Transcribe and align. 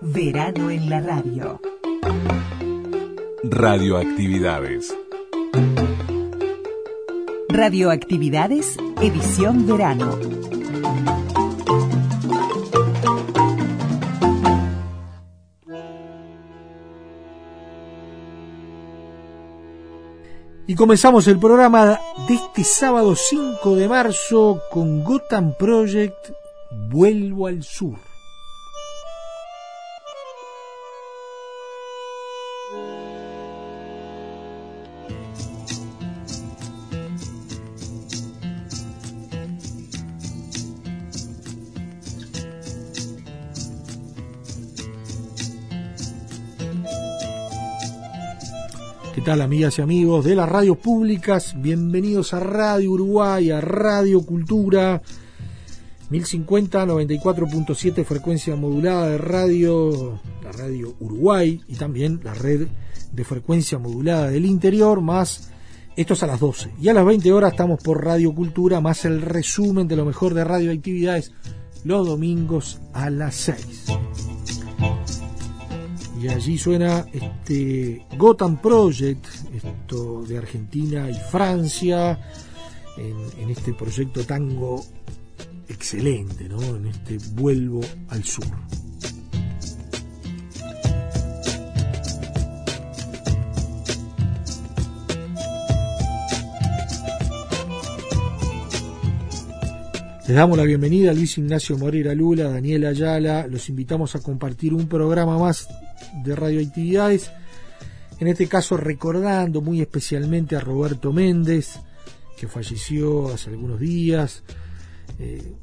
Verano 0.00 0.70
en 0.70 0.90
la 0.90 1.00
radio. 1.00 1.60
Radioactividades. 3.42 4.94
Radioactividades, 7.48 8.76
edición 9.00 9.66
verano. 9.66 10.18
Y 20.66 20.74
comenzamos 20.74 21.26
el 21.28 21.38
programa 21.38 21.98
de 22.28 22.34
este 22.34 22.64
sábado 22.64 23.14
5 23.14 23.76
de 23.76 23.88
marzo 23.88 24.60
con 24.70 25.04
Gotham 25.04 25.54
Project 25.58 26.32
Vuelvo 26.90 27.46
al 27.46 27.62
Sur. 27.62 28.05
Tal 49.26 49.42
amigas 49.42 49.76
y 49.76 49.82
amigos 49.82 50.24
de 50.24 50.36
las 50.36 50.48
radios 50.48 50.78
públicas? 50.78 51.56
Bienvenidos 51.60 52.32
a 52.32 52.38
Radio 52.38 52.92
Uruguay, 52.92 53.50
a 53.50 53.60
Radio 53.60 54.20
Cultura, 54.20 55.02
1050, 56.10 56.86
94.7 56.86 58.04
frecuencia 58.04 58.54
modulada 58.54 59.10
de 59.10 59.18
radio, 59.18 60.20
la 60.44 60.52
radio 60.52 60.94
Uruguay 61.00 61.60
y 61.66 61.74
también 61.74 62.20
la 62.22 62.34
red 62.34 62.68
de 63.10 63.24
frecuencia 63.24 63.80
modulada 63.80 64.30
del 64.30 64.46
interior, 64.46 65.00
más 65.00 65.50
esto 65.96 66.14
es 66.14 66.22
a 66.22 66.28
las 66.28 66.38
12. 66.38 66.74
Y 66.80 66.88
a 66.88 66.94
las 66.94 67.04
20 67.04 67.32
horas 67.32 67.50
estamos 67.50 67.82
por 67.82 68.04
Radio 68.04 68.32
Cultura, 68.32 68.80
más 68.80 69.04
el 69.06 69.22
resumen 69.22 69.88
de 69.88 69.96
lo 69.96 70.04
mejor 70.04 70.34
de 70.34 70.44
radioactividades 70.44 71.32
los 71.82 72.06
domingos 72.06 72.80
a 72.92 73.10
las 73.10 73.34
6 73.34 73.86
y 76.20 76.28
allí 76.28 76.56
suena 76.56 77.06
este 77.12 78.06
Gotham 78.16 78.60
Project, 78.60 79.26
esto 79.54 80.22
de 80.22 80.38
Argentina 80.38 81.10
y 81.10 81.14
Francia, 81.14 82.18
en, 82.96 83.50
este 83.50 83.74
proyecto 83.74 84.24
tango 84.24 84.82
excelente, 85.68 86.48
¿no? 86.48 86.60
En 86.76 86.86
este 86.86 87.18
vuelvo 87.34 87.80
al 88.08 88.24
sur. 88.24 88.46
Les 100.26 100.34
damos 100.34 100.58
la 100.58 100.64
bienvenida 100.64 101.12
a 101.12 101.14
Luis 101.14 101.38
Ignacio 101.38 101.78
Moreira 101.78 102.12
Lula, 102.14 102.50
Daniel 102.50 102.86
Ayala. 102.86 103.46
Los 103.46 103.68
invitamos 103.68 104.16
a 104.16 104.20
compartir 104.20 104.74
un 104.74 104.88
programa 104.88 105.38
más 105.38 105.68
de 106.22 106.34
radioactividades. 106.34 107.30
En 108.18 108.28
este 108.28 108.48
caso 108.48 108.76
recordando 108.76 109.60
muy 109.60 109.80
especialmente 109.80 110.56
a 110.56 110.60
Roberto 110.60 111.12
Méndez, 111.12 111.80
que 112.36 112.48
falleció 112.48 113.28
hace 113.32 113.50
algunos 113.50 113.80
días. 113.80 114.42
Eh, 115.18 115.54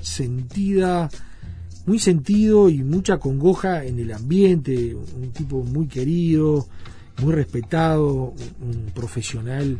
sentida, 0.00 1.10
muy 1.84 1.98
sentido 1.98 2.68
y 2.68 2.82
mucha 2.82 3.18
congoja 3.18 3.84
en 3.84 3.98
el 3.98 4.12
ambiente, 4.12 4.94
un 4.94 5.32
tipo 5.32 5.62
muy 5.62 5.86
querido, 5.86 6.66
muy 7.22 7.32
respetado, 7.32 8.34
un 8.60 8.90
profesional 8.94 9.78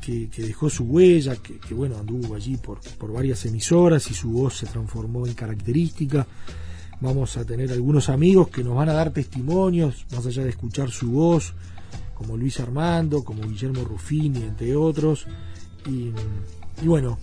que, 0.00 0.28
dejó 0.36 0.70
su 0.70 0.84
huella, 0.84 1.36
que, 1.36 1.74
bueno, 1.74 1.98
anduvo 1.98 2.36
allí 2.36 2.56
por, 2.56 2.80
por 2.96 3.12
varias 3.12 3.44
emisoras 3.44 4.08
y 4.10 4.14
su 4.14 4.30
voz 4.30 4.58
se 4.58 4.66
transformó 4.66 5.26
en 5.26 5.34
característica. 5.34 6.26
Vamos 7.00 7.36
a 7.36 7.44
tener 7.44 7.70
algunos 7.72 8.08
amigos 8.08 8.48
que 8.48 8.64
nos 8.64 8.74
van 8.74 8.88
a 8.88 8.94
dar 8.94 9.10
testimonios, 9.10 10.06
más 10.12 10.24
allá 10.24 10.44
de 10.44 10.50
escuchar 10.50 10.90
su 10.90 11.10
voz, 11.10 11.52
como 12.14 12.36
Luis 12.36 12.58
Armando, 12.58 13.22
como 13.22 13.42
Guillermo 13.42 13.84
Ruffini, 13.84 14.42
entre 14.42 14.74
otros. 14.74 15.26
Y, 15.86 16.12
bueno, 16.84 17.18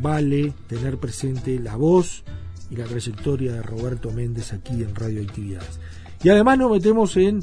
vale 0.00 0.54
tener 0.66 0.98
presente 0.98 1.58
la 1.58 1.76
voz 1.76 2.24
y 2.70 2.76
la 2.76 2.84
trayectoria 2.86 3.52
de 3.52 3.62
Roberto 3.62 4.10
Méndez 4.10 4.54
aquí 4.54 4.82
en 4.82 4.94
Radio 4.94 5.22
Actividades. 5.22 5.78
Y 6.24 6.30
además 6.30 6.58
nos 6.58 6.70
metemos 6.70 7.16
en 7.18 7.40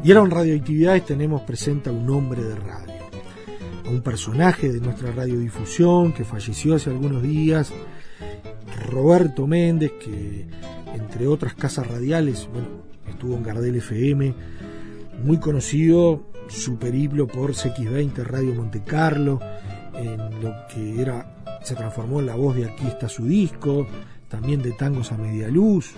Y 0.06 0.12
ahora 0.12 0.24
en 0.24 0.30
Radioactividades 0.30 1.04
tenemos 1.04 1.42
presente 1.42 1.90
a 1.90 1.92
un 1.92 2.08
hombre 2.10 2.40
de 2.40 2.54
radio, 2.54 2.85
un 3.96 4.02
personaje 4.02 4.70
de 4.70 4.80
nuestra 4.80 5.10
radiodifusión 5.10 6.12
que 6.12 6.24
falleció 6.24 6.74
hace 6.74 6.90
algunos 6.90 7.22
días, 7.22 7.72
Roberto 8.90 9.46
Méndez, 9.46 9.92
que 9.92 10.46
entre 10.94 11.26
otras 11.26 11.54
casas 11.54 11.86
radiales, 11.86 12.46
bueno, 12.52 12.68
estuvo 13.08 13.34
en 13.36 13.42
Gardel 13.42 13.76
FM, 13.76 14.34
muy 15.24 15.38
conocido, 15.38 16.26
su 16.48 16.78
periplo 16.78 17.26
por 17.26 17.54
CX20 17.54 18.22
Radio 18.22 18.54
Monte 18.54 18.82
Carlo, 18.84 19.40
en 19.94 20.18
lo 20.42 20.52
que 20.72 21.00
era, 21.00 21.42
se 21.62 21.74
transformó 21.74 22.20
en 22.20 22.26
la 22.26 22.34
voz 22.34 22.54
de 22.54 22.66
Aquí 22.66 22.86
está 22.86 23.08
su 23.08 23.24
disco, 23.24 23.86
también 24.28 24.60
de 24.60 24.72
Tangos 24.72 25.10
a 25.10 25.16
Media 25.16 25.48
Luz, 25.48 25.94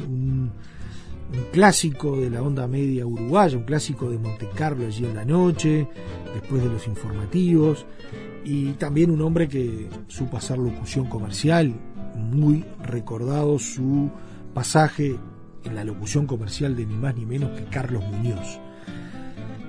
un 1.33 1.45
clásico 1.53 2.17
de 2.17 2.31
la 2.31 2.43
onda 2.43 2.67
media 2.67 3.07
uruguaya, 3.07 3.57
un 3.57 3.65
clásico 3.65 4.11
de 4.11 4.19
Monte 4.19 4.49
Carlo 4.55 4.87
allí 4.87 5.05
en 5.05 5.15
la 5.15 5.25
noche, 5.25 5.89
después 6.35 6.63
de 6.63 6.69
los 6.69 6.87
informativos, 6.87 7.87
y 8.45 8.73
también 8.73 9.11
un 9.11 9.21
hombre 9.23 9.49
que 9.49 9.89
supo 10.07 10.39
hacer 10.39 10.59
locución 10.59 11.07
comercial, 11.07 11.75
muy 12.17 12.65
recordado 12.83 13.59
su 13.59 14.11
pasaje 14.55 15.17
en 15.65 15.75
la 15.75 15.85
locución 15.85 16.27
comercial 16.27 16.75
de 16.75 16.87
ni 16.87 16.95
más 16.95 17.15
ni 17.15 17.27
menos 17.27 17.51
que 17.59 17.65
Carlos 17.65 18.03
Muñoz. 18.05 18.59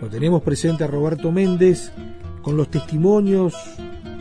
Lo 0.01 0.07
tenemos 0.07 0.41
presente 0.41 0.85
a 0.85 0.87
Roberto 0.87 1.31
Méndez 1.31 1.91
con 2.41 2.55
los 2.55 2.71
testimonios 2.71 3.53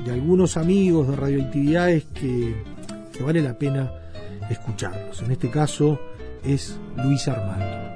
de 0.05 0.13
algunos 0.13 0.57
amigos 0.57 1.09
de 1.09 1.17
radioactividades 1.17 2.05
que, 2.07 2.65
que 3.13 3.23
vale 3.23 3.43
la 3.43 3.57
pena 3.57 3.93
escucharlos. 4.51 5.23
En 5.23 5.31
este 5.31 5.51
caso 5.51 6.01
es 6.45 6.79
Luis 6.97 7.29
Armando. 7.29 7.89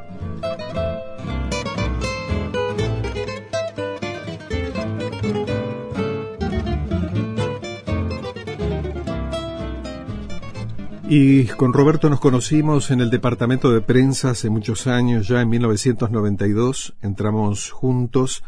Y 11.14 11.44
con 11.44 11.74
Roberto 11.74 12.08
nos 12.08 12.20
conocimos 12.20 12.90
en 12.90 13.02
el 13.02 13.10
departamento 13.10 13.70
de 13.70 13.82
prensa 13.82 14.30
hace 14.30 14.48
muchos 14.48 14.86
años, 14.86 15.28
ya 15.28 15.42
en 15.42 15.50
1992. 15.50 16.94
Entramos 17.02 17.70
juntos 17.70 18.42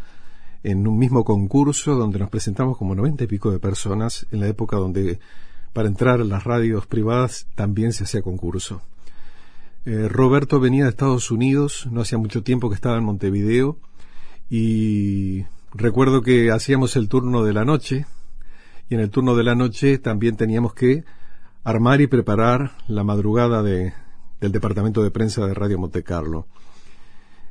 en 0.62 0.88
un 0.88 0.99
mismo 0.99 1.25
concurso 1.25 1.94
donde 1.94 2.19
nos 2.19 2.31
presentamos 2.31 2.79
como 2.79 2.94
noventa 2.94 3.25
y 3.25 3.26
pico 3.26 3.50
de 3.50 3.58
personas 3.58 4.26
en 4.31 4.40
la 4.40 4.49
época 4.49 4.79
donde 4.79 5.20
para 5.75 5.88
entrar 5.88 6.23
a 6.23 6.25
las 6.25 6.44
radios 6.44 6.87
privadas 6.87 7.47
también 7.55 7.93
se 7.93 8.05
hacía 8.05 8.23
concurso. 8.23 8.81
Eh, 9.87 10.09
Roberto 10.09 10.61
venía 10.61 10.85
de 10.85 10.91
Estados 10.91 11.31
Unidos, 11.31 11.87
no 11.91 12.01
hacía 12.01 12.17
mucho 12.17 12.43
tiempo 12.43 12.71
que 12.71 12.75
estaba 12.75 12.97
en 12.97 13.05
Montevideo 13.05 13.79
y 14.49 15.45
recuerdo 15.75 16.23
que 16.23 16.51
hacíamos 16.51 16.97
el 16.97 17.11
turno 17.11 17.45
de 17.45 17.53
la 17.53 17.67
noche 17.67 18.07
y 18.89 18.95
en 18.95 19.01
el 19.01 19.11
turno 19.11 19.37
de 19.37 19.45
la 19.45 19.55
noche 19.55 19.99
también 19.99 20.37
teníamos 20.37 20.73
que 20.73 21.05
armar 21.65 22.01
y 22.01 22.07
preparar 22.07 22.79
la 22.89 23.05
madrugada 23.05 23.63
de, 23.63 23.93
del 24.41 24.53
departamento 24.53 25.03
de 25.03 25.11
prensa 25.11 25.47
de 25.47 25.53
Radio 25.53 25.79
Monte 25.79 26.03
Carlo. 26.03 26.47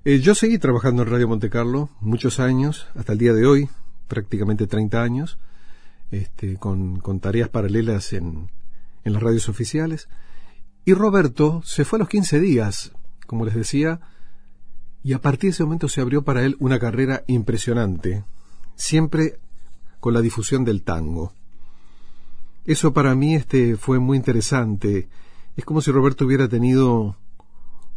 Eh, 0.03 0.19
yo 0.19 0.33
seguí 0.33 0.57
trabajando 0.57 1.03
en 1.03 1.09
Radio 1.09 1.27
Monte 1.27 1.51
Carlo 1.51 1.89
muchos 2.01 2.39
años, 2.39 2.87
hasta 2.95 3.13
el 3.13 3.19
día 3.19 3.33
de 3.33 3.45
hoy, 3.45 3.69
prácticamente 4.07 4.65
30 4.65 5.03
años, 5.03 5.37
este, 6.09 6.57
con, 6.57 6.99
con 6.99 7.19
tareas 7.19 7.49
paralelas 7.49 8.11
en, 8.13 8.49
en 9.03 9.13
las 9.13 9.21
radios 9.21 9.49
oficiales. 9.49 10.07
Y 10.85 10.93
Roberto 10.93 11.61
se 11.63 11.85
fue 11.85 11.97
a 11.97 12.01
los 12.01 12.09
15 12.09 12.39
días, 12.39 12.91
como 13.25 13.45
les 13.45 13.55
decía, 13.55 14.01
y 15.03 15.13
a 15.13 15.19
partir 15.19 15.49
de 15.49 15.53
ese 15.53 15.63
momento 15.63 15.87
se 15.89 16.01
abrió 16.01 16.23
para 16.23 16.43
él 16.43 16.55
una 16.59 16.79
carrera 16.79 17.23
impresionante, 17.27 18.23
siempre 18.75 19.39
con 19.99 20.13
la 20.13 20.21
difusión 20.21 20.65
del 20.65 20.83
tango. 20.83 21.33
Eso 22.65 22.93
para 22.93 23.15
mí 23.15 23.35
este 23.35 23.75
fue 23.75 23.99
muy 23.99 24.17
interesante. 24.17 25.09
Es 25.55 25.65
como 25.65 25.81
si 25.81 25.91
Roberto 25.91 26.25
hubiera 26.25 26.47
tenido 26.47 27.17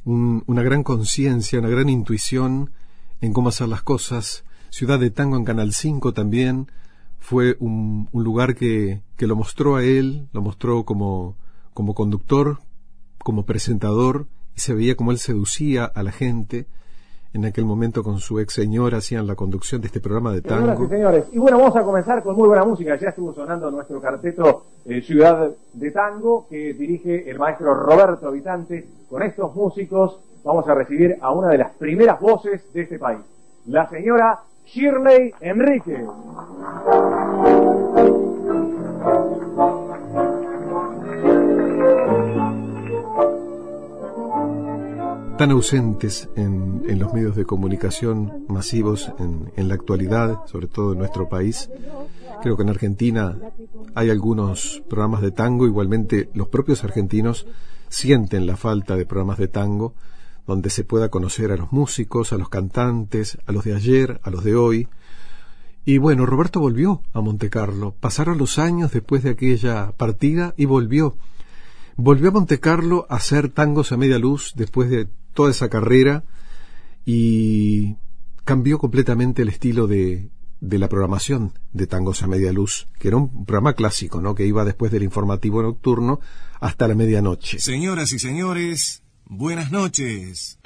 un, 0.04 0.42
una 0.46 0.62
gran 0.62 0.82
conciencia, 0.82 1.58
una 1.58 1.68
gran 1.68 1.88
intuición 1.88 2.70
en 3.20 3.32
cómo 3.32 3.48
hacer 3.48 3.68
las 3.68 3.82
cosas. 3.82 4.44
Ciudad 4.70 4.98
de 4.98 5.10
Tango 5.10 5.36
en 5.36 5.44
Canal 5.44 5.72
5 5.72 6.12
también 6.12 6.70
fue 7.18 7.56
un, 7.60 8.08
un 8.12 8.24
lugar 8.24 8.54
que, 8.54 9.02
que, 9.16 9.26
lo 9.26 9.36
mostró 9.36 9.76
a 9.76 9.84
él, 9.84 10.28
lo 10.32 10.42
mostró 10.42 10.84
como, 10.84 11.36
como 11.74 11.94
conductor, 11.94 12.60
como 13.26 13.44
presentador, 13.44 14.26
y 14.54 14.60
se 14.60 14.72
veía 14.72 14.94
como 14.94 15.10
él 15.10 15.18
seducía 15.18 15.84
a 15.84 16.04
la 16.04 16.12
gente 16.12 16.66
en 17.32 17.44
aquel 17.44 17.64
momento 17.64 18.04
con 18.04 18.20
su 18.20 18.38
ex 18.38 18.54
señora 18.54 18.98
hacían 18.98 19.26
la 19.26 19.34
conducción 19.34 19.80
de 19.80 19.88
este 19.88 19.98
programa 19.98 20.32
de 20.32 20.42
tango. 20.42 20.60
Señoras 20.60 20.80
y 20.80 20.88
señores, 20.88 21.24
y 21.32 21.38
bueno, 21.38 21.58
vamos 21.58 21.74
a 21.74 21.82
comenzar 21.82 22.22
con 22.22 22.36
muy 22.36 22.46
buena 22.46 22.64
música. 22.64 22.94
Ya 22.94 23.08
estuvo 23.08 23.34
sonando 23.34 23.68
nuestro 23.68 24.00
carteto 24.00 24.66
eh, 24.84 25.02
Ciudad 25.02 25.50
de 25.72 25.90
Tango, 25.90 26.46
que 26.48 26.72
dirige 26.72 27.28
el 27.28 27.36
maestro 27.36 27.74
Roberto 27.74 28.28
Habitante. 28.28 28.86
Con 29.10 29.24
estos 29.24 29.52
músicos 29.56 30.20
vamos 30.44 30.68
a 30.68 30.74
recibir 30.76 31.18
a 31.20 31.32
una 31.32 31.48
de 31.48 31.58
las 31.58 31.72
primeras 31.72 32.20
voces 32.20 32.72
de 32.72 32.82
este 32.82 33.00
país, 33.00 33.18
la 33.66 33.88
señora 33.90 34.38
Shirley 34.66 35.34
Enrique. 35.40 36.06
Tan 45.36 45.50
ausentes 45.50 46.28
en, 46.36 46.82
en, 46.88 46.98
los 46.98 47.12
medios 47.12 47.36
de 47.36 47.44
comunicación 47.44 48.44
masivos 48.48 49.12
en, 49.18 49.52
en, 49.56 49.68
la 49.68 49.74
actualidad, 49.74 50.46
sobre 50.46 50.66
todo 50.66 50.92
en 50.92 50.98
nuestro 50.98 51.28
país. 51.28 51.70
Creo 52.42 52.56
que 52.56 52.62
en 52.62 52.70
Argentina 52.70 53.38
hay 53.94 54.10
algunos 54.10 54.82
programas 54.88 55.22
de 55.22 55.30
tango, 55.30 55.66
igualmente 55.66 56.28
los 56.34 56.48
propios 56.48 56.84
argentinos 56.84 57.46
sienten 57.88 58.46
la 58.46 58.56
falta 58.56 58.96
de 58.96 59.06
programas 59.06 59.38
de 59.38 59.48
tango 59.48 59.94
donde 60.46 60.70
se 60.70 60.84
pueda 60.84 61.08
conocer 61.08 61.50
a 61.50 61.56
los 61.56 61.72
músicos, 61.72 62.32
a 62.32 62.38
los 62.38 62.48
cantantes, 62.48 63.38
a 63.46 63.52
los 63.52 63.64
de 63.64 63.74
ayer, 63.74 64.20
a 64.22 64.30
los 64.30 64.44
de 64.44 64.54
hoy. 64.54 64.88
Y 65.84 65.98
bueno, 65.98 66.24
Roberto 66.24 66.60
volvió 66.60 67.02
a 67.12 67.20
Montecarlo. 67.20 67.94
Pasaron 67.98 68.38
los 68.38 68.58
años 68.58 68.92
después 68.92 69.22
de 69.22 69.30
aquella 69.30 69.92
partida 69.92 70.54
y 70.56 70.64
volvió. 70.64 71.16
Volvió 71.96 72.28
a 72.28 72.32
Montecarlo 72.32 73.06
a 73.08 73.16
hacer 73.16 73.48
tangos 73.48 73.92
a 73.92 73.96
media 73.96 74.18
luz 74.18 74.52
después 74.54 74.88
de 74.88 75.08
toda 75.36 75.52
esa 75.52 75.68
carrera 75.68 76.24
y 77.04 77.94
cambió 78.44 78.78
completamente 78.78 79.42
el 79.42 79.48
estilo 79.48 79.86
de, 79.86 80.30
de 80.60 80.78
la 80.78 80.88
programación 80.88 81.52
de 81.72 81.86
Tangos 81.86 82.24
a 82.24 82.26
Media 82.26 82.52
Luz, 82.52 82.88
que 82.98 83.08
era 83.08 83.18
un 83.18 83.44
programa 83.44 83.74
clásico, 83.74 84.20
¿no? 84.20 84.34
Que 84.34 84.46
iba 84.46 84.64
después 84.64 84.90
del 84.90 85.04
informativo 85.04 85.62
nocturno 85.62 86.18
hasta 86.58 86.88
la 86.88 86.96
medianoche. 86.96 87.60
Señoras 87.60 88.10
y 88.12 88.18
señores, 88.18 89.02
buenas 89.26 89.70
noches. 89.70 90.58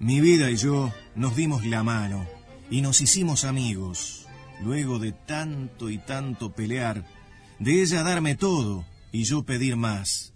Mi 0.00 0.20
vida 0.20 0.50
y 0.50 0.56
yo 0.56 0.92
nos 1.14 1.36
dimos 1.36 1.66
la 1.66 1.82
mano 1.82 2.26
y 2.70 2.80
nos 2.80 3.00
hicimos 3.00 3.44
amigos 3.44 4.25
luego 4.62 4.98
de 4.98 5.12
tanto 5.12 5.90
y 5.90 5.98
tanto 5.98 6.54
pelear, 6.54 7.06
de 7.58 7.82
ella 7.82 8.02
darme 8.02 8.34
todo 8.34 8.84
y 9.12 9.24
yo 9.24 9.44
pedir 9.44 9.76
más. 9.76 10.32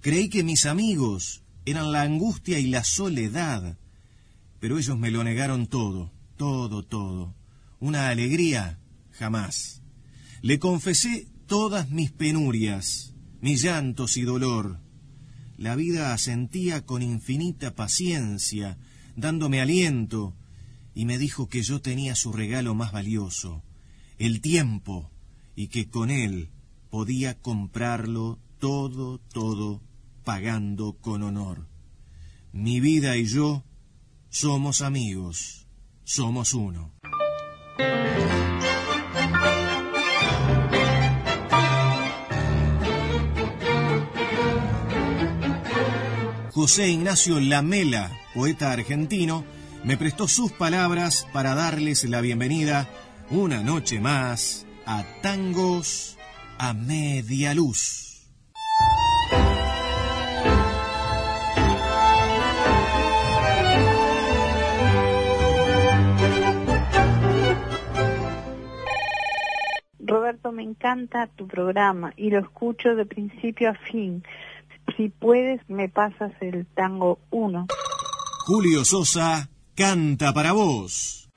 Creí 0.00 0.28
que 0.28 0.42
mis 0.42 0.66
amigos 0.66 1.42
eran 1.64 1.92
la 1.92 2.02
angustia 2.02 2.58
y 2.58 2.66
la 2.66 2.84
soledad, 2.84 3.78
pero 4.58 4.78
ellos 4.78 4.98
me 4.98 5.10
lo 5.10 5.24
negaron 5.24 5.66
todo, 5.66 6.12
todo, 6.36 6.82
todo. 6.82 7.34
Una 7.80 8.08
alegría, 8.08 8.78
jamás. 9.12 9.82
Le 10.42 10.58
confesé 10.58 11.28
todas 11.46 11.90
mis 11.90 12.10
penurias, 12.10 13.14
mis 13.40 13.62
llantos 13.62 14.16
y 14.16 14.22
dolor. 14.22 14.80
La 15.56 15.76
vida 15.76 16.14
asentía 16.14 16.86
con 16.86 17.02
infinita 17.02 17.74
paciencia, 17.74 18.78
dándome 19.16 19.60
aliento, 19.60 20.34
y 20.94 21.04
me 21.04 21.18
dijo 21.18 21.48
que 21.48 21.62
yo 21.62 21.80
tenía 21.80 22.14
su 22.14 22.32
regalo 22.32 22.74
más 22.74 22.92
valioso, 22.92 23.62
el 24.18 24.40
tiempo, 24.40 25.10
y 25.54 25.68
que 25.68 25.88
con 25.88 26.10
él 26.10 26.50
podía 26.90 27.38
comprarlo 27.38 28.38
todo, 28.58 29.18
todo, 29.18 29.82
pagando 30.24 30.94
con 31.00 31.22
honor. 31.22 31.68
Mi 32.52 32.80
vida 32.80 33.16
y 33.16 33.26
yo 33.26 33.64
somos 34.28 34.82
amigos, 34.82 35.66
somos 36.04 36.54
uno. 36.54 36.92
José 46.52 46.90
Ignacio 46.90 47.40
Lamela, 47.40 48.10
poeta 48.34 48.72
argentino, 48.72 49.44
me 49.84 49.96
prestó 49.96 50.28
sus 50.28 50.52
palabras 50.52 51.26
para 51.32 51.54
darles 51.54 52.04
la 52.04 52.20
bienvenida 52.20 52.88
una 53.30 53.62
noche 53.62 54.00
más 54.00 54.66
a 54.86 55.04
Tangos 55.22 56.18
a 56.58 56.74
Media 56.74 57.54
Luz. 57.54 58.28
Roberto, 69.98 70.50
me 70.50 70.62
encanta 70.64 71.28
tu 71.28 71.46
programa 71.46 72.12
y 72.16 72.30
lo 72.30 72.40
escucho 72.40 72.96
de 72.96 73.06
principio 73.06 73.70
a 73.70 73.74
fin. 73.74 74.24
Si 74.96 75.08
puedes, 75.08 75.60
me 75.68 75.88
pasas 75.88 76.32
el 76.40 76.66
tango 76.66 77.20
1. 77.30 77.68
Julio 78.46 78.84
Sosa 78.84 79.48
canta 79.74 80.32
para 80.32 80.52
vos. 80.52 81.28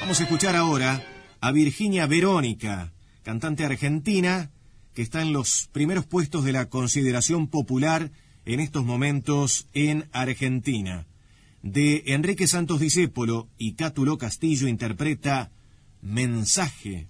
Vamos 0.00 0.20
a 0.20 0.22
escuchar 0.22 0.56
ahora 0.56 1.02
a 1.40 1.52
Virginia 1.52 2.06
Verónica, 2.06 2.92
cantante 3.22 3.64
argentina 3.64 4.50
que 4.94 5.02
está 5.02 5.20
en 5.20 5.32
los 5.34 5.68
primeros 5.72 6.06
puestos 6.06 6.44
de 6.44 6.52
la 6.52 6.70
consideración 6.70 7.48
popular 7.48 8.10
en 8.46 8.60
estos 8.60 8.84
momentos 8.84 9.68
en 9.74 10.08
Argentina. 10.12 11.06
De 11.62 12.04
Enrique 12.06 12.46
Santos 12.46 12.80
Discépolo 12.80 13.48
y 13.58 13.74
Cátulo 13.74 14.16
Castillo 14.16 14.68
interpreta 14.68 15.50
Mensaje. 16.00 17.08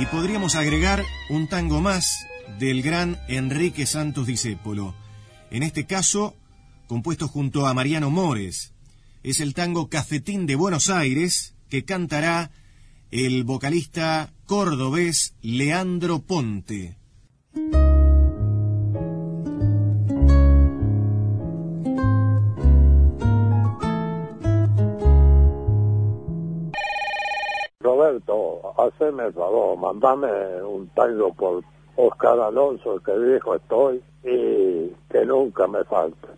Y 0.00 0.06
podríamos 0.06 0.54
agregar 0.54 1.04
un 1.28 1.46
tango 1.46 1.82
más 1.82 2.26
del 2.58 2.80
gran 2.80 3.20
Enrique 3.28 3.84
Santos 3.84 4.26
Discépolo. 4.26 4.94
En 5.50 5.62
este 5.62 5.84
caso, 5.84 6.34
compuesto 6.86 7.28
junto 7.28 7.66
a 7.66 7.74
Mariano 7.74 8.08
Mores. 8.08 8.72
Es 9.22 9.40
el 9.40 9.52
tango 9.52 9.90
Cafetín 9.90 10.46
de 10.46 10.54
Buenos 10.54 10.88
Aires 10.88 11.54
que 11.68 11.84
cantará 11.84 12.50
el 13.10 13.44
vocalista 13.44 14.32
cordobés 14.46 15.34
Leandro 15.42 16.22
Ponte. 16.22 16.96
Roberto, 28.10 28.74
haceme 28.78 29.26
el 29.26 29.32
favor, 29.32 29.78
mandame 29.78 30.62
un 30.62 30.88
tango 30.94 31.32
por 31.34 31.62
Oscar 31.96 32.40
Alonso, 32.40 33.00
que 33.04 33.16
viejo 33.18 33.54
estoy 33.54 34.02
y 34.24 34.88
que 35.10 35.24
nunca 35.24 35.66
me 35.66 35.84
falte. 35.84 36.28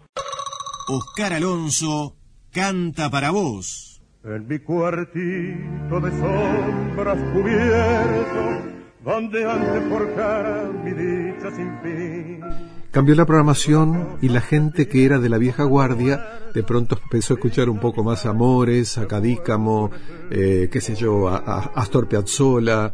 Oscar 0.89 1.33
Alonso 1.35 2.15
canta 2.53 3.09
para 3.11 3.31
vos. 3.31 4.03
En 4.25 4.47
mi 4.47 4.59
cuartito 4.59 6.01
de 6.01 6.11
sombras 6.11 7.19
cubierto, 7.33 8.69
donde 9.05 9.51
antes 9.51 9.89
forjara 9.89 10.71
mi 10.85 10.93
dicha 10.93 11.51
sin 11.51 11.79
fin. 11.81 12.82
Cambió 12.93 13.15
la 13.15 13.25
programación 13.25 14.19
y 14.21 14.29
la 14.29 14.43
gente 14.43 14.87
que 14.87 15.07
era 15.07 15.19
de 15.19 15.31
la 15.31 15.39
vieja 15.39 15.65
guardia 15.65 16.43
de 16.53 16.63
pronto 16.63 16.99
empezó 17.03 17.33
a 17.33 17.37
escuchar 17.37 17.71
un 17.71 17.79
poco 17.79 18.05
más 18.05 18.27
Amores, 18.27 18.99
a 18.99 19.09
Cadícamo, 19.09 19.91
eh, 20.31 20.69
qué 20.71 20.79
sé 20.83 20.95
yo, 20.95 21.27
a, 21.31 21.39
Astor 21.75 22.07
Piazzolla 22.07 22.93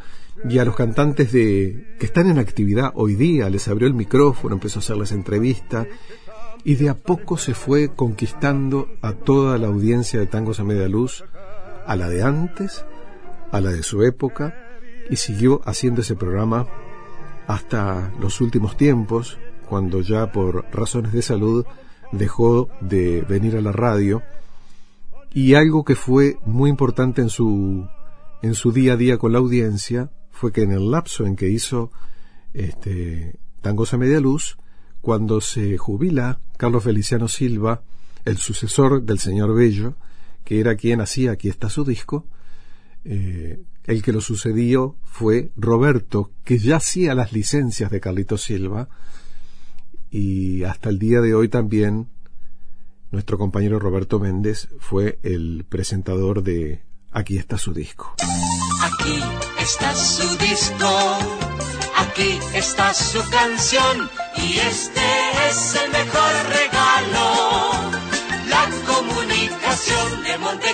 y 0.49 0.59
a 0.59 0.65
los 0.65 0.77
cantantes 0.77 1.33
de 1.33 1.97
que 1.99 2.07
están 2.07 2.31
en 2.31 2.39
actividad 2.39 2.93
hoy 2.95 3.17
día. 3.17 3.51
Les 3.51 3.67
abrió 3.67 3.89
el 3.89 3.95
micrófono, 3.95 4.55
empezó 4.55 4.79
a 4.79 4.83
hacerles 4.83 5.11
entrevista 5.11 5.85
y 6.63 6.77
de 6.77 6.91
a 6.91 6.95
poco 6.95 7.37
se 7.37 7.55
fue 7.55 7.89
conquistando 7.89 8.87
a 9.03 9.15
toda 9.15 9.59
la 9.59 9.67
audiencia 9.67 10.21
de 10.21 10.27
Tangos 10.27 10.61
a 10.61 10.65
Media 10.65 10.87
Luz, 10.87 11.25
a 11.85 11.97
la 11.97 12.09
de 12.09 12.23
antes, 12.23 12.85
a 13.51 13.61
la 13.61 13.73
de 13.73 13.83
su 13.83 14.05
época 14.05 14.55
y 15.11 15.17
siguió 15.17 15.61
haciendo 15.65 16.03
ese 16.03 16.15
programa 16.15 16.69
hasta 17.49 18.13
los 18.21 18.41
últimos 18.41 18.77
tiempos 18.77 19.41
cuando 19.69 20.01
ya 20.01 20.33
por 20.33 20.65
razones 20.73 21.13
de 21.13 21.23
salud 21.23 21.67
dejó 22.13 22.69
de 22.81 23.23
venir 23.23 23.57
a 23.57 23.61
la 23.61 23.73
radio. 23.73 24.23
Y 25.33 25.55
algo 25.55 25.85
que 25.85 25.95
fue 25.95 26.39
muy 26.47 26.71
importante 26.71 27.21
en 27.21 27.29
su 27.29 27.87
en 28.41 28.55
su 28.55 28.73
día 28.73 28.93
a 28.93 28.97
día 28.97 29.19
con 29.19 29.33
la 29.33 29.39
audiencia 29.39 30.11
fue 30.31 30.53
que 30.53 30.63
en 30.63 30.71
el 30.71 30.91
lapso 30.91 31.27
en 31.27 31.37
que 31.37 31.49
hizo 31.49 31.91
este 32.55 33.39
Tangos 33.61 33.93
Media 33.95 34.21
Luz 34.21 34.57
cuando 35.01 35.41
se 35.41 35.77
jubila 35.77 36.41
Carlos 36.57 36.85
Feliciano 36.85 37.27
Silva 37.29 37.83
el 38.25 38.37
sucesor 38.37 39.03
del 39.03 39.19
señor 39.19 39.55
Bello 39.55 39.95
que 40.45 40.61
era 40.61 40.77
quien 40.77 41.01
hacía 41.01 41.33
aquí 41.33 41.49
está 41.49 41.69
su 41.69 41.85
disco 41.85 42.27
eh, 43.05 43.61
el 43.85 44.03
que 44.03 44.13
lo 44.13 44.21
sucedió 44.21 44.97
fue 45.05 45.51
Roberto 45.57 46.31
que 46.45 46.59
ya 46.59 46.77
hacía 46.77 47.15
las 47.15 47.33
licencias 47.33 47.91
de 47.91 48.01
Carlito 48.01 48.39
Silva 48.39 48.89
y 50.11 50.65
hasta 50.65 50.89
el 50.89 50.99
día 50.99 51.21
de 51.21 51.35
hoy 51.35 51.49
también 51.49 52.09
nuestro 53.11 53.39
compañero 53.39 53.79
Roberto 53.79 54.19
Méndez 54.19 54.69
fue 54.79 55.19
el 55.23 55.65
presentador 55.69 56.43
de 56.43 56.83
Aquí 57.11 57.39
está 57.39 57.57
su 57.57 57.73
disco. 57.73 58.15
Aquí 58.83 59.21
está 59.61 59.95
su 59.95 60.37
disco, 60.37 61.19
aquí 61.97 62.39
está 62.53 62.93
su 62.93 63.19
canción 63.31 64.11
y 64.37 64.59
este 64.59 65.01
es 65.49 65.75
el 65.75 65.91
mejor 65.91 66.33
regalo, 66.51 67.91
la 68.49 68.69
comunicación 68.87 70.23
de 70.23 70.39
Monte 70.39 70.68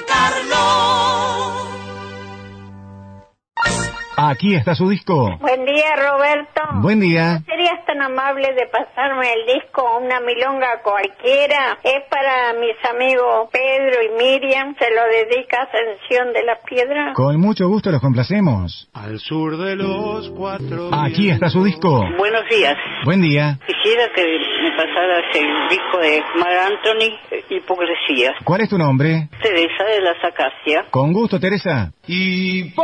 Aquí 4.17 4.55
está 4.55 4.75
su 4.75 4.89
disco. 4.89 5.37
Buen 5.41 5.65
día, 5.65 5.97
Roberto. 5.97 6.63
Buen 6.75 7.01
día. 7.01 7.41
¿Serías 7.47 7.85
tan 7.85 8.01
amable 8.01 8.55
de 8.55 8.67
pasarme 8.67 9.33
el 9.33 9.55
disco 9.55 9.99
Una 10.01 10.21
Milonga 10.21 10.83
Cualquiera? 10.83 11.79
Es 11.83 12.05
para 12.09 12.53
mis 12.55 12.77
amigos 12.89 13.49
Pedro 13.51 14.03
y 14.03 14.11
Miriam. 14.17 14.77
Se 14.79 14.87
lo 14.95 15.03
dedica 15.11 15.63
Ascensión 15.63 16.33
de 16.33 16.45
la 16.45 16.57
Piedra. 16.65 17.13
Con 17.15 17.41
mucho 17.41 17.67
gusto 17.69 17.91
los 17.91 18.01
complacemos. 18.01 18.89
Al 18.95 19.19
sur 19.19 19.57
de 19.57 19.75
los 19.75 20.31
cuatro. 20.31 20.91
Aquí 20.93 21.31
está 21.31 21.49
su 21.49 21.65
disco. 21.65 22.05
Buenos 22.17 22.45
días. 22.49 22.75
Buen 23.05 23.21
día. 23.21 23.59
Quisiera 23.67 24.05
que 24.15 24.23
me 24.23 24.71
pasaras 24.77 25.25
el 25.35 25.69
disco 25.71 25.99
de 25.99 26.23
Mar 26.39 26.57
Anthony, 26.67 27.19
Hipocresías. 27.51 28.35
¿Cuál 28.45 28.61
es 28.61 28.69
tu 28.69 28.79
nombre? 28.79 29.29
Teresa 29.43 29.85
de 29.85 30.01
las 30.03 30.25
Acacias. 30.25 30.87
Con 30.91 31.13
gusto, 31.13 31.41
Teresa. 31.41 31.94
Hipocresía. 32.07 32.75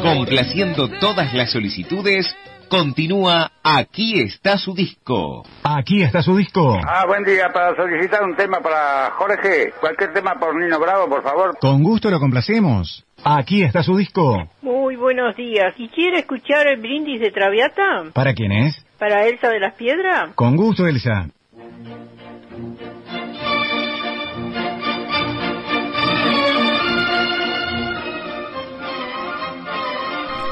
Complaciendo 0.00 0.88
todas 1.00 1.34
las 1.34 1.50
solicitudes, 1.50 2.36
continúa 2.68 3.50
Aquí 3.62 4.20
está 4.20 4.56
su 4.58 4.74
disco. 4.74 5.44
Aquí 5.64 6.02
está 6.02 6.22
su 6.22 6.36
disco. 6.36 6.78
Ah, 6.86 7.04
buen 7.06 7.24
día. 7.24 7.50
Para 7.52 7.74
solicitar 7.74 8.22
un 8.22 8.36
tema 8.36 8.60
para 8.60 9.10
Jorge, 9.12 9.72
cualquier 9.80 10.12
tema 10.12 10.34
por 10.38 10.54
Nino 10.54 10.78
Bravo, 10.78 11.08
por 11.08 11.22
favor. 11.22 11.58
Con 11.60 11.82
gusto 11.82 12.10
lo 12.10 12.20
complacemos. 12.20 13.04
Aquí 13.24 13.62
está 13.62 13.82
su 13.82 13.96
disco. 13.96 14.48
Muy 14.62 14.96
buenos 14.96 15.36
días. 15.36 15.74
¿Y 15.76 15.88
quiere 15.88 16.20
escuchar 16.20 16.68
el 16.68 16.80
brindis 16.80 17.20
de 17.20 17.30
Traviata? 17.30 18.04
¿Para 18.14 18.34
quién 18.34 18.52
es? 18.52 18.84
¿Para 18.98 19.26
Elsa 19.26 19.48
de 19.48 19.60
las 19.60 19.74
Piedras? 19.74 20.30
Con 20.34 20.56
gusto, 20.56 20.86
Elsa. 20.86 21.28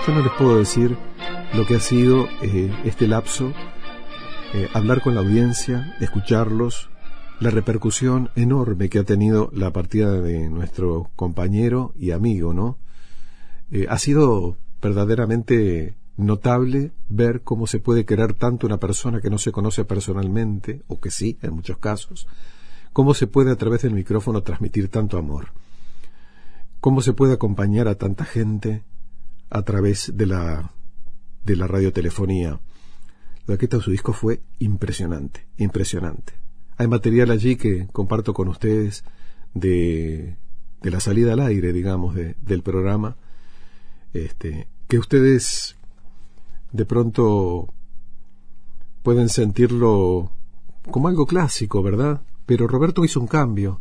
Yo 0.08 0.14
no 0.14 0.22
les 0.22 0.32
puedo 0.32 0.56
decir 0.56 0.96
lo 1.52 1.66
que 1.66 1.76
ha 1.76 1.80
sido 1.80 2.28
eh, 2.40 2.72
este 2.86 3.06
lapso, 3.06 3.52
eh, 4.54 4.66
hablar 4.72 5.02
con 5.02 5.14
la 5.14 5.20
audiencia, 5.20 5.94
escucharlos, 6.00 6.88
la 7.40 7.50
repercusión 7.50 8.30
enorme 8.34 8.88
que 8.88 9.00
ha 9.00 9.04
tenido 9.04 9.50
la 9.52 9.70
partida 9.70 10.18
de 10.18 10.48
nuestro 10.48 11.10
compañero 11.14 11.92
y 11.94 12.12
amigo, 12.12 12.54
¿no? 12.54 12.78
Eh, 13.70 13.84
ha 13.90 13.98
sido 13.98 14.56
verdaderamente 14.80 15.94
notable 16.16 16.92
ver 17.10 17.42
cómo 17.42 17.66
se 17.66 17.78
puede 17.78 18.06
querer 18.06 18.32
tanto 18.32 18.66
una 18.66 18.78
persona 18.78 19.20
que 19.20 19.28
no 19.28 19.36
se 19.36 19.52
conoce 19.52 19.84
personalmente, 19.84 20.84
o 20.86 21.00
que 21.00 21.10
sí, 21.10 21.36
en 21.42 21.52
muchos 21.52 21.76
casos, 21.76 22.26
cómo 22.94 23.12
se 23.12 23.26
puede 23.26 23.50
a 23.50 23.56
través 23.56 23.82
del 23.82 23.92
micrófono 23.92 24.42
transmitir 24.42 24.88
tanto 24.88 25.18
amor, 25.18 25.48
cómo 26.80 27.02
se 27.02 27.12
puede 27.12 27.34
acompañar 27.34 27.88
a 27.88 27.96
tanta 27.96 28.24
gente 28.24 28.84
a 29.50 29.62
través 29.62 30.12
de 30.16 30.26
la 30.26 30.72
de 31.44 31.56
la 31.56 31.66
radiotelefonía. 31.66 32.60
Está 33.46 33.80
su 33.80 33.90
disco 33.90 34.12
fue 34.12 34.42
impresionante, 34.58 35.46
impresionante. 35.56 36.34
Hay 36.76 36.86
material 36.86 37.30
allí 37.30 37.56
que 37.56 37.86
comparto 37.90 38.34
con 38.34 38.48
ustedes 38.48 39.04
de, 39.54 40.36
de 40.82 40.90
la 40.90 41.00
salida 41.00 41.32
al 41.32 41.40
aire, 41.40 41.72
digamos, 41.72 42.14
de, 42.14 42.36
del 42.42 42.62
programa, 42.62 43.16
este, 44.12 44.68
que 44.86 44.98
ustedes 44.98 45.76
de 46.72 46.84
pronto 46.84 47.72
pueden 49.02 49.30
sentirlo 49.30 50.30
como 50.90 51.08
algo 51.08 51.26
clásico, 51.26 51.82
¿verdad? 51.82 52.20
Pero 52.44 52.68
Roberto 52.68 53.04
hizo 53.06 53.18
un 53.18 53.26
cambio 53.26 53.80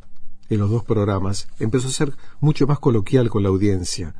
en 0.49 0.59
los 0.59 0.69
dos 0.69 0.85
programas, 0.85 1.49
empezó 1.59 1.89
a 1.89 1.91
ser 1.91 2.13
mucho 2.39 2.65
más 2.67 2.79
coloquial 2.79 3.29
con 3.29 3.43
la 3.43 3.49
audiencia 3.49 4.15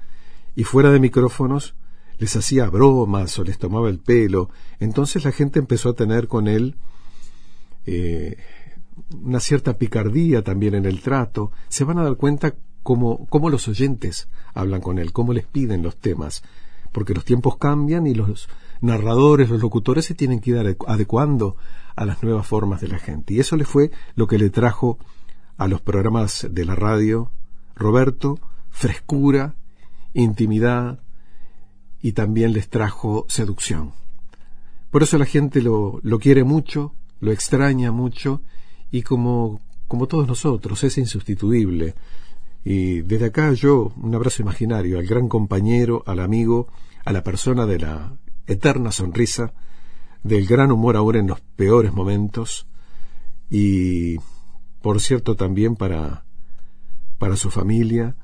y 0.58 0.64
fuera 0.64 0.90
de 0.90 1.00
micrófonos 1.00 1.76
les 2.18 2.36
hacía 2.36 2.68
bromas 2.68 3.38
o 3.38 3.44
les 3.44 3.60
tomaba 3.60 3.90
el 3.90 4.00
pelo. 4.00 4.50
Entonces 4.80 5.24
la 5.24 5.32
gente 5.32 5.60
empezó 5.60 5.90
a 5.90 5.94
tener 5.94 6.28
con 6.28 6.48
él 6.48 6.78
eh, 7.86 8.38
una 9.22 9.40
cierta 9.40 9.78
picardía 9.78 10.44
también 10.44 10.74
en 10.74 10.86
el 10.86 11.02
trato. 11.02 11.52
Se 11.70 11.84
van 11.84 12.00
a 12.00 12.04
dar 12.04 12.16
cuenta 12.16 12.56
cómo, 12.82 13.28
cómo 13.28 13.52
los 13.52 13.68
oyentes 13.68 14.30
hablan 14.56 14.82
con 14.82 14.98
él, 14.98 15.14
cómo 15.14 15.32
les 15.32 15.46
piden 15.46 15.84
los 15.84 15.96
temas, 15.96 16.42
porque 16.92 17.14
los 17.14 17.24
tiempos 17.24 17.58
cambian 17.58 18.08
y 18.08 18.16
los 18.16 18.50
narradores, 18.82 19.52
los 19.52 19.62
locutores 19.62 20.06
se 20.06 20.16
tienen 20.16 20.40
que 20.40 20.50
ir 20.50 20.76
adecuando 20.88 21.56
a 21.96 22.04
las 22.04 22.24
nuevas 22.24 22.48
formas 22.48 22.82
de 22.82 22.88
la 22.88 22.98
gente. 22.98 23.36
Y 23.36 23.40
eso 23.40 23.58
le 23.58 23.66
fue 23.66 23.92
lo 24.16 24.26
que 24.26 24.40
le 24.40 24.50
trajo 24.50 24.98
a 25.56 25.68
los 25.68 25.82
programas 25.82 26.48
de 26.50 26.66
la 26.66 26.74
radio 26.74 27.30
Roberto, 27.76 28.40
frescura, 28.72 29.54
intimidad 30.22 31.00
y 32.02 32.14
también 32.14 32.54
les 32.54 32.70
trajo 32.70 33.26
seducción. 33.30 33.94
Por 34.92 35.04
eso 35.04 35.18
la 35.18 35.26
gente 35.26 35.62
lo, 35.62 36.00
lo 36.04 36.20
quiere 36.20 36.44
mucho, 36.44 36.94
lo 37.20 37.32
extraña 37.32 37.92
mucho 37.92 38.42
y 38.92 39.02
como, 39.02 39.62
como 39.88 40.08
todos 40.08 40.28
nosotros 40.28 40.84
es 40.84 40.98
insustituible. 40.98 41.96
Y 42.64 43.02
desde 43.02 43.28
acá 43.28 43.54
yo 43.54 43.94
un 43.98 44.14
abrazo 44.16 44.42
imaginario 44.42 45.00
al 45.00 45.06
gran 45.06 45.28
compañero, 45.28 46.04
al 46.06 46.20
amigo, 46.20 46.68
a 47.06 47.12
la 47.12 47.24
persona 47.24 47.66
de 47.66 47.80
la 47.80 48.14
eterna 48.48 48.92
sonrisa, 48.92 49.54
del 50.24 50.46
gran 50.46 50.72
humor 50.72 50.98
ahora 50.98 51.20
en 51.20 51.28
los 51.28 51.42
peores 51.42 51.94
momentos 51.94 52.68
y 53.50 54.18
por 54.82 55.00
cierto 55.00 55.36
también 55.36 55.76
para 55.76 56.26
para 57.18 57.38
su 57.38 57.50
familia 57.50 58.16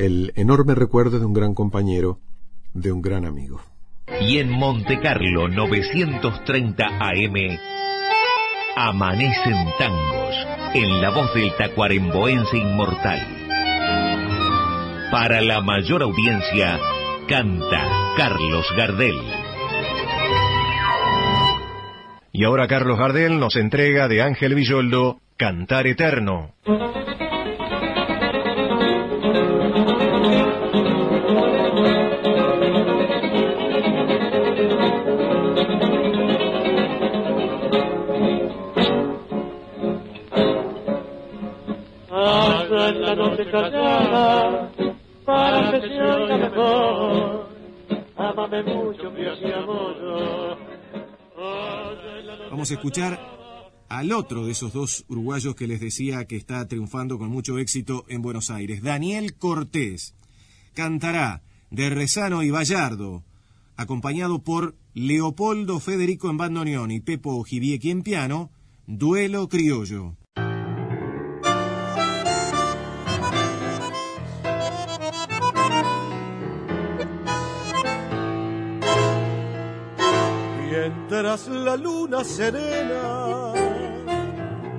el 0.00 0.32
enorme 0.34 0.74
recuerdo 0.74 1.18
de 1.18 1.26
un 1.26 1.34
gran 1.34 1.54
compañero, 1.54 2.20
de 2.72 2.90
un 2.90 3.02
gran 3.02 3.26
amigo. 3.26 3.60
Y 4.22 4.38
en 4.38 4.50
Monte 4.50 4.98
Carlo 4.98 5.48
930 5.48 6.86
AM 6.86 7.58
amanecen 8.76 9.66
tangos 9.78 10.34
en 10.72 11.02
la 11.02 11.10
voz 11.10 11.34
del 11.34 11.54
tacuaremboense 11.54 12.56
inmortal. 12.56 13.20
Para 15.10 15.42
la 15.42 15.60
mayor 15.60 16.02
audiencia 16.02 16.78
canta 17.28 18.14
Carlos 18.16 18.66
Gardel. 18.76 19.20
Y 22.32 22.44
ahora 22.44 22.68
Carlos 22.68 22.98
Gardel 22.98 23.38
nos 23.38 23.54
entrega 23.56 24.08
de 24.08 24.22
Ángel 24.22 24.54
Villoldo 24.54 25.18
Cantar 25.36 25.86
Eterno. 25.86 26.54
Vamos 52.50 52.70
a 52.70 52.74
escuchar 52.74 53.20
al 53.88 54.12
otro 54.12 54.46
de 54.46 54.52
esos 54.52 54.72
dos 54.72 55.04
uruguayos 55.08 55.56
que 55.56 55.66
les 55.66 55.80
decía 55.80 56.26
que 56.26 56.36
está 56.36 56.68
triunfando 56.68 57.18
con 57.18 57.28
mucho 57.28 57.58
éxito 57.58 58.04
en 58.08 58.22
Buenos 58.22 58.50
Aires, 58.50 58.82
Daniel 58.82 59.34
Cortés. 59.34 60.14
Cantará 60.74 61.42
de 61.70 61.90
Rezano 61.90 62.44
y 62.44 62.50
Vallardo, 62.50 63.24
acompañado 63.76 64.44
por 64.44 64.76
Leopoldo 64.94 65.80
Federico 65.80 66.30
en 66.30 66.36
bandoneón 66.36 66.92
y 66.92 67.00
Pepo 67.00 67.34
Ojibiequi 67.36 67.90
en 67.90 68.02
piano, 68.02 68.50
Duelo 68.86 69.48
Criollo. 69.48 70.19
Mientras 80.80 81.48
la 81.48 81.76
luna 81.76 82.24
serena 82.24 83.52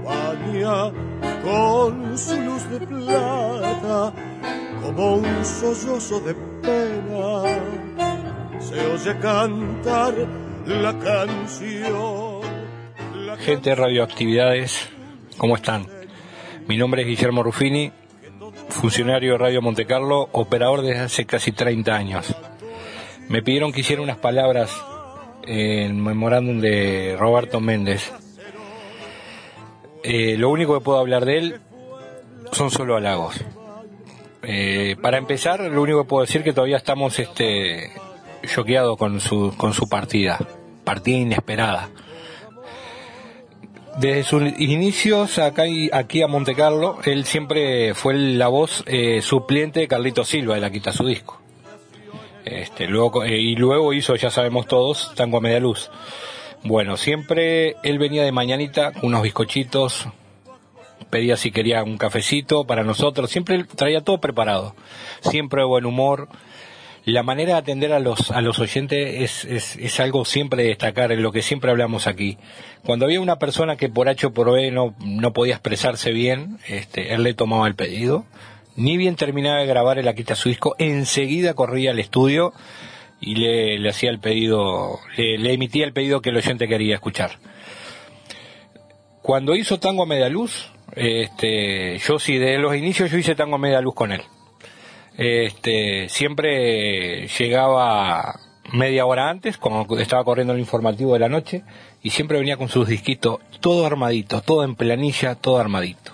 baña 0.03 0.91
con 1.43 2.17
su 2.17 2.41
luz 2.41 2.69
de 2.69 2.79
plata 2.87 4.13
como 4.81 5.15
un 5.17 5.45
sollozo 5.45 6.19
de 6.21 6.33
pena 6.61 7.43
se 8.59 8.87
oye 8.87 9.19
cantar 9.19 10.13
la 10.65 10.97
canción 10.97 12.41
la 13.25 13.37
Gente 13.37 13.69
de 13.69 13.75
Radioactividades, 13.75 14.89
¿cómo 15.37 15.55
están? 15.55 15.87
Mi 16.67 16.77
nombre 16.77 17.01
es 17.01 17.07
Guillermo 17.07 17.43
Ruffini, 17.43 17.91
funcionario 18.69 19.33
de 19.33 19.37
Radio 19.37 19.61
Montecarlo, 19.61 20.29
operador 20.31 20.81
desde 20.81 20.99
hace 20.99 21.25
casi 21.25 21.51
30 21.51 21.95
años. 21.95 22.35
Me 23.29 23.41
pidieron 23.41 23.71
que 23.71 23.81
hiciera 23.81 24.01
unas 24.01 24.17
palabras 24.17 24.71
en 25.45 26.03
memorándum 26.03 26.59
de 26.59 27.15
Roberto 27.17 27.59
Méndez. 27.59 28.11
Eh, 30.03 30.35
lo 30.37 30.49
único 30.49 30.77
que 30.77 30.83
puedo 30.83 30.99
hablar 30.99 31.25
de 31.25 31.37
él 31.37 31.61
son 32.51 32.71
solo 32.71 32.95
halagos. 32.95 33.35
Eh, 34.43 34.95
para 35.01 35.17
empezar, 35.17 35.59
lo 35.61 35.81
único 35.81 36.01
que 36.03 36.09
puedo 36.09 36.21
decir 36.21 36.41
es 36.41 36.45
que 36.45 36.53
todavía 36.53 36.77
estamos 36.77 37.19
este, 37.19 37.91
choqueados 38.45 38.97
con 38.97 39.19
su, 39.19 39.53
con 39.57 39.73
su 39.73 39.87
partida, 39.87 40.39
partida 40.83 41.17
inesperada. 41.17 41.89
Desde 43.99 44.23
sus 44.23 44.43
inicios 44.57 45.37
acá 45.37 45.67
y, 45.67 45.89
aquí 45.91 46.21
a 46.21 46.27
Monte 46.27 46.55
Carlo, 46.55 46.99
él 47.03 47.25
siempre 47.25 47.93
fue 47.93 48.13
la 48.15 48.47
voz 48.47 48.83
eh, 48.87 49.21
suplente 49.21 49.81
de 49.81 49.87
Carlito 49.87 50.23
Silva 50.23 50.55
de 50.55 50.61
la 50.61 50.71
Quita 50.71 50.93
su 50.93 51.05
disco. 51.05 51.40
Este, 52.45 52.87
luego, 52.87 53.23
eh, 53.23 53.39
y 53.39 53.55
luego 53.55 53.93
hizo, 53.93 54.15
ya 54.15 54.29
sabemos 54.29 54.67
todos, 54.67 55.13
Tango 55.15 55.37
a 55.37 55.41
Media 55.41 55.59
Luz. 55.59 55.91
Bueno, 56.63 56.97
siempre 56.97 57.75
él 57.83 57.99
venía 57.99 58.23
de 58.23 58.31
mañanita 58.31 58.91
con 58.91 59.05
unos 59.05 59.23
bizcochitos, 59.23 60.07
pedía 61.09 61.37
si 61.37 61.51
quería 61.51 61.83
un 61.83 61.97
cafecito 61.97 62.65
para 62.65 62.83
nosotros, 62.83 63.29
siempre 63.29 63.63
traía 63.63 64.01
todo 64.01 64.19
preparado, 64.19 64.75
siempre 65.21 65.61
de 65.61 65.67
buen 65.67 65.85
humor. 65.85 66.29
La 67.03 67.23
manera 67.23 67.53
de 67.53 67.59
atender 67.59 67.93
a 67.93 67.99
los, 67.99 68.29
a 68.29 68.41
los 68.41 68.59
oyentes 68.59 69.21
es, 69.21 69.45
es, 69.45 69.75
es 69.77 69.99
algo 69.99 70.23
siempre 70.23 70.61
de 70.61 70.69
destacar, 70.69 71.11
en 71.11 71.23
lo 71.23 71.31
que 71.31 71.41
siempre 71.41 71.71
hablamos 71.71 72.05
aquí. 72.05 72.37
Cuando 72.83 73.05
había 73.05 73.19
una 73.19 73.39
persona 73.39 73.75
que 73.75 73.89
por 73.89 74.07
H 74.07 74.27
o 74.27 74.33
por 74.33 74.51
B 74.51 74.69
no, 74.69 74.93
no 75.03 75.33
podía 75.33 75.55
expresarse 75.55 76.11
bien, 76.11 76.59
este, 76.67 77.15
él 77.15 77.23
le 77.23 77.33
tomaba 77.33 77.67
el 77.67 77.73
pedido, 77.73 78.25
ni 78.75 78.97
bien 78.97 79.15
terminaba 79.15 79.59
de 79.59 79.65
grabar 79.65 79.99
el 79.99 80.07
Aquita 80.07 80.35
su 80.35 80.49
disco, 80.49 80.75
enseguida 80.79 81.53
corría 81.53 81.91
al 81.91 81.99
estudio 81.99 82.53
y 83.19 83.35
le, 83.35 83.89
hacía 83.89 84.09
el 84.09 84.19
pedido, 84.19 84.99
le, 85.15 85.53
emitía 85.53 85.85
el 85.85 85.93
pedido 85.93 86.21
que 86.21 86.29
el 86.29 86.37
oyente 86.37 86.67
quería 86.67 86.95
escuchar. 86.95 87.39
Cuando 89.21 89.55
hizo 89.55 89.79
Tango 89.79 90.03
a 90.03 90.07
Media 90.07 90.29
Luz, 90.29 90.71
este, 90.95 91.99
yo 91.99 92.17
sí, 92.17 92.37
de 92.37 92.57
los 92.57 92.75
inicios 92.75 93.11
yo 93.11 93.17
hice 93.17 93.35
Tango 93.35 93.55
a 93.55 93.59
Media 93.59 93.81
Luz 93.81 93.93
con 93.93 94.11
él. 94.11 94.21
Este, 95.17 96.09
siempre 96.09 97.27
llegaba 97.27 98.39
media 98.73 99.05
hora 99.05 99.29
antes, 99.29 99.57
cuando 99.57 99.99
estaba 99.99 100.23
corriendo 100.23 100.53
el 100.53 100.59
informativo 100.59 101.13
de 101.13 101.19
la 101.19 101.29
noche, 101.29 101.63
y 102.01 102.09
siempre 102.09 102.39
venía 102.39 102.57
con 102.57 102.69
sus 102.69 102.87
disquitos, 102.87 103.39
todo 103.59 103.85
armadito, 103.85 104.41
todo 104.41 104.63
en 104.63 104.75
planilla, 104.75 105.35
todo 105.35 105.59
armadito. 105.59 106.13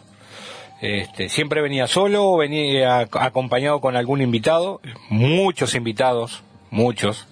Este, 0.81 1.29
siempre 1.29 1.61
venía 1.61 1.87
solo, 1.87 2.37
venía 2.37 2.99
acompañado 2.99 3.81
con 3.81 3.95
algún 3.95 4.21
invitado, 4.21 4.79
muchos 5.09 5.73
invitados, 5.73 6.43
muchos, 6.69 7.27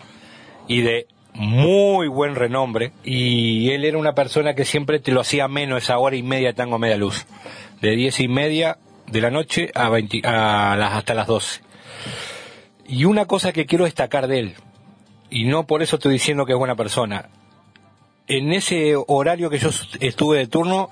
y 0.68 0.82
de 0.82 1.08
muy 1.34 2.08
buen 2.08 2.36
renombre, 2.36 2.92
y 3.04 3.70
él 3.72 3.86
era 3.86 3.98
una 3.98 4.16
persona 4.16 4.56
que 4.56 4.66
siempre 4.66 5.00
te 5.00 5.12
lo 5.12 5.22
hacía 5.22 5.48
menos 5.48 5.84
esa 5.84 6.00
hora 6.00 6.16
y 6.16 6.24
media 6.24 6.50
de 6.50 6.54
tango 6.54 6.80
media 6.80 6.98
luz, 6.98 7.28
de 7.82 7.96
diez 7.96 8.20
y 8.20 8.28
media 8.28 8.78
de 9.08 9.22
la 9.22 9.30
noche 9.30 9.70
a, 9.76 9.90
20, 9.90 10.22
a 10.28 10.76
las, 10.76 10.94
hasta 10.94 11.14
las 11.14 11.28
12. 11.28 11.62
Y 12.88 13.06
una 13.06 13.26
cosa 13.26 13.52
que 13.52 13.66
quiero 13.66 13.86
destacar 13.86 14.28
de 14.28 14.40
él, 14.40 14.56
y 15.30 15.46
no 15.46 15.68
por 15.68 15.84
eso 15.84 15.98
estoy 15.98 16.14
diciendo 16.14 16.46
que 16.46 16.54
es 16.54 16.58
buena 16.58 16.76
persona, 16.76 17.30
en 18.28 18.54
ese 18.54 18.96
horario 18.96 19.50
que 19.50 19.60
yo 19.60 19.70
estuve 20.00 20.40
de 20.40 20.48
turno, 20.48 20.90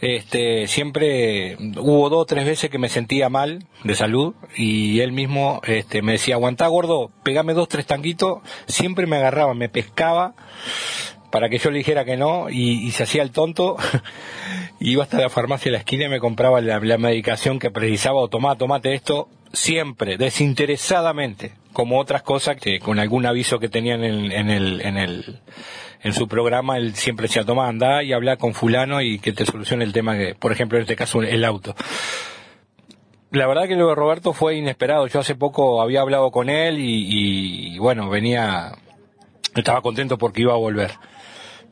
este, 0.00 0.66
siempre 0.66 1.56
hubo 1.76 2.08
dos 2.08 2.22
o 2.22 2.26
tres 2.26 2.44
veces 2.44 2.70
que 2.70 2.78
me 2.78 2.88
sentía 2.88 3.28
mal 3.28 3.64
de 3.84 3.94
salud 3.94 4.34
y 4.56 5.00
él 5.00 5.12
mismo 5.12 5.60
este, 5.64 6.02
me 6.02 6.12
decía, 6.12 6.34
aguantá 6.34 6.66
gordo, 6.66 7.10
pegame 7.22 7.54
dos, 7.54 7.68
tres 7.68 7.86
tanquitos, 7.86 8.40
siempre 8.66 9.06
me 9.06 9.16
agarraba, 9.16 9.54
me 9.54 9.68
pescaba 9.68 10.34
para 11.30 11.48
que 11.48 11.58
yo 11.58 11.70
le 11.70 11.78
dijera 11.78 12.04
que 12.04 12.16
no 12.16 12.50
y, 12.50 12.90
se 12.90 13.04
hacía 13.04 13.22
el 13.22 13.30
tonto, 13.30 13.76
iba 14.80 15.04
hasta 15.04 15.18
la 15.18 15.30
farmacia 15.30 15.70
de 15.70 15.72
la 15.72 15.78
esquina 15.78 16.04
y 16.06 16.08
me 16.08 16.20
compraba 16.20 16.60
la, 16.60 16.78
medicación 16.98 17.58
que 17.58 17.70
precisaba 17.70 18.20
o 18.20 18.28
tomá, 18.28 18.56
tomate 18.56 18.92
esto, 18.92 19.28
siempre, 19.52 20.18
desinteresadamente, 20.18 21.52
como 21.72 21.98
otras 21.98 22.22
cosas 22.22 22.56
que 22.56 22.80
con 22.80 22.98
algún 22.98 23.24
aviso 23.24 23.58
que 23.58 23.68
tenían 23.68 24.04
en, 24.04 24.30
en 24.30 24.50
el, 24.50 24.80
en 24.82 24.98
el, 24.98 25.40
en 26.02 26.12
su 26.12 26.28
programa 26.28 26.76
él 26.78 26.94
siempre 26.94 27.28
decía, 27.28 27.44
toma, 27.44 27.68
anda 27.68 28.02
y 28.02 28.12
habla 28.12 28.36
con 28.36 28.54
fulano 28.54 29.00
y 29.00 29.18
que 29.18 29.32
te 29.32 29.46
solucione 29.46 29.84
el 29.84 29.92
tema 29.92 30.16
que, 30.16 30.34
por 30.34 30.52
ejemplo, 30.52 30.78
en 30.78 30.82
este 30.82 30.96
caso, 30.96 31.22
el 31.22 31.44
auto. 31.44 31.74
La 33.30 33.46
verdad 33.46 33.66
que 33.66 33.76
lo 33.76 33.88
de 33.88 33.94
Roberto 33.94 34.32
fue 34.32 34.56
inesperado. 34.56 35.06
Yo 35.06 35.20
hace 35.20 35.34
poco 35.34 35.80
había 35.80 36.02
hablado 36.02 36.30
con 36.30 36.50
él 36.50 36.78
y, 36.78 37.74
y 37.74 37.78
bueno, 37.78 38.10
venía, 38.10 38.72
estaba 39.54 39.80
contento 39.80 40.18
porque 40.18 40.42
iba 40.42 40.52
a 40.52 40.58
volver. 40.58 40.90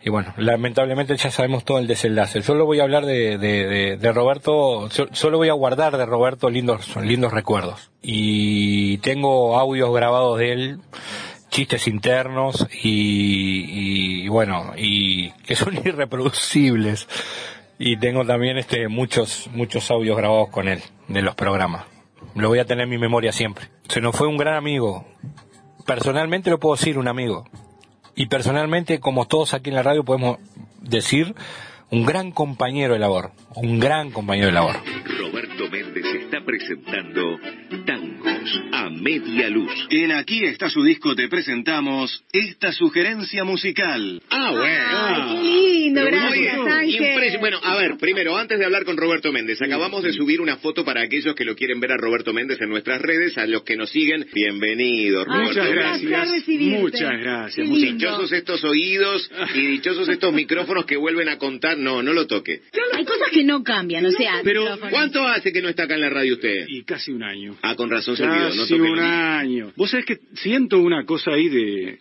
Y 0.03 0.09
bueno, 0.09 0.33
lamentablemente 0.39 1.15
ya 1.17 1.31
sabemos 1.31 1.65
todo 1.65 1.79
el 1.79 1.87
desenlace. 1.87 2.41
Solo 2.41 2.65
voy 2.65 2.81
a 2.81 2.85
hablar 2.85 3.05
de, 3.05 3.37
de, 3.37 3.67
de, 3.67 3.97
de 3.99 4.13
Roberto, 4.13 4.89
solo 5.13 5.37
voy 5.37 5.51
a 5.51 5.55
guardar 5.55 5.99
de 5.99 6.07
Roberto 6.07 6.49
lindos, 6.49 6.97
lindos 6.97 7.33
recuerdos. 7.33 7.91
Y 8.01 8.97
tengo 8.99 9.59
audios 9.59 9.93
grabados 9.93 10.39
de 10.39 10.53
él 10.53 10.79
chistes 11.51 11.87
internos 11.89 12.67
y, 12.83 14.25
y, 14.25 14.29
bueno, 14.29 14.73
y 14.77 15.31
que 15.47 15.57
son 15.57 15.75
irreproducibles. 15.85 17.09
Y 17.79 17.97
tengo 17.97 18.25
también 18.25 18.59
este 18.59 18.89
muchos 18.89 19.49
muchos 19.55 19.91
audios 19.91 20.17
grabados 20.17 20.51
con 20.51 20.69
él 20.69 20.83
de 21.09 21.23
los 21.23 21.35
programas. 21.35 21.87
Lo 22.35 22.49
voy 22.49 22.59
a 22.59 22.65
tener 22.65 22.85
en 22.85 22.91
mi 22.91 22.99
memoria 22.99 23.33
siempre. 23.33 23.67
Se 23.89 24.01
nos 24.01 24.17
fue 24.17 24.29
un 24.29 24.37
gran 24.37 24.55
amigo. 24.55 25.07
Personalmente 25.87 26.51
lo 26.51 26.61
puedo 26.61 26.77
decir, 26.77 26.99
un 26.99 27.09
amigo. 27.09 27.45
Y 28.15 28.27
personalmente, 28.27 29.01
como 29.01 29.27
todos 29.27 29.55
aquí 29.55 29.71
en 29.71 29.77
la 29.77 29.83
radio, 29.83 30.05
podemos 30.05 30.39
decir 30.81 31.35
un 31.91 32.05
gran 32.05 32.33
compañero 32.33 32.93
de 32.93 33.01
labor. 33.01 33.33
Un 33.57 33.81
gran 33.81 34.11
compañero 34.11 34.49
de 34.49 34.53
labor. 34.53 34.77
Roberto 35.19 35.71
Méndez 35.71 36.05
está 36.23 36.45
presentando 36.45 37.39
A 38.73 38.91
Media 38.91 39.49
Luz. 39.49 39.71
En 39.91 40.13
Aquí 40.13 40.45
está 40.45 40.69
su 40.71 40.83
disco, 40.83 41.15
te 41.15 41.29
presentamos 41.29 42.25
esta 42.33 42.73
sugerencia 42.73 43.45
musical. 43.45 44.21
Ah, 44.31 44.51
bueno. 44.53 44.85
Ay, 44.89 45.37
qué 45.37 45.43
lindo, 45.43 46.01
Pero 46.05 46.17
gracias, 46.17 46.57
muy 46.57 46.65
bien. 46.65 46.73
Ángel. 46.73 47.01
Impres- 47.03 47.41
Bueno, 47.41 47.59
a 47.63 47.77
ver, 47.77 47.97
primero, 47.99 48.37
antes 48.37 48.59
de 48.59 48.65
hablar 48.65 48.85
con 48.85 48.97
Roberto 48.97 49.33
Méndez, 49.33 49.61
acabamos 49.63 50.03
de 50.03 50.13
subir 50.13 50.41
una 50.41 50.57
foto 50.57 50.85
para 50.85 51.03
aquellos 51.03 51.35
que 51.35 51.45
lo 51.45 51.55
quieren 51.57 51.81
ver 51.81 51.93
a 51.93 51.97
Roberto 51.97 52.33
Méndez 52.33 52.61
en 52.61 52.69
nuestras 52.69 53.01
redes, 53.01 53.37
a 53.39 53.47
los 53.47 53.63
que 53.63 53.77
nos 53.77 53.91
siguen, 53.91 54.27
bienvenido, 54.33 55.25
Roberto. 55.25 55.49
Muchas 55.49 55.71
gracias. 55.71 56.43
Qué 57.55 57.63
lindo. 57.63 57.91
Dichosos 57.91 58.33
estos 58.33 58.65
oídos 58.65 59.31
y 59.55 59.67
dichosos 59.67 60.09
estos 60.09 60.33
micrófonos 60.33 60.85
que 60.85 60.97
vuelven 60.97 61.29
a 61.29 61.39
contar. 61.39 61.79
No, 61.79 62.03
no 62.03 62.13
lo 62.13 62.27
toque. 62.27 62.61
Hay 62.93 63.05
cosas 63.05 63.29
que 63.31 63.45
no 63.45 63.63
cambian, 63.63 64.05
o 64.07 64.11
sea. 64.11 64.41
Pero. 64.45 64.79
¿cuánto 64.91 65.27
hace 65.27 65.53
que 65.53 65.63
no 65.63 65.69
está 65.69 65.85
acá 65.85 65.95
en 65.95 66.01
la 66.03 66.11
radio 66.11 66.35
usted? 66.35 66.67
Y 66.69 66.83
casi 66.85 67.13
un 67.13 67.23
año. 67.23 67.57
Ah, 67.63 67.75
con 67.75 67.91
razón 67.91 68.17
se 68.17 68.23
olvidó, 68.25 68.40
Casi 68.49 68.75
un 68.75 68.99
año. 68.99 69.73
Vos 69.77 69.91
sabés 69.91 70.07
que 70.07 70.19
siento 70.35 70.79
una 70.81 71.05
cosa 71.05 71.33
ahí 71.33 71.49
de... 71.49 71.99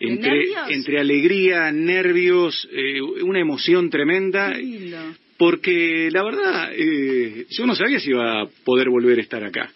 Entre, 0.00 0.44
entre 0.68 1.00
alegría, 1.00 1.72
nervios, 1.72 2.68
eh, 2.70 3.00
una 3.02 3.40
emoción 3.40 3.90
tremenda, 3.90 4.52
Qué 4.52 4.62
lindo. 4.62 4.96
porque 5.36 6.08
la 6.12 6.22
verdad, 6.22 6.70
eh, 6.72 7.46
yo 7.50 7.66
no 7.66 7.74
sabía 7.74 7.98
si 7.98 8.10
iba 8.10 8.42
a 8.42 8.46
poder 8.64 8.90
volver 8.90 9.18
a 9.18 9.22
estar 9.22 9.42
acá. 9.42 9.68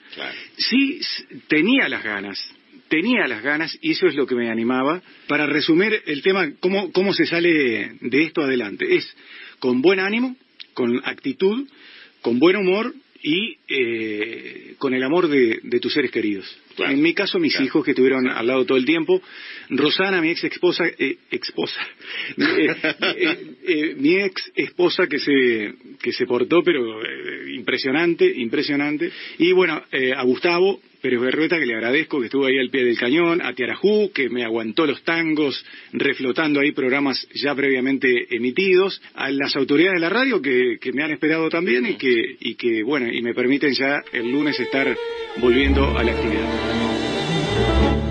Sí, 0.59 0.98
s- 1.01 1.25
tenía 1.48 1.88
las 1.88 2.05
ganas, 2.05 2.38
tenía 2.87 3.27
las 3.27 3.42
ganas, 3.42 3.77
y 3.83 3.90
eso 3.90 4.07
es 4.07 4.14
lo 4.14 4.25
que 4.25 4.37
me 4.37 4.48
animaba. 4.48 5.03
Para 5.27 5.46
resumir 5.46 6.01
el 6.07 6.22
tema, 6.22 6.53
cómo, 6.61 6.92
cómo 6.92 7.12
se 7.12 7.27
sale 7.27 7.96
de 8.01 8.22
esto 8.22 8.42
adelante. 8.42 8.94
Es 8.94 9.16
con 9.59 9.83
buen 9.83 9.98
ánimo, 9.98 10.37
con 10.72 11.01
actitud, 11.05 11.66
con 12.20 12.38
buen 12.38 12.55
humor 12.55 12.94
y 13.22 13.56
eh, 13.68 14.74
con 14.78 14.94
el 14.94 15.02
amor 15.02 15.28
de, 15.28 15.61
de 15.62 15.80
tus 15.80 15.92
seres 15.92 16.11
queridos. 16.11 16.58
En 16.78 17.00
mi 17.00 17.14
caso, 17.14 17.38
mis 17.38 17.58
hijos 17.61 17.85
que 17.85 17.92
estuvieron 17.92 18.28
al 18.28 18.46
lado 18.46 18.64
todo 18.64 18.78
el 18.78 18.85
tiempo. 18.85 19.22
Rosana, 19.70 20.20
mi 20.20 20.30
ex 20.30 20.44
esposa, 20.44 20.85
eh, 20.87 21.18
esposa, 21.30 21.80
eh, 22.37 22.66
eh, 23.00 23.38
eh, 23.64 23.94
mi 23.96 24.16
ex 24.16 24.50
esposa 24.54 25.06
que 25.06 25.18
se, 25.18 25.74
que 26.00 26.12
se 26.12 26.26
portó, 26.26 26.62
pero 26.62 27.00
impresionante, 27.48 28.26
impresionante. 28.26 29.11
Y 29.38 29.52
bueno, 29.52 29.82
eh, 29.92 30.12
a 30.14 30.22
Gustavo 30.22 30.80
Pérez 31.02 31.20
Berrueta, 31.20 31.58
que 31.58 31.66
le 31.66 31.74
agradezco, 31.74 32.20
que 32.20 32.26
estuvo 32.26 32.46
ahí 32.46 32.58
al 32.58 32.70
pie 32.70 32.84
del 32.84 32.96
cañón, 32.96 33.42
a 33.42 33.52
Tiarajú, 33.52 34.12
que 34.12 34.30
me 34.30 34.44
aguantó 34.44 34.86
los 34.86 35.02
tangos, 35.02 35.64
reflotando 35.92 36.60
ahí 36.60 36.70
programas 36.72 37.26
ya 37.34 37.54
previamente 37.54 38.34
emitidos, 38.34 39.02
a 39.14 39.30
las 39.30 39.56
autoridades 39.56 39.94
de 39.94 40.00
la 40.00 40.08
radio 40.08 40.40
que, 40.40 40.78
que 40.80 40.92
me 40.92 41.02
han 41.02 41.10
esperado 41.10 41.48
también 41.50 41.86
y 41.86 41.94
que, 41.94 42.36
y 42.38 42.54
que, 42.54 42.84
bueno, 42.84 43.12
y 43.12 43.20
me 43.20 43.34
permiten 43.34 43.74
ya 43.74 44.00
el 44.12 44.30
lunes 44.30 44.58
estar 44.60 44.96
volviendo 45.38 45.98
a 45.98 46.04
la 46.04 46.12
actividad. 46.12 48.01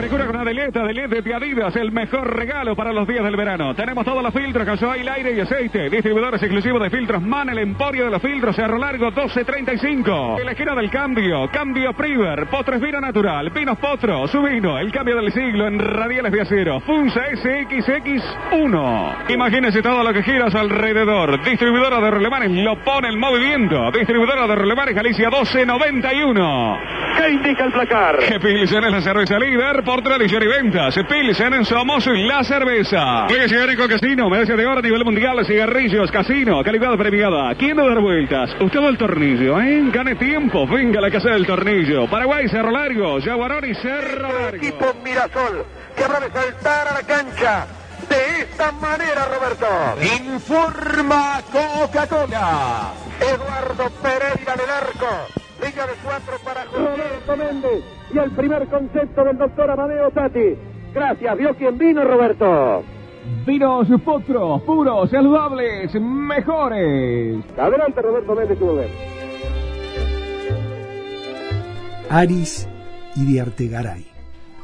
Frescura 0.00 0.24
con 0.24 0.36
Adeliet, 0.36 0.74
Adeliet 0.74 1.10
de 1.10 1.34
Adidas, 1.34 1.76
el 1.76 1.92
mejor 1.92 2.34
regalo 2.34 2.74
para 2.74 2.90
los 2.90 3.06
días 3.06 3.22
del 3.22 3.36
verano. 3.36 3.74
Tenemos 3.74 4.02
todos 4.06 4.22
los 4.22 4.32
filtros, 4.32 4.66
gasoil, 4.66 5.06
aire 5.06 5.32
y 5.32 5.40
aceite. 5.40 5.90
Distribuidores 5.90 6.42
exclusivos 6.42 6.82
de 6.82 6.88
filtros 6.88 7.20
Man, 7.20 7.50
el 7.50 7.58
emporio 7.58 8.06
de 8.06 8.10
los 8.10 8.22
filtros, 8.22 8.56
Cerro 8.56 8.78
Largo 8.78 9.10
1235. 9.10 10.38
En 10.38 10.46
la 10.46 10.52
esquina 10.52 10.74
del 10.74 10.90
cambio, 10.90 11.50
cambio 11.52 11.92
Priver, 11.92 12.46
Postres 12.46 12.80
Vino 12.80 12.98
Natural, 12.98 13.50
Pinos 13.52 13.76
Potro, 13.76 14.26
su 14.26 14.40
vino, 14.40 14.78
el 14.78 14.90
cambio 14.90 15.16
del 15.16 15.30
siglo 15.32 15.68
en 15.68 15.78
radiales 15.78 16.32
de 16.32 16.40
acero, 16.40 16.80
Funza 16.80 17.20
SXX1. 17.32 19.28
Imagínese 19.28 19.82
todo 19.82 20.02
lo 20.02 20.14
que 20.14 20.22
gira 20.22 20.46
a 20.46 20.50
su 20.50 20.56
alrededor. 20.56 21.44
Distribuidora 21.44 22.00
de 22.00 22.10
relemanes 22.10 22.50
lo 22.52 22.82
pone 22.82 23.08
en 23.08 23.20
movimiento. 23.20 23.90
Distribuidora 23.90 24.46
de 24.46 24.54
relemanes 24.54 24.94
Galicia 24.94 25.28
1291. 25.28 26.78
¿Qué 27.18 27.28
indica 27.28 27.66
el 27.66 27.72
placar? 27.72 28.16
Pilsen 28.40 28.84
es 28.84 28.92
la 28.92 29.02
cerveza 29.02 29.38
líder 29.38 29.82
por 29.90 30.02
tradición 30.04 30.40
y 30.44 30.46
ventas. 30.46 30.94
Pilsen 31.08 31.64
somos 31.64 32.06
la 32.06 32.44
cerveza. 32.44 33.26
Juega 33.26 33.48
cigarrillo 33.48 33.88
casino, 33.88 34.30
medalla 34.30 34.54
de 34.54 34.64
oro 34.64 34.78
a 34.78 34.82
nivel 34.82 35.04
mundial, 35.04 35.44
cigarrillos, 35.44 36.12
casino, 36.12 36.62
calidad 36.62 36.96
premiada. 36.96 37.52
¿Quién 37.56 37.76
no 37.76 37.88
dar 37.88 37.98
vueltas? 38.00 38.54
Usted 38.60 38.78
el 38.78 38.96
tornillo, 38.96 39.60
¿eh? 39.60 39.82
Gane 39.92 40.14
tiempo, 40.14 40.64
venga 40.68 41.00
a 41.00 41.02
la 41.02 41.10
casa 41.10 41.30
del 41.30 41.44
tornillo. 41.44 42.08
Paraguay, 42.08 42.48
Cerro 42.48 42.70
Largo, 42.70 43.18
Yaguarón 43.18 43.68
y 43.68 43.74
Cerro 43.74 44.28
Largo. 44.28 44.56
Equipo 44.58 44.94
Mirasol, 45.02 45.64
que 45.96 46.04
habrá 46.04 46.20
de 46.20 46.30
saltar 46.30 46.86
a 46.86 46.92
la 46.94 47.02
cancha. 47.02 47.66
De 48.08 48.42
esta 48.42 48.70
manera, 48.70 49.24
Roberto. 49.24 49.66
Informa 50.24 51.40
Coca-Cola. 51.50 52.92
Eduardo 53.20 53.90
Pereira 54.00 54.54
del 54.54 54.70
arco. 54.70 55.39
Liga 55.64 55.86
de 55.86 55.92
cuatro 56.02 56.34
para 56.44 56.64
Roberto 56.64 57.36
Méndez. 57.36 57.84
Y 58.12 58.18
el 58.18 58.30
primer 58.30 58.66
concepto 58.68 59.24
del 59.24 59.38
doctor 59.38 59.70
Amadeo 59.70 60.10
Tati. 60.10 60.56
Gracias. 60.94 61.38
¿Vio 61.38 61.54
quién 61.54 61.78
vino, 61.78 62.04
Roberto? 62.04 62.82
Vinos 63.46 63.86
potros, 64.04 64.62
puros, 64.62 65.10
saludables, 65.10 65.94
mejores. 66.00 67.44
Adelante, 67.58 68.02
Roberto 68.02 68.34
Méndez, 68.34 68.58
tu 68.58 68.74
ver. 68.74 68.88
Aris 72.08 72.68
y 73.16 73.32
de 73.32 73.40
Artegaray. 73.40 74.06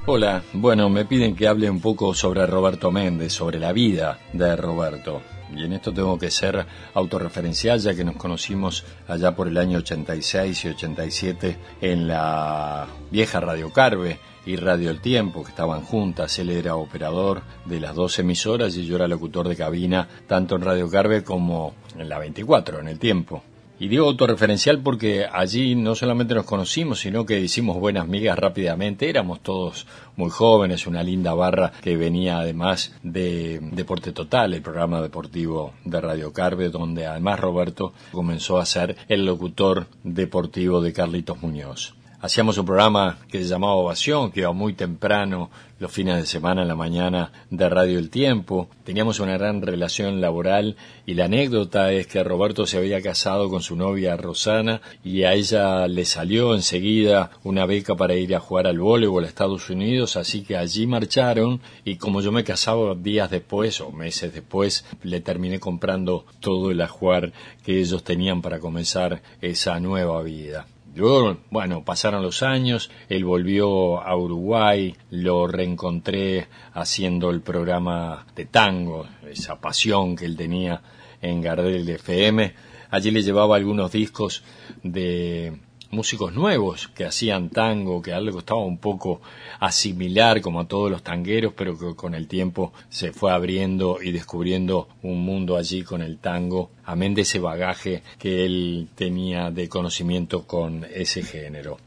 Hola, 0.06 0.42
bueno, 0.52 0.88
me 0.88 1.04
piden 1.04 1.36
que 1.36 1.48
hable 1.48 1.68
un 1.68 1.80
poco 1.80 2.14
sobre 2.14 2.46
Roberto 2.46 2.90
Méndez, 2.90 3.32
sobre 3.32 3.58
la 3.58 3.72
vida 3.72 4.18
de 4.32 4.56
Roberto. 4.56 5.20
Y 5.54 5.64
en 5.64 5.72
esto 5.72 5.92
tengo 5.92 6.18
que 6.18 6.30
ser 6.30 6.66
autorreferencial, 6.94 7.78
ya 7.78 7.94
que 7.94 8.04
nos 8.04 8.16
conocimos 8.16 8.84
allá 9.06 9.34
por 9.34 9.48
el 9.48 9.58
año 9.58 9.78
86 9.78 10.64
y 10.64 10.68
87 10.68 11.58
en 11.80 12.08
la 12.08 12.86
vieja 13.10 13.40
Radio 13.40 13.72
Carve 13.72 14.18
y 14.44 14.56
Radio 14.56 14.90
El 14.90 15.00
Tiempo, 15.00 15.42
que 15.42 15.50
estaban 15.50 15.82
juntas. 15.82 16.38
Él 16.38 16.50
era 16.50 16.76
operador 16.76 17.42
de 17.64 17.80
las 17.80 17.94
dos 17.94 18.18
emisoras 18.18 18.76
y 18.76 18.86
yo 18.86 18.96
era 18.96 19.08
locutor 19.08 19.48
de 19.48 19.56
cabina, 19.56 20.08
tanto 20.26 20.56
en 20.56 20.62
Radio 20.62 20.88
Carve 20.88 21.22
como 21.22 21.74
en 21.96 22.08
la 22.08 22.18
24, 22.18 22.80
en 22.80 22.88
El 22.88 22.98
Tiempo. 22.98 23.42
Y 23.78 23.88
digo 23.88 24.06
autorreferencial 24.06 24.80
porque 24.80 25.26
allí 25.30 25.74
no 25.74 25.94
solamente 25.94 26.34
nos 26.34 26.46
conocimos, 26.46 27.00
sino 27.00 27.26
que 27.26 27.40
hicimos 27.40 27.78
buenas 27.78 28.08
migas 28.08 28.38
rápidamente. 28.38 29.10
Éramos 29.10 29.40
todos 29.40 29.86
muy 30.16 30.30
jóvenes, 30.30 30.86
una 30.86 31.02
linda 31.02 31.34
barra 31.34 31.72
que 31.82 31.96
venía 31.98 32.38
además 32.38 32.94
de 33.02 33.60
Deporte 33.72 34.12
Total, 34.12 34.54
el 34.54 34.62
programa 34.62 35.02
deportivo 35.02 35.74
de 35.84 36.00
Radio 36.00 36.32
Carve, 36.32 36.70
donde 36.70 37.06
además 37.06 37.38
Roberto 37.38 37.92
comenzó 38.12 38.56
a 38.58 38.64
ser 38.64 38.96
el 39.08 39.26
locutor 39.26 39.88
deportivo 40.02 40.80
de 40.80 40.94
Carlitos 40.94 41.42
Muñoz. 41.42 41.94
Hacíamos 42.26 42.58
un 42.58 42.66
programa 42.66 43.20
que 43.30 43.38
se 43.38 43.44
llamaba 43.44 43.76
Ovación, 43.76 44.32
que 44.32 44.40
iba 44.40 44.50
muy 44.50 44.72
temprano 44.72 45.48
los 45.78 45.92
fines 45.92 46.16
de 46.16 46.26
semana 46.26 46.62
en 46.62 46.66
la 46.66 46.74
mañana 46.74 47.30
de 47.50 47.68
Radio 47.68 48.00
El 48.00 48.10
Tiempo. 48.10 48.68
Teníamos 48.82 49.20
una 49.20 49.38
gran 49.38 49.62
relación 49.62 50.20
laboral 50.20 50.74
y 51.06 51.14
la 51.14 51.26
anécdota 51.26 51.92
es 51.92 52.08
que 52.08 52.24
Roberto 52.24 52.66
se 52.66 52.78
había 52.78 53.00
casado 53.00 53.48
con 53.48 53.62
su 53.62 53.76
novia 53.76 54.16
Rosana 54.16 54.80
y 55.04 55.22
a 55.22 55.34
ella 55.34 55.86
le 55.86 56.04
salió 56.04 56.56
enseguida 56.56 57.30
una 57.44 57.64
beca 57.64 57.94
para 57.94 58.16
ir 58.16 58.34
a 58.34 58.40
jugar 58.40 58.66
al 58.66 58.80
voleibol 58.80 59.22
a 59.22 59.28
Estados 59.28 59.70
Unidos, 59.70 60.16
así 60.16 60.42
que 60.42 60.56
allí 60.56 60.84
marcharon 60.88 61.60
y 61.84 61.94
como 61.94 62.22
yo 62.22 62.32
me 62.32 62.42
casaba 62.42 62.96
días 62.96 63.30
después 63.30 63.80
o 63.80 63.92
meses 63.92 64.34
después, 64.34 64.84
le 65.04 65.20
terminé 65.20 65.60
comprando 65.60 66.26
todo 66.40 66.72
el 66.72 66.80
ajuar 66.80 67.32
que 67.64 67.78
ellos 67.78 68.02
tenían 68.02 68.42
para 68.42 68.58
comenzar 68.58 69.22
esa 69.40 69.78
nueva 69.78 70.20
vida. 70.24 70.66
Luego, 70.96 71.36
bueno, 71.50 71.84
pasaron 71.84 72.22
los 72.22 72.42
años, 72.42 72.90
él 73.10 73.22
volvió 73.26 74.00
a 74.00 74.16
Uruguay, 74.16 74.96
lo 75.10 75.46
reencontré 75.46 76.48
haciendo 76.72 77.28
el 77.28 77.42
programa 77.42 78.26
de 78.34 78.46
tango, 78.46 79.06
esa 79.30 79.60
pasión 79.60 80.16
que 80.16 80.24
él 80.24 80.38
tenía 80.38 80.80
en 81.20 81.42
Gardel 81.42 81.86
FM. 81.86 82.54
Allí 82.90 83.10
le 83.10 83.20
llevaba 83.20 83.56
algunos 83.56 83.92
discos 83.92 84.42
de 84.82 85.58
músicos 85.90 86.32
nuevos 86.34 86.88
que 86.88 87.04
hacían 87.04 87.50
tango, 87.50 88.02
que 88.02 88.12
a 88.12 88.18
él 88.18 88.26
le 88.26 88.32
costaba 88.32 88.60
un 88.60 88.78
poco 88.78 89.20
asimilar 89.60 90.40
como 90.40 90.60
a 90.60 90.68
todos 90.68 90.90
los 90.90 91.02
tangueros, 91.02 91.52
pero 91.56 91.78
que 91.78 91.94
con 91.94 92.14
el 92.14 92.28
tiempo 92.28 92.72
se 92.88 93.12
fue 93.12 93.32
abriendo 93.32 93.98
y 94.02 94.12
descubriendo 94.12 94.88
un 95.02 95.24
mundo 95.24 95.56
allí 95.56 95.82
con 95.82 96.02
el 96.02 96.18
tango, 96.18 96.70
amén 96.84 97.14
de 97.14 97.22
ese 97.22 97.38
bagaje 97.38 98.02
que 98.18 98.44
él 98.44 98.88
tenía 98.94 99.50
de 99.50 99.68
conocimiento 99.68 100.46
con 100.46 100.84
ese 100.92 101.22
género. 101.22 101.78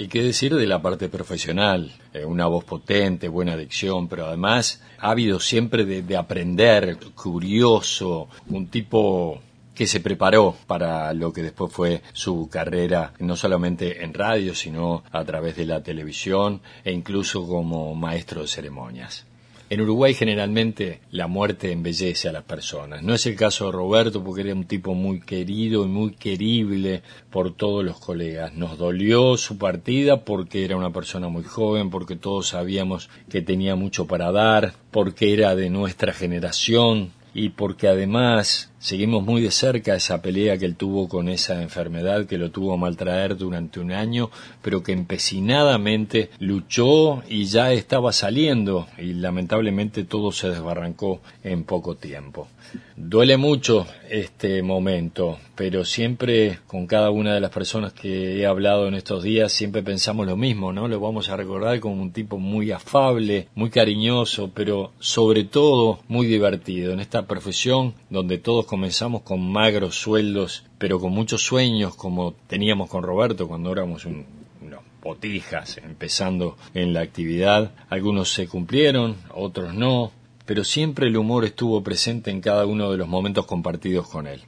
Y 0.00 0.06
qué 0.06 0.22
decir 0.22 0.54
de 0.54 0.66
la 0.66 0.80
parte 0.80 1.08
profesional, 1.08 1.92
eh, 2.14 2.24
una 2.24 2.46
voz 2.46 2.62
potente, 2.64 3.26
buena 3.26 3.56
dicción, 3.56 4.06
pero 4.06 4.26
además 4.26 4.80
ávido 5.00 5.40
siempre 5.40 5.84
de 5.84 6.16
aprender, 6.16 6.98
curioso, 7.16 8.28
un 8.48 8.68
tipo 8.68 9.40
que 9.78 9.86
se 9.86 10.00
preparó 10.00 10.56
para 10.66 11.14
lo 11.14 11.32
que 11.32 11.40
después 11.40 11.72
fue 11.72 12.02
su 12.12 12.48
carrera, 12.50 13.12
no 13.20 13.36
solamente 13.36 14.02
en 14.02 14.12
radio, 14.12 14.52
sino 14.52 15.04
a 15.12 15.24
través 15.24 15.54
de 15.54 15.66
la 15.66 15.84
televisión 15.84 16.60
e 16.84 16.90
incluso 16.90 17.46
como 17.46 17.94
maestro 17.94 18.42
de 18.42 18.48
ceremonias. 18.48 19.24
En 19.70 19.80
Uruguay 19.80 20.14
generalmente 20.14 20.98
la 21.12 21.28
muerte 21.28 21.70
embellece 21.70 22.28
a 22.28 22.32
las 22.32 22.42
personas. 22.42 23.04
No 23.04 23.14
es 23.14 23.24
el 23.26 23.36
caso 23.36 23.66
de 23.66 23.72
Roberto 23.72 24.24
porque 24.24 24.40
era 24.40 24.52
un 24.52 24.64
tipo 24.64 24.94
muy 24.94 25.20
querido 25.20 25.84
y 25.84 25.88
muy 25.88 26.10
querible 26.10 27.02
por 27.30 27.54
todos 27.54 27.84
los 27.84 28.00
colegas. 28.00 28.54
Nos 28.54 28.78
dolió 28.78 29.36
su 29.36 29.58
partida 29.58 30.24
porque 30.24 30.64
era 30.64 30.76
una 30.76 30.90
persona 30.90 31.28
muy 31.28 31.44
joven, 31.44 31.88
porque 31.88 32.16
todos 32.16 32.48
sabíamos 32.48 33.10
que 33.30 33.42
tenía 33.42 33.76
mucho 33.76 34.08
para 34.08 34.32
dar, 34.32 34.72
porque 34.90 35.32
era 35.32 35.54
de 35.54 35.70
nuestra 35.70 36.12
generación 36.12 37.12
y 37.34 37.50
porque 37.50 37.86
además 37.86 38.72
seguimos 38.78 39.24
muy 39.24 39.42
de 39.42 39.50
cerca 39.50 39.94
esa 39.94 40.22
pelea 40.22 40.58
que 40.58 40.64
él 40.64 40.76
tuvo 40.76 41.08
con 41.08 41.28
esa 41.28 41.62
enfermedad 41.62 42.26
que 42.26 42.38
lo 42.38 42.50
tuvo 42.50 42.74
a 42.74 42.76
maltraer 42.76 43.36
durante 43.36 43.80
un 43.80 43.92
año, 43.92 44.30
pero 44.62 44.82
que 44.82 44.92
empecinadamente 44.92 46.30
luchó 46.38 47.22
y 47.28 47.44
ya 47.44 47.72
estaba 47.72 48.12
saliendo 48.12 48.86
y 48.98 49.14
lamentablemente 49.14 50.04
todo 50.04 50.32
se 50.32 50.50
desbarrancó 50.50 51.20
en 51.42 51.64
poco 51.64 51.96
tiempo. 51.96 52.48
Duele 52.96 53.36
mucho 53.36 53.86
este 54.10 54.62
momento, 54.62 55.38
pero 55.54 55.84
siempre 55.84 56.58
con 56.66 56.86
cada 56.86 57.10
una 57.10 57.32
de 57.32 57.40
las 57.40 57.50
personas 57.50 57.92
que 57.92 58.38
he 58.38 58.46
hablado 58.46 58.88
en 58.88 58.94
estos 58.94 59.22
días 59.22 59.52
siempre 59.52 59.82
pensamos 59.82 60.26
lo 60.26 60.36
mismo, 60.36 60.72
¿no? 60.72 60.88
Lo 60.88 61.00
vamos 61.00 61.28
a 61.28 61.36
recordar 61.36 61.80
como 61.80 62.02
un 62.02 62.12
tipo 62.12 62.38
muy 62.38 62.72
afable, 62.72 63.48
muy 63.54 63.70
cariñoso, 63.70 64.50
pero 64.52 64.92
sobre 64.98 65.44
todo 65.44 66.00
muy 66.08 66.26
divertido 66.26 66.92
en 66.92 67.00
esta 67.00 67.26
profesión 67.26 67.94
donde 68.10 68.38
todos 68.38 68.66
comenzamos 68.68 69.22
con 69.22 69.50
magros 69.50 69.96
sueldos, 69.96 70.64
pero 70.78 71.00
con 71.00 71.12
muchos 71.12 71.42
sueños 71.42 71.96
como 71.96 72.34
teníamos 72.46 72.88
con 72.88 73.02
Roberto 73.02 73.48
cuando 73.48 73.72
éramos 73.72 74.04
un, 74.04 74.26
unos 74.60 74.80
botijas 75.02 75.78
empezando 75.78 76.56
en 76.74 76.92
la 76.92 77.00
actividad. 77.00 77.72
Algunos 77.88 78.32
se 78.32 78.46
cumplieron, 78.46 79.16
otros 79.34 79.74
no, 79.74 80.12
pero 80.46 80.64
siempre 80.64 81.08
el 81.08 81.16
humor 81.16 81.44
estuvo 81.44 81.82
presente 81.82 82.30
en 82.30 82.40
cada 82.40 82.66
uno 82.66 82.90
de 82.90 82.98
los 82.98 83.08
momentos 83.08 83.46
compartidos 83.46 84.08
con 84.08 84.26
él. 84.26 84.42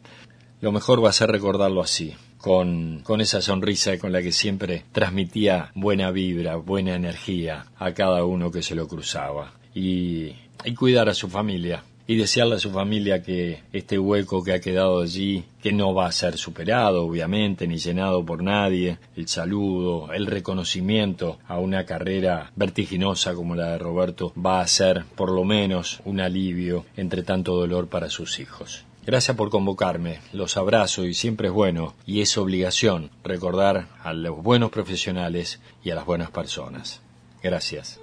Lo 0.61 0.71
mejor 0.71 1.03
va 1.03 1.09
a 1.09 1.15
ser 1.15 1.31
recordarlo 1.31 1.81
así, 1.81 2.15
con, 2.37 3.01
con 3.03 3.21
esa 3.21 3.41
sonrisa 3.41 3.99
con 3.99 4.13
la 4.13 4.23
que 4.23 4.33
siempre 4.33 4.85
transmitía 4.93 5.73
buena 5.75 6.11
vibra, 6.11 6.57
buena 6.57 6.95
energía 6.95 7.67
a 7.79 7.93
cada 7.93 8.25
uno 8.25 8.51
que 8.51 8.63
se 8.63 8.75
lo 8.75 8.87
cruzaba. 8.87 9.55
Y, 9.75 10.35
y 10.65 10.75
cuidar 10.75 11.09
a 11.09 11.15
su 11.15 11.29
familia, 11.29 11.85
y 12.11 12.17
desearle 12.17 12.57
a 12.57 12.59
su 12.59 12.73
familia 12.73 13.23
que 13.23 13.63
este 13.73 13.97
hueco 13.97 14.43
que 14.43 14.53
ha 14.53 14.61
quedado 14.61 15.01
allí, 15.01 15.45
que 15.63 15.73
no 15.73 15.95
va 15.95 16.07
a 16.07 16.13
ser 16.13 16.37
superado, 16.39 17.05
obviamente, 17.07 17.69
ni 17.69 17.79
llenado 17.79 18.27
por 18.27 18.43
nadie, 18.43 18.99
el 19.15 19.29
saludo, 19.29 20.13
el 20.13 20.27
reconocimiento 20.27 21.39
a 21.47 21.61
una 21.61 21.87
carrera 21.87 22.51
vertiginosa 22.57 23.35
como 23.35 23.55
la 23.55 23.69
de 23.69 23.79
Roberto, 23.79 24.33
va 24.35 24.61
a 24.61 24.67
ser, 24.67 25.05
por 25.15 25.31
lo 25.31 25.45
menos, 25.45 26.01
un 26.05 26.19
alivio 26.19 26.85
entre 26.97 27.23
tanto 27.23 27.55
dolor 27.55 27.87
para 27.87 28.11
sus 28.11 28.41
hijos. 28.41 28.85
Gracias 29.07 29.37
por 29.37 29.51
convocarme, 29.51 30.19
los 30.33 30.57
abrazo 30.57 31.05
y 31.05 31.15
siempre 31.15 31.47
es 31.47 31.55
bueno 31.55 31.95
y 32.07 32.23
es 32.23 32.37
obligación 32.37 33.11
recordar 33.23 33.87
a 34.03 34.15
los 34.15 34.43
buenos 34.43 34.73
profesionales 34.73 35.61
y 35.85 35.91
a 35.91 35.95
las 35.95 36.07
buenas 36.07 36.33
personas. 36.33 37.03
Gracias. 37.41 38.01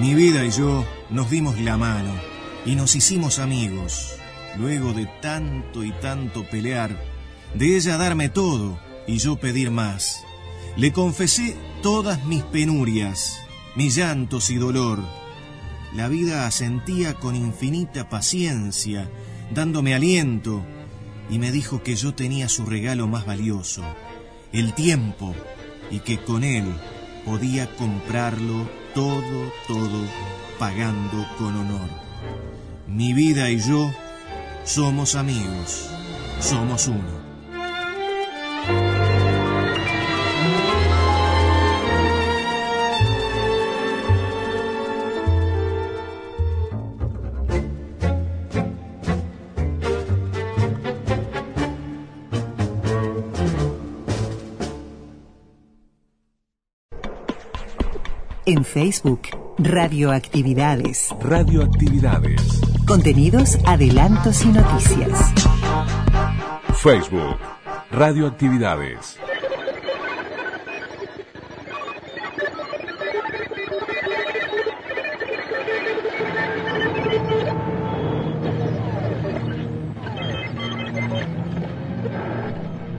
Mi 0.00 0.14
vida 0.14 0.46
y 0.46 0.50
yo 0.50 0.86
nos 1.10 1.28
dimos 1.28 1.60
la 1.60 1.76
mano 1.76 2.14
y 2.64 2.74
nos 2.74 2.96
hicimos 2.96 3.38
amigos. 3.38 4.14
Luego 4.56 4.94
de 4.94 5.04
tanto 5.20 5.84
y 5.84 5.92
tanto 5.92 6.48
pelear, 6.48 6.98
de 7.52 7.76
ella 7.76 7.98
darme 7.98 8.30
todo 8.30 8.80
y 9.06 9.18
yo 9.18 9.36
pedir 9.36 9.70
más. 9.70 10.24
Le 10.78 10.90
confesé 10.94 11.54
todas 11.82 12.24
mis 12.24 12.42
penurias, 12.44 13.40
mis 13.76 13.94
llantos 13.94 14.48
y 14.48 14.56
dolor. 14.56 15.04
La 15.94 16.08
vida 16.08 16.46
asentía 16.46 17.12
con 17.12 17.36
infinita 17.36 18.08
paciencia, 18.08 19.10
dándome 19.52 19.94
aliento, 19.94 20.64
y 21.28 21.38
me 21.38 21.52
dijo 21.52 21.82
que 21.82 21.94
yo 21.94 22.14
tenía 22.14 22.48
su 22.48 22.64
regalo 22.64 23.06
más 23.06 23.26
valioso, 23.26 23.84
el 24.50 24.72
tiempo, 24.72 25.34
y 25.90 25.98
que 25.98 26.16
con 26.16 26.42
él 26.42 26.64
podía 27.26 27.76
comprarlo 27.76 28.79
todo, 28.94 29.52
todo, 29.66 30.04
pagando 30.58 31.26
con 31.38 31.56
honor. 31.56 31.88
Mi 32.86 33.12
vida 33.12 33.50
y 33.50 33.60
yo 33.60 33.90
somos 34.64 35.14
amigos, 35.14 35.88
somos 36.40 36.88
uno. 36.88 37.19
Facebook, 58.72 59.22
Radioactividades. 59.58 61.12
Radioactividades. 61.20 62.60
Contenidos, 62.86 63.58
adelantos 63.66 64.44
y 64.44 64.48
noticias. 64.48 65.32
Facebook, 66.76 67.36
Radioactividades. 67.90 69.18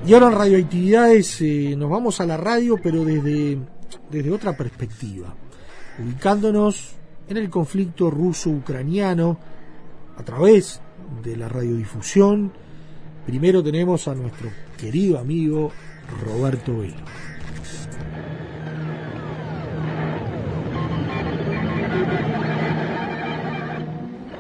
Y 0.05 0.13
ahora 0.13 0.27
en 0.27 0.33
radioactividades 0.33 1.41
eh, 1.41 1.75
nos 1.77 1.89
vamos 1.89 2.19
a 2.19 2.25
la 2.25 2.35
radio, 2.35 2.75
pero 2.83 3.05
desde, 3.05 3.57
desde 4.09 4.31
otra 4.31 4.57
perspectiva, 4.57 5.33
ubicándonos 6.01 6.93
en 7.27 7.37
el 7.37 7.49
conflicto 7.49 8.09
ruso-ucraniano 8.09 9.37
a 10.17 10.23
través 10.23 10.81
de 11.23 11.37
la 11.37 11.47
radiodifusión. 11.47 12.51
Primero 13.25 13.63
tenemos 13.63 14.07
a 14.07 14.15
nuestro 14.15 14.49
querido 14.77 15.19
amigo 15.19 15.71
Roberto 16.25 16.77
Velo. 16.77 16.95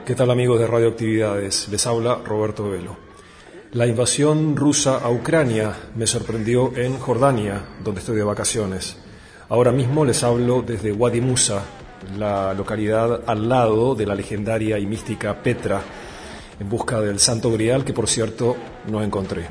¿Qué 0.05 0.15
tal 0.15 0.31
amigos 0.31 0.59
de 0.59 0.67
Radioactividades? 0.67 1.69
Les 1.69 1.87
habla 1.87 2.15
Roberto 2.25 2.69
Velo. 2.69 2.97
La 3.71 3.87
invasión 3.87 4.57
rusa 4.57 4.97
a 4.97 5.09
Ucrania 5.09 5.73
me 5.95 6.05
sorprendió 6.05 6.75
en 6.75 6.99
Jordania, 6.99 7.63
donde 7.81 8.01
estoy 8.01 8.17
de 8.17 8.23
vacaciones. 8.23 9.00
Ahora 9.51 9.73
mismo 9.73 10.05
les 10.05 10.23
hablo 10.23 10.61
desde 10.61 10.93
Wadi 10.93 11.19
Musa, 11.19 11.61
la 12.17 12.53
localidad 12.53 13.23
al 13.27 13.49
lado 13.49 13.95
de 13.95 14.05
la 14.05 14.15
legendaria 14.15 14.79
y 14.79 14.85
mística 14.85 15.43
Petra, 15.43 15.81
en 16.57 16.69
busca 16.69 17.01
del 17.01 17.19
Santo 17.19 17.51
Grial 17.51 17.83
que 17.83 17.91
por 17.91 18.07
cierto 18.07 18.55
no 18.87 19.03
encontré. 19.03 19.47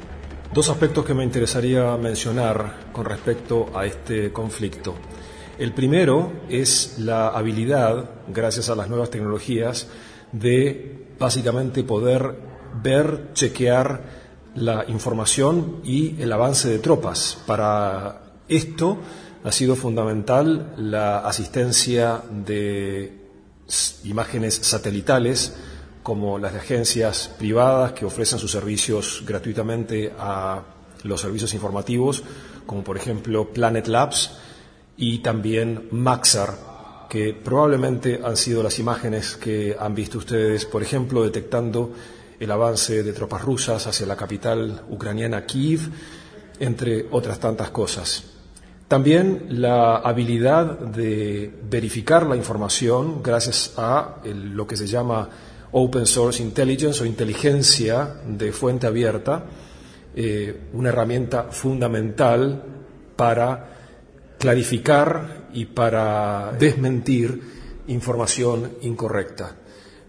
Dos 0.54 0.70
aspectos 0.70 1.04
que 1.04 1.12
me 1.12 1.22
interesaría 1.22 1.98
mencionar 1.98 2.88
con 2.92 3.04
respecto 3.04 3.66
a 3.74 3.84
este 3.84 4.32
conflicto. 4.32 4.94
El 5.58 5.74
primero 5.74 6.32
es 6.48 6.98
la 7.00 7.28
habilidad, 7.28 8.08
gracias 8.26 8.70
a 8.70 8.76
las 8.76 8.88
nuevas 8.88 9.10
tecnologías, 9.10 9.86
de 10.32 11.08
básicamente 11.18 11.84
poder 11.84 12.38
ver, 12.82 13.34
chequear 13.34 14.02
la 14.54 14.82
información 14.88 15.82
y 15.84 16.18
el 16.22 16.32
avance 16.32 16.70
de 16.70 16.78
tropas. 16.78 17.36
Para 17.46 18.22
esto 18.48 18.96
ha 19.42 19.52
sido 19.52 19.76
fundamental 19.76 20.74
la 20.76 21.20
asistencia 21.20 22.22
de 22.30 23.12
imágenes 24.04 24.54
satelitales 24.54 25.54
como 26.02 26.38
las 26.38 26.52
de 26.52 26.58
agencias 26.58 27.30
privadas 27.38 27.92
que 27.92 28.04
ofrecen 28.04 28.38
sus 28.38 28.50
servicios 28.50 29.22
gratuitamente 29.26 30.12
a 30.18 30.62
los 31.04 31.20
servicios 31.20 31.54
informativos, 31.54 32.22
como 32.66 32.84
por 32.84 32.96
ejemplo 32.96 33.52
Planet 33.52 33.86
Labs 33.86 34.32
y 34.96 35.18
también 35.20 35.88
Maxar, 35.90 37.06
que 37.08 37.32
probablemente 37.32 38.20
han 38.22 38.36
sido 38.36 38.62
las 38.62 38.78
imágenes 38.78 39.36
que 39.36 39.76
han 39.78 39.94
visto 39.94 40.18
ustedes, 40.18 40.66
por 40.66 40.82
ejemplo, 40.82 41.22
detectando 41.22 41.92
el 42.38 42.50
avance 42.50 43.02
de 43.02 43.12
tropas 43.12 43.42
rusas 43.42 43.86
hacia 43.86 44.06
la 44.06 44.16
capital 44.16 44.84
ucraniana 44.90 45.44
Kiev, 45.46 45.90
entre 46.58 47.06
otras 47.10 47.38
tantas 47.38 47.70
cosas. 47.70 48.39
También 48.90 49.46
la 49.50 49.98
habilidad 49.98 50.80
de 50.80 51.48
verificar 51.70 52.26
la 52.26 52.34
información 52.34 53.22
gracias 53.22 53.74
a 53.76 54.16
el- 54.24 54.50
lo 54.56 54.66
que 54.66 54.76
se 54.76 54.88
llama 54.88 55.28
Open 55.70 56.06
Source 56.06 56.42
Intelligence 56.42 57.00
o 57.00 57.06
inteligencia 57.06 58.16
de 58.26 58.50
fuente 58.50 58.88
abierta, 58.88 59.44
eh, 60.16 60.62
una 60.72 60.88
herramienta 60.88 61.44
fundamental 61.52 62.64
para 63.14 63.76
clarificar 64.36 65.46
y 65.52 65.66
para 65.66 66.50
desmentir 66.58 67.40
información 67.86 68.72
incorrecta. 68.82 69.54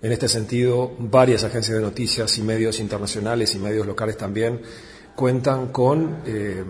En 0.02 0.12
este 0.12 0.28
sentido, 0.28 0.92
varias 0.98 1.44
agencias 1.44 1.78
de 1.78 1.84
noticias 1.84 2.36
y 2.40 2.42
medios 2.42 2.80
internacionales 2.80 3.54
y 3.54 3.60
medios 3.60 3.86
locales 3.86 4.18
también 4.18 4.60
cuentan 5.16 5.68
con 5.68 6.22
eh, 6.26 6.64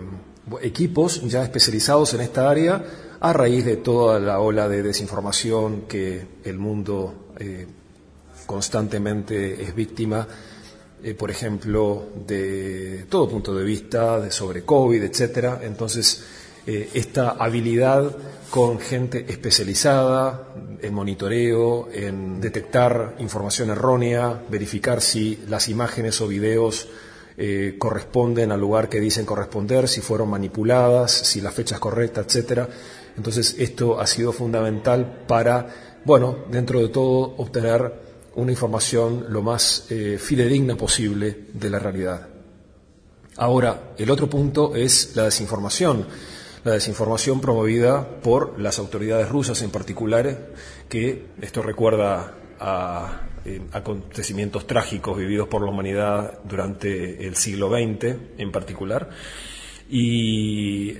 equipos 0.60 1.22
ya 1.28 1.42
especializados 1.42 2.14
en 2.14 2.20
esta 2.20 2.48
área 2.48 2.84
a 3.20 3.32
raíz 3.32 3.64
de 3.64 3.76
toda 3.76 4.18
la 4.18 4.40
ola 4.40 4.68
de 4.68 4.82
desinformación 4.82 5.82
que 5.82 6.26
el 6.44 6.58
mundo 6.58 7.32
eh, 7.38 7.66
constantemente 8.46 9.62
es 9.62 9.74
víctima, 9.74 10.26
eh, 11.02 11.14
por 11.14 11.30
ejemplo, 11.30 12.08
de 12.26 13.06
todo 13.08 13.28
punto 13.28 13.54
de 13.54 13.64
vista, 13.64 14.30
sobre 14.30 14.64
COVID, 14.64 15.02
etcétera. 15.04 15.60
Entonces, 15.62 16.24
eh, 16.66 16.90
esta 16.94 17.30
habilidad 17.30 18.14
con 18.50 18.78
gente 18.78 19.24
especializada 19.28 20.48
en 20.80 20.92
monitoreo, 20.92 21.88
en 21.92 22.40
detectar 22.40 23.16
información 23.18 23.70
errónea, 23.70 24.42
verificar 24.48 25.00
si 25.00 25.44
las 25.48 25.68
imágenes 25.68 26.20
o 26.20 26.28
videos 26.28 26.88
eh, 27.36 27.76
corresponden 27.78 28.52
al 28.52 28.60
lugar 28.60 28.88
que 28.88 29.00
dicen 29.00 29.24
corresponder, 29.24 29.88
si 29.88 30.00
fueron 30.00 30.30
manipuladas, 30.30 31.10
si 31.10 31.40
la 31.40 31.50
fecha 31.50 31.76
es 31.76 31.80
correcta, 31.80 32.20
etcétera. 32.20 32.68
Entonces, 33.16 33.56
esto 33.58 34.00
ha 34.00 34.06
sido 34.06 34.32
fundamental 34.32 35.24
para, 35.26 36.00
bueno, 36.04 36.36
dentro 36.50 36.80
de 36.80 36.88
todo, 36.88 37.34
obtener 37.36 37.92
una 38.34 38.52
información 38.52 39.26
lo 39.28 39.42
más 39.42 39.86
eh, 39.90 40.18
fidedigna 40.18 40.76
posible 40.76 41.46
de 41.52 41.70
la 41.70 41.78
realidad. 41.78 42.28
Ahora, 43.36 43.94
el 43.96 44.10
otro 44.10 44.28
punto 44.28 44.74
es 44.74 45.16
la 45.16 45.24
desinformación. 45.24 46.06
La 46.64 46.72
desinformación 46.72 47.40
promovida 47.40 48.20
por 48.20 48.60
las 48.60 48.78
autoridades 48.78 49.28
rusas 49.28 49.62
en 49.62 49.70
particular, 49.70 50.52
que 50.88 51.26
esto 51.40 51.62
recuerda 51.62 52.34
a 52.60 53.31
acontecimientos 53.72 54.66
trágicos 54.66 55.16
vividos 55.18 55.48
por 55.48 55.62
la 55.62 55.70
humanidad 55.70 56.38
durante 56.44 57.26
el 57.26 57.36
siglo 57.36 57.68
XX 57.70 58.14
en 58.38 58.52
particular. 58.52 59.08
Y 59.90 60.90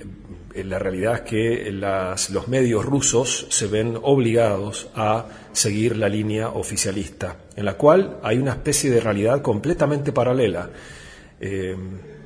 eh, 0.53 0.63
la 0.63 0.77
realidad 0.77 1.15
es 1.15 1.21
que 1.21 1.71
las- 1.71 2.29
los 2.29 2.47
medios 2.47 2.85
rusos 2.85 3.47
se 3.49 3.67
ven 3.67 3.97
obligados 4.01 4.89
a 4.95 5.25
seguir 5.51 5.97
la 5.97 6.09
línea 6.09 6.49
oficialista, 6.49 7.37
en 7.55 7.65
la 7.65 7.73
cual 7.75 8.19
hay 8.23 8.37
una 8.37 8.51
especie 8.51 8.91
de 8.91 8.99
realidad 8.99 9.41
completamente 9.41 10.11
paralela. 10.11 10.69
Eh, 11.39 11.75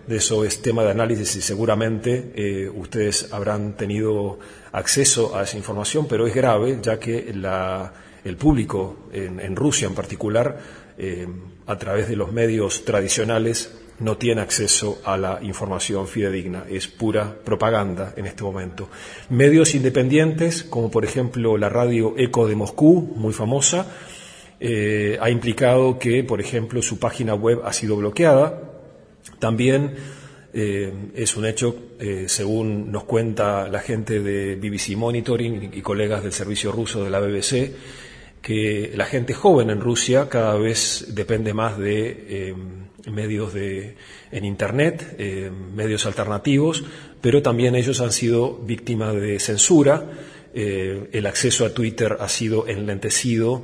de 0.07 0.15
eso 0.17 0.43
es 0.45 0.61
tema 0.61 0.83
de 0.83 0.91
análisis 0.91 1.35
y 1.35 1.41
seguramente 1.41 2.31
eh, 2.35 2.69
ustedes 2.69 3.31
habrán 3.33 3.75
tenido 3.75 4.39
acceso 4.71 5.35
a 5.37 5.43
esa 5.43 5.57
información, 5.57 6.07
pero 6.07 6.25
es 6.27 6.33
grave 6.35 6.79
ya 6.81 6.99
que 6.99 7.33
la- 7.33 7.93
el 8.23 8.37
público 8.37 9.07
en, 9.11 9.55
Rusia 9.55 9.87
en 9.87 9.95
particular, 9.95 10.57
eh, 10.97 11.27
a 11.65 11.77
través 11.77 12.07
de 12.09 12.15
los 12.15 12.31
medios 12.31 12.85
tradicionales, 12.85 13.73
no 13.99 14.17
tiene 14.17 14.41
acceso 14.41 15.01
a 15.05 15.17
la 15.17 15.39
información 15.41 16.07
fidedigna, 16.07 16.65
es 16.69 16.87
pura 16.87 17.35
propaganda 17.43 18.13
en 18.15 18.27
este 18.27 18.43
momento. 18.43 18.89
Medios 19.29 19.73
independientes, 19.73 20.63
como 20.63 20.91
por 20.91 21.03
ejemplo 21.03 21.57
la 21.57 21.69
radio 21.69 22.13
Eco 22.15 22.47
de 22.47 22.55
Moscú, 22.55 23.13
muy 23.15 23.33
famosa, 23.33 23.87
eh, 24.59 25.17
ha 25.19 25.29
implicado 25.29 25.97
que, 25.97 26.23
por 26.23 26.41
ejemplo, 26.41 26.81
su 26.81 26.99
página 26.99 27.33
web 27.33 27.61
ha 27.63 27.73
sido 27.73 27.95
bloqueada. 27.95 28.61
También 29.39 29.95
eh, 30.53 30.93
es 31.15 31.35
un 31.35 31.45
hecho, 31.45 31.75
según 32.27 32.91
nos 32.91 33.03
cuenta 33.05 33.67
la 33.67 33.79
gente 33.79 34.19
de 34.19 34.55
BBC 34.55 34.95
Monitoring 34.95 35.71
y 35.73 35.81
colegas 35.81 36.21
del 36.21 36.33
servicio 36.33 36.71
ruso 36.71 37.03
de 37.03 37.09
la 37.09 37.19
BBC, 37.19 37.71
que 38.47 38.93
la 38.95 39.03
gente 39.05 39.33
joven 39.33 39.69
en 39.69 39.81
Rusia 39.81 40.29
cada 40.29 40.55
vez 40.55 41.07
depende 41.09 41.53
más 41.53 41.77
de 41.77 41.97
eh, 42.29 42.55
medios 43.11 43.53
de, 43.53 43.97
en 44.31 44.45
Internet, 44.45 45.15
eh, 45.19 45.51
medios 45.75 46.05
alternativos, 46.05 46.85
pero 47.19 47.41
también 47.41 47.75
ellos 47.75 47.99
han 47.99 48.13
sido 48.13 48.55
víctimas 48.59 49.13
de 49.15 49.37
censura. 49.39 49.95
eh, 50.53 51.09
el 51.11 51.25
acceso 51.25 51.65
a 51.65 51.73
Twitter 51.73 52.15
ha 52.21 52.29
sido 52.29 52.65
enlentecido. 52.67 53.63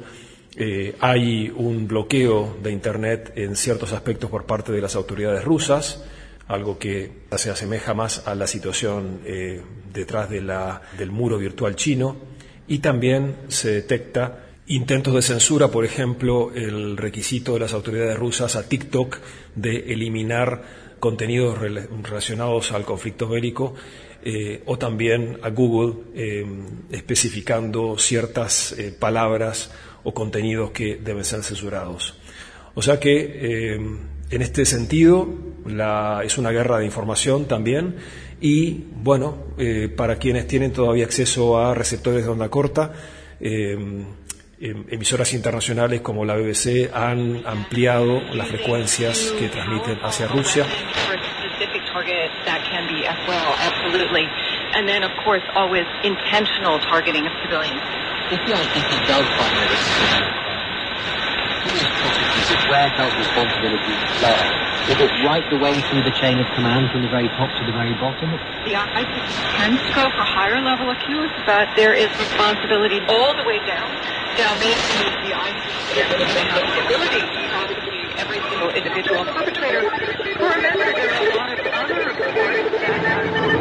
hay 1.00 1.50
un 1.56 1.88
bloqueo 1.88 2.58
de 2.62 2.72
Internet 2.72 3.32
en 3.36 3.56
ciertos 3.56 3.94
aspectos 3.94 4.30
por 4.30 4.46
parte 4.46 4.72
de 4.74 4.82
las 4.82 4.96
autoridades 4.96 5.44
rusas, 5.46 6.04
algo 6.48 6.78
que 6.78 7.10
se 7.38 7.50
asemeja 7.50 7.94
más 7.96 8.28
a 8.28 8.36
la 8.36 8.46
situación 8.48 9.22
detrás 9.94 10.30
de 10.30 10.42
la- 10.42 10.82
del 10.98 11.10
muro 11.10 11.38
virtual 11.40 11.76
chino. 11.76 12.18
Y 12.68 12.80
también 12.80 13.36
se 13.48 13.72
detecta 13.72 14.53
intentos 14.68 15.14
de 15.14 15.22
censura, 15.22 15.68
por 15.70 15.86
ejemplo, 15.86 16.52
el 16.54 16.96
requisito 16.98 17.54
de 17.54 17.60
las 17.60 17.74
autoridades 17.74 18.18
rusas 18.18 18.56
a 18.56 18.68
TikTok 18.68 19.18
de 19.56 19.92
eliminar 19.94 20.64
contenidos 21.00 21.58
rela- 21.60 21.88
relacionados 22.02 22.72
al 22.72 22.86
conflicto 22.86 23.28
bélico 23.28 23.76
eh, 24.24 24.64
o 24.66 24.78
también 24.78 25.38
a 25.44 25.50
Google 25.50 25.96
eh, 26.16 26.46
especificando 26.92 27.98
ciertas 27.98 28.72
eh, 28.80 28.96
palabras 28.98 29.72
o 30.06 30.14
contenidos 30.14 30.72
que 30.72 30.96
deben 30.96 31.26
ser 31.26 31.44
censurados. 31.44 32.18
O 32.74 32.82
sea 32.82 33.00
que 33.00 33.76
en 34.30 34.42
este 34.42 34.66
sentido 34.66 35.28
la- 35.66 36.22
es 36.24 36.38
una 36.38 36.52
guerra 36.52 36.80
de 36.80 36.86
información 36.86 37.46
también 37.50 37.98
y 38.42 38.86
bueno, 38.96 39.44
para 39.96 40.18
quienes 40.18 40.48
tienen 40.48 40.72
todavía 40.74 41.06
acceso 41.06 41.58
a 41.60 41.74
receptores 41.76 42.24
de 42.26 42.30
onda 42.32 42.50
corta, 42.50 42.92
emisoras 44.64 45.34
internacionales 45.34 46.02
como 46.02 46.24
la 46.24 46.36
BBC 46.36 46.90
han 46.94 47.44
ampliado 47.46 48.22
las 48.34 48.48
frecuencias 48.48 49.34
que 49.38 49.50
transmiten 49.50 50.00
hacia 50.02 50.28
Rusia. 50.28 50.66
Then, 61.84 61.92
of 61.92 62.48
that 62.48 62.64
where 62.70 62.90
does 62.96 63.14
responsibility 63.18 63.94
lie? 64.24 64.64
Is 64.90 65.00
it 65.00 65.12
right 65.24 65.44
the 65.50 65.58
way 65.58 65.80
through 65.90 66.04
the 66.04 66.12
chain 66.12 66.40
of 66.40 66.48
command 66.56 66.92
from 66.92 67.02
the 67.02 67.08
very 67.08 67.30
top 67.30 67.50
to 67.60 67.66
the 67.66 67.72
very 67.72 67.94
bottom? 67.96 68.32
The 68.64 68.76
ICC 68.76 69.32
tends 69.56 69.80
to 69.80 69.92
go 69.96 70.10
for 70.12 70.24
higher 70.24 70.60
level 70.60 70.90
accused, 70.92 71.36
but 71.46 71.70
there 71.76 71.94
is 71.94 72.10
responsibility 72.20 73.00
all 73.08 73.36
the 73.36 73.44
way 73.44 73.60
down. 73.64 73.92
Down 74.36 74.60
basically 74.60 75.30
the 75.30 75.36
ICC 75.36 76.04
ability 76.88 77.22
to 77.22 77.54
every 78.20 78.40
single 78.50 78.70
individual 78.70 79.26
perpetrator. 79.26 79.84
Or 79.84 80.50
remember, 80.50 80.92
there 80.92 81.12
are 81.12 81.24
a 81.24 81.36
lot 81.36 81.60
of 81.60 81.68
other 81.68 83.53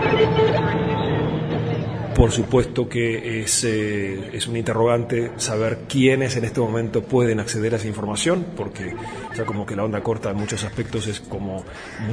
Por 2.23 2.31
supuesto 2.31 2.89
que 2.89 3.41
es, 3.41 3.65
eh, 3.65 4.31
es 4.33 4.47
un 4.47 4.57
interrogante 4.57 5.33
saber 5.39 5.81
quiénes 5.89 6.37
en 6.37 6.45
este 6.45 6.61
momento 6.61 7.03
pueden 7.03 7.41
acceder 7.41 7.75
a 7.75 7.79
esa 7.79 7.89
información, 7.89 8.47
porque 8.57 8.95
ya 9.37 9.45
como 9.45 9.67
que 9.67 9.75
la 9.75 9.83
onda 9.83 10.05
corta 10.05 10.31
en 10.31 10.37
muchos 10.37 10.63
aspectos 10.63 11.09
es 11.09 11.19
como 11.19 11.65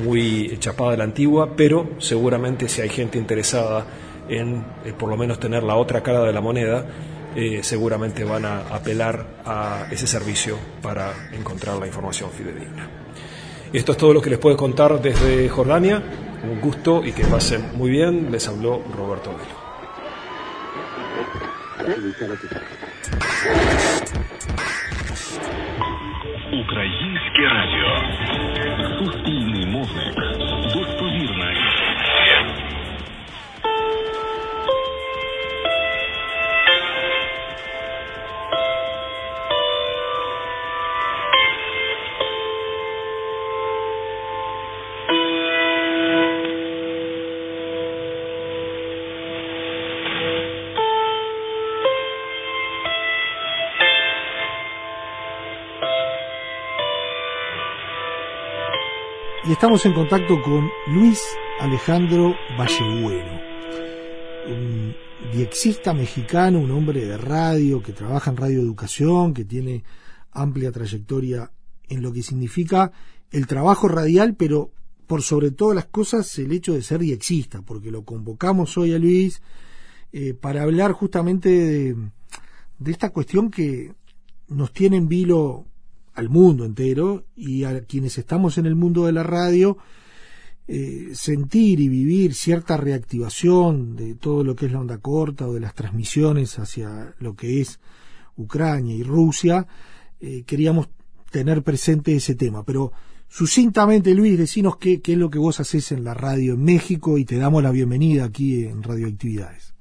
muy 0.04 0.58
chapada 0.58 0.90
de 0.90 0.98
la 0.98 1.04
antigua, 1.04 1.54
pero 1.56 1.92
seguramente 2.00 2.68
si 2.70 2.82
hay 2.82 2.90
gente 2.90 3.20
interesada 3.20 3.86
en 4.28 4.66
eh, 4.84 4.94
por 4.98 5.10
lo 5.10 5.16
menos 5.16 5.40
tener 5.40 5.62
la 5.62 5.76
otra 5.76 6.02
cara 6.02 6.24
de 6.24 6.34
la 6.34 6.42
moneda, 6.42 6.88
eh, 7.36 7.60
seguramente 7.62 8.24
van 8.24 8.46
a 8.46 8.62
apelar 8.62 9.44
a 9.46 9.90
ese 9.92 10.08
servicio 10.08 10.58
para 10.82 11.30
encontrar 11.34 11.78
la 11.78 11.86
información 11.86 12.32
fidedigna. 12.32 12.90
Esto 13.72 13.92
es 13.92 13.98
todo 14.00 14.12
lo 14.16 14.24
que 14.24 14.32
les 14.32 14.40
puedo 14.40 14.58
contar 14.58 15.00
desde 15.00 15.48
Jordania. 15.50 16.02
Un 16.52 16.60
gusto 16.60 17.06
y 17.06 17.12
que 17.12 17.26
pasen 17.26 17.78
muy 17.78 17.92
bien. 17.92 18.32
Les 18.32 18.48
habló 18.48 18.82
Roberto 18.98 19.30
Velo. 19.30 19.59
Huh? 21.90 21.96
Y 59.50 59.54
estamos 59.54 59.84
en 59.88 59.94
contacto 59.94 60.40
con 60.44 60.70
Luis 60.94 61.20
Alejandro 61.60 62.36
Vallebueno, 62.56 63.42
un 64.48 64.96
diexista 65.34 65.92
mexicano, 65.92 66.60
un 66.60 66.70
hombre 66.70 67.04
de 67.04 67.18
radio 67.18 67.82
que 67.82 67.92
trabaja 67.92 68.30
en 68.30 68.38
radioeducación, 68.38 69.34
que 69.34 69.46
tiene 69.46 69.84
amplia 70.32 70.72
trayectoria 70.72 71.52
en 71.88 72.04
lo 72.04 72.14
que 72.14 72.22
significa 72.22 72.92
el 73.32 73.48
trabajo 73.48 73.88
radial, 73.88 74.36
pero 74.36 74.72
por 75.08 75.24
sobre 75.24 75.50
todas 75.50 75.76
las 75.76 75.86
cosas 75.86 76.38
el 76.38 76.52
hecho 76.52 76.74
de 76.74 76.84
ser 76.84 77.00
diexista, 77.00 77.64
porque 77.64 77.90
lo 77.90 78.04
convocamos 78.04 78.78
hoy 78.78 78.94
a 78.94 79.00
Luis 79.00 79.42
eh, 80.12 80.36
para 80.36 80.62
hablar 80.62 80.92
justamente 80.92 81.96
de 82.78 82.92
esta 82.92 83.10
cuestión 83.10 83.50
que 83.50 83.96
nos 84.48 84.72
tiene 84.74 84.98
en 84.98 85.08
vilo 85.08 85.66
al 86.20 86.30
mundo 86.30 86.66
entero 86.66 87.26
y 87.36 87.64
a 87.64 87.82
quienes 87.86 88.18
estamos 88.18 88.58
en 88.58 88.66
el 88.66 88.76
mundo 88.76 89.06
de 89.06 89.14
la 89.14 89.24
radio, 89.24 89.78
eh, 90.68 91.10
sentir 91.14 91.80
y 91.80 91.88
vivir 91.88 92.36
cierta 92.36 92.78
reactivación 92.78 93.96
de 93.96 94.16
todo 94.16 94.44
lo 94.44 94.56
que 94.56 94.68
es 94.68 94.72
la 94.72 94.82
onda 94.82 95.00
corta 95.00 95.48
o 95.48 95.54
de 95.54 95.62
las 95.62 95.74
transmisiones 95.74 96.60
hacia 96.60 97.16
lo 97.20 97.36
que 97.36 97.62
es 97.62 97.80
Ucrania 98.36 98.96
y 98.96 99.04
Rusia, 99.04 99.66
eh, 100.20 100.44
queríamos 100.46 100.90
tener 101.32 101.64
presente 101.64 102.16
ese 102.16 102.36
tema. 102.36 102.64
Pero 102.64 102.92
sucintamente, 103.28 104.14
Luis, 104.14 104.38
decinos 104.38 104.78
qué, 104.78 105.02
qué 105.02 105.14
es 105.14 105.18
lo 105.18 105.30
que 105.30 105.40
vos 105.40 105.60
haces 105.60 105.92
en 105.92 106.04
la 106.04 106.14
radio 106.14 106.54
en 106.54 106.64
México 106.64 107.18
y 107.18 107.26
te 107.26 107.38
damos 107.38 107.64
la 107.64 107.72
bienvenida 107.72 108.26
aquí 108.26 108.66
en 108.66 108.84
Radioactividades. 108.84 109.74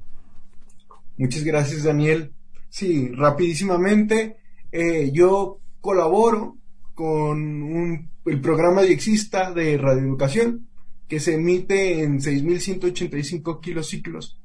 Muchas 1.17 1.43
gracias, 1.43 1.83
Daniel. 1.83 2.33
Sí, 2.69 3.09
rapidísimamente, 3.09 4.37
eh, 4.71 5.11
yo 5.13 5.61
colaboro 5.81 6.57
con 6.95 7.39
un, 7.63 8.11
el 8.27 8.41
programa 8.41 8.83
Diexista 8.83 9.53
de 9.53 9.79
radioeducación 9.79 10.69
que 11.07 11.21
se 11.21 11.35
emite 11.35 12.03
en 12.03 12.21
6.185 12.21 13.61
kilociclos. 13.61 14.39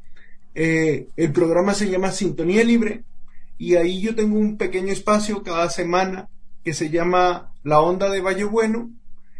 Eh, 0.55 1.07
el 1.15 1.31
programa 1.31 1.73
se 1.73 1.89
llama 1.89 2.11
Sintonía 2.11 2.63
Libre 2.63 3.03
y 3.57 3.75
ahí 3.75 4.01
yo 4.01 4.15
tengo 4.15 4.37
un 4.37 4.57
pequeño 4.57 4.93
espacio 4.93 5.43
cada 5.43 5.69
semana 5.69 6.29
que 6.63 6.73
se 6.73 6.89
llama 6.89 7.53
La 7.63 7.81
Onda 7.81 8.09
de 8.09 8.21
Valle 8.21 8.45
Bueno 8.45 8.91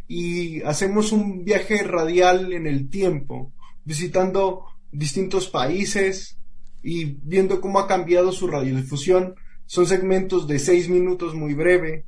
y 0.07 0.61
hacemos 0.63 1.11
un 1.11 1.45
viaje 1.45 1.83
radial 1.83 2.51
en 2.51 2.67
el 2.67 2.89
tiempo, 2.89 3.53
visitando 3.85 4.65
distintos 4.91 5.47
países 5.47 6.37
y 6.81 7.05
viendo 7.23 7.61
cómo 7.61 7.79
ha 7.79 7.87
cambiado 7.87 8.31
su 8.31 8.47
radiodifusión 8.47 9.35
son 9.73 9.87
segmentos 9.87 10.45
de 10.45 10.59
seis 10.59 10.87
minutos 10.87 11.33
muy 11.33 11.55
breve 11.55 12.05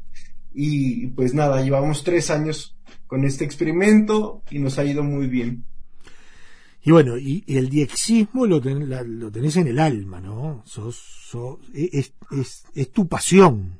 y 0.53 1.07
pues 1.07 1.33
nada, 1.33 1.63
llevamos 1.63 2.03
tres 2.03 2.29
años 2.29 2.77
con 3.07 3.25
este 3.25 3.43
experimento 3.43 4.43
y 4.51 4.59
nos 4.59 4.77
ha 4.77 4.85
ido 4.85 5.01
muy 5.01 5.25
bien. 5.25 5.65
Y 6.83 6.91
bueno, 6.91 7.17
y, 7.17 7.43
el 7.47 7.69
diexismo 7.69 8.45
lo, 8.45 8.59
lo 8.59 9.31
tenés 9.31 9.57
en 9.57 9.67
el 9.67 9.79
alma, 9.79 10.21
¿no? 10.21 10.63
E, 11.73 11.89
es, 11.91 12.13
es, 12.39 12.65
es, 12.75 12.91
tu 12.91 13.07
pasión. 13.07 13.79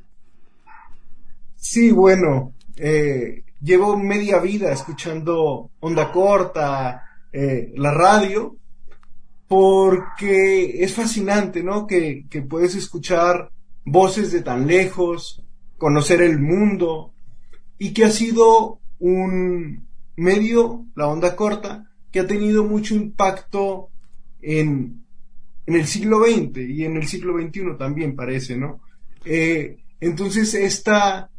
Sí, 1.56 1.92
bueno, 1.92 2.56
eh, 2.78 3.44
llevo 3.62 3.96
media 4.00 4.40
vida 4.40 4.72
escuchando 4.72 5.70
onda 5.80 6.12
corta, 6.12 7.04
eh, 7.32 7.72
la 7.76 7.92
radio, 7.92 8.58
porque 9.48 10.84
es 10.84 10.92
fascinante, 10.92 11.62
¿no? 11.62 11.86
Que, 11.86 12.26
que 12.28 12.42
puedes 12.42 12.74
escuchar 12.74 13.52
voces 13.86 14.32
de 14.32 14.42
tan 14.42 14.68
lejos, 14.68 15.44
conocer 15.78 16.22
el 16.22 16.40
mundo, 16.40 17.14
y 17.78 17.94
que 17.94 18.06
ha 18.06 18.12
sido 18.12 18.80
un 19.00 19.88
medio, 20.16 20.86
la 20.96 21.08
onda 21.08 21.36
corta, 21.36 21.92
que 22.12 22.20
ha 22.20 22.28
tenido 22.28 22.64
mucho 22.64 22.96
impacto 22.96 23.90
en, 24.42 25.06
en 25.66 25.76
el 25.76 25.86
siglo 25.86 26.24
XX 26.24 26.58
y 26.58 26.86
en 26.86 26.98
el 26.98 27.08
siglo 27.08 27.38
XXI 27.40 27.78
también 27.78 28.16
parece, 28.16 28.58
¿no? 28.58 28.82
Eh, 29.26 29.78
entonces 30.00 30.54
esta, 30.54 31.30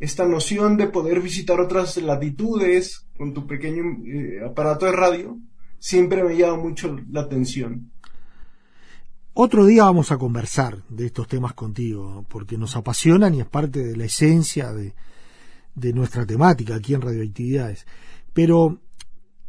esta 0.00 0.26
noción 0.26 0.76
de 0.76 0.88
poder 0.88 1.20
visitar 1.20 1.60
otras 1.60 1.96
latitudes 1.98 3.06
con 3.16 3.34
tu 3.34 3.46
pequeño 3.46 3.82
eh, 4.06 4.40
aparato 4.44 4.86
de 4.86 4.92
radio 4.92 5.38
siempre 5.78 6.22
me 6.22 6.36
llama 6.36 6.56
mucho 6.56 6.96
la 7.10 7.22
atención. 7.22 7.90
Otro 9.34 9.64
día 9.64 9.84
vamos 9.84 10.12
a 10.12 10.18
conversar 10.18 10.82
de 10.90 11.06
estos 11.06 11.26
temas 11.26 11.54
contigo, 11.54 12.26
porque 12.28 12.58
nos 12.58 12.76
apasionan 12.76 13.34
y 13.34 13.40
es 13.40 13.46
parte 13.46 13.82
de 13.82 13.96
la 13.96 14.04
esencia 14.04 14.74
de, 14.74 14.92
nuestra 15.94 16.26
temática 16.26 16.74
aquí 16.74 16.92
en 16.92 17.00
Radioactividades. 17.00 17.86
Pero, 18.34 18.78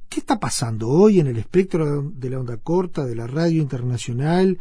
¿qué 0.07 0.21
está 0.21 0.39
pasando 0.39 0.88
hoy 0.88 1.19
en 1.19 1.27
el 1.27 1.38
espectro 1.38 2.01
de 2.01 2.29
la 2.29 2.39
onda 2.39 2.55
corta, 2.55 3.03
de 3.03 3.15
la 3.15 3.27
radio 3.27 3.61
internacional, 3.61 4.57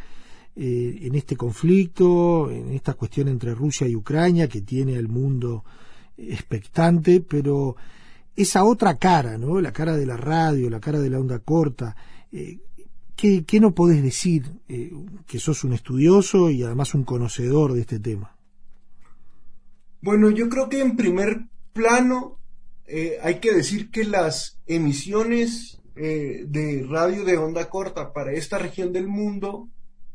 eh, 0.57 0.99
en 1.03 1.15
este 1.15 1.37
conflicto, 1.37 2.51
en 2.51 2.73
esta 2.73 2.95
cuestión 2.95 3.29
entre 3.29 3.55
Rusia 3.55 3.87
y 3.87 3.95
Ucrania 3.95 4.49
que 4.49 4.63
tiene 4.63 4.97
al 4.97 5.07
mundo 5.07 5.65
expectante, 6.17 7.21
pero 7.21 7.77
esa 8.35 8.65
otra 8.65 8.97
cara, 8.97 9.39
¿no? 9.39 9.61
La 9.61 9.73
cara 9.73 9.97
de 9.97 10.05
la 10.05 10.17
radio, 10.17 10.69
la 10.69 10.81
cara 10.81 10.99
de 10.99 11.11
la 11.11 11.21
onda 11.21 11.39
corta, 11.39 11.95
eh, 12.33 12.59
¿qué, 13.17 13.45
¿qué, 13.45 13.61
no 13.61 13.75
podés 13.75 14.03
decir 14.03 14.61
eh, 14.69 14.93
que 15.27 15.39
sos 15.39 15.65
un 15.65 15.73
estudioso 15.73 16.51
y 16.51 16.63
además 16.63 16.95
un 16.95 17.05
conocedor 17.05 17.73
de 17.73 17.83
este 17.83 17.99
tema? 17.99 18.37
Bueno, 20.01 20.31
yo 20.31 20.49
creo 20.49 20.69
que 20.69 20.81
en 20.81 20.97
primer 20.97 21.47
plano 21.73 22.39
eh, 22.87 23.19
hay 23.23 23.37
que 23.37 23.53
decir 23.53 23.91
que 23.91 24.05
las 24.05 24.61
emisiones 24.67 25.81
eh, 25.95 26.45
de 26.47 26.87
radio 26.89 27.25
de 27.25 27.37
onda 27.37 27.69
corta 27.69 28.13
para 28.13 28.33
esta 28.33 28.59
región 28.59 28.93
del 28.93 29.07
mundo 29.07 29.69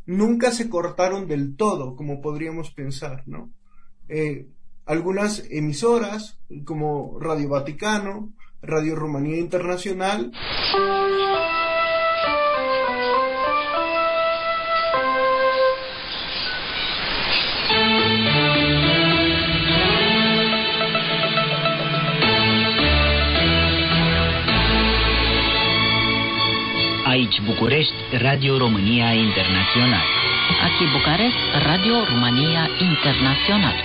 nunca 0.05 0.51
se 0.51 0.69
cortaron 0.69 1.27
del 1.27 1.55
todo, 1.55 1.95
como 1.95 2.21
podríamos 2.21 2.71
pensar, 2.71 3.23
¿no? 3.25 3.51
Algunas 4.87 5.43
emisoras, 5.49 6.39
como 6.63 7.19
Radio 7.19 7.49
Vaticano, 7.49 8.31
Radio 8.61 8.95
Rumanía 8.95 9.37
Internacional, 9.37 10.31
Aici 27.17 27.41
București, 27.45 27.93
Radio 28.17 28.57
România 28.57 29.09
Internațional. 29.27 30.05
Aquí 30.67 30.85
Bucarest, 30.93 31.41
Radio 31.69 31.95
România 32.11 32.63
Internațional. 32.91 33.75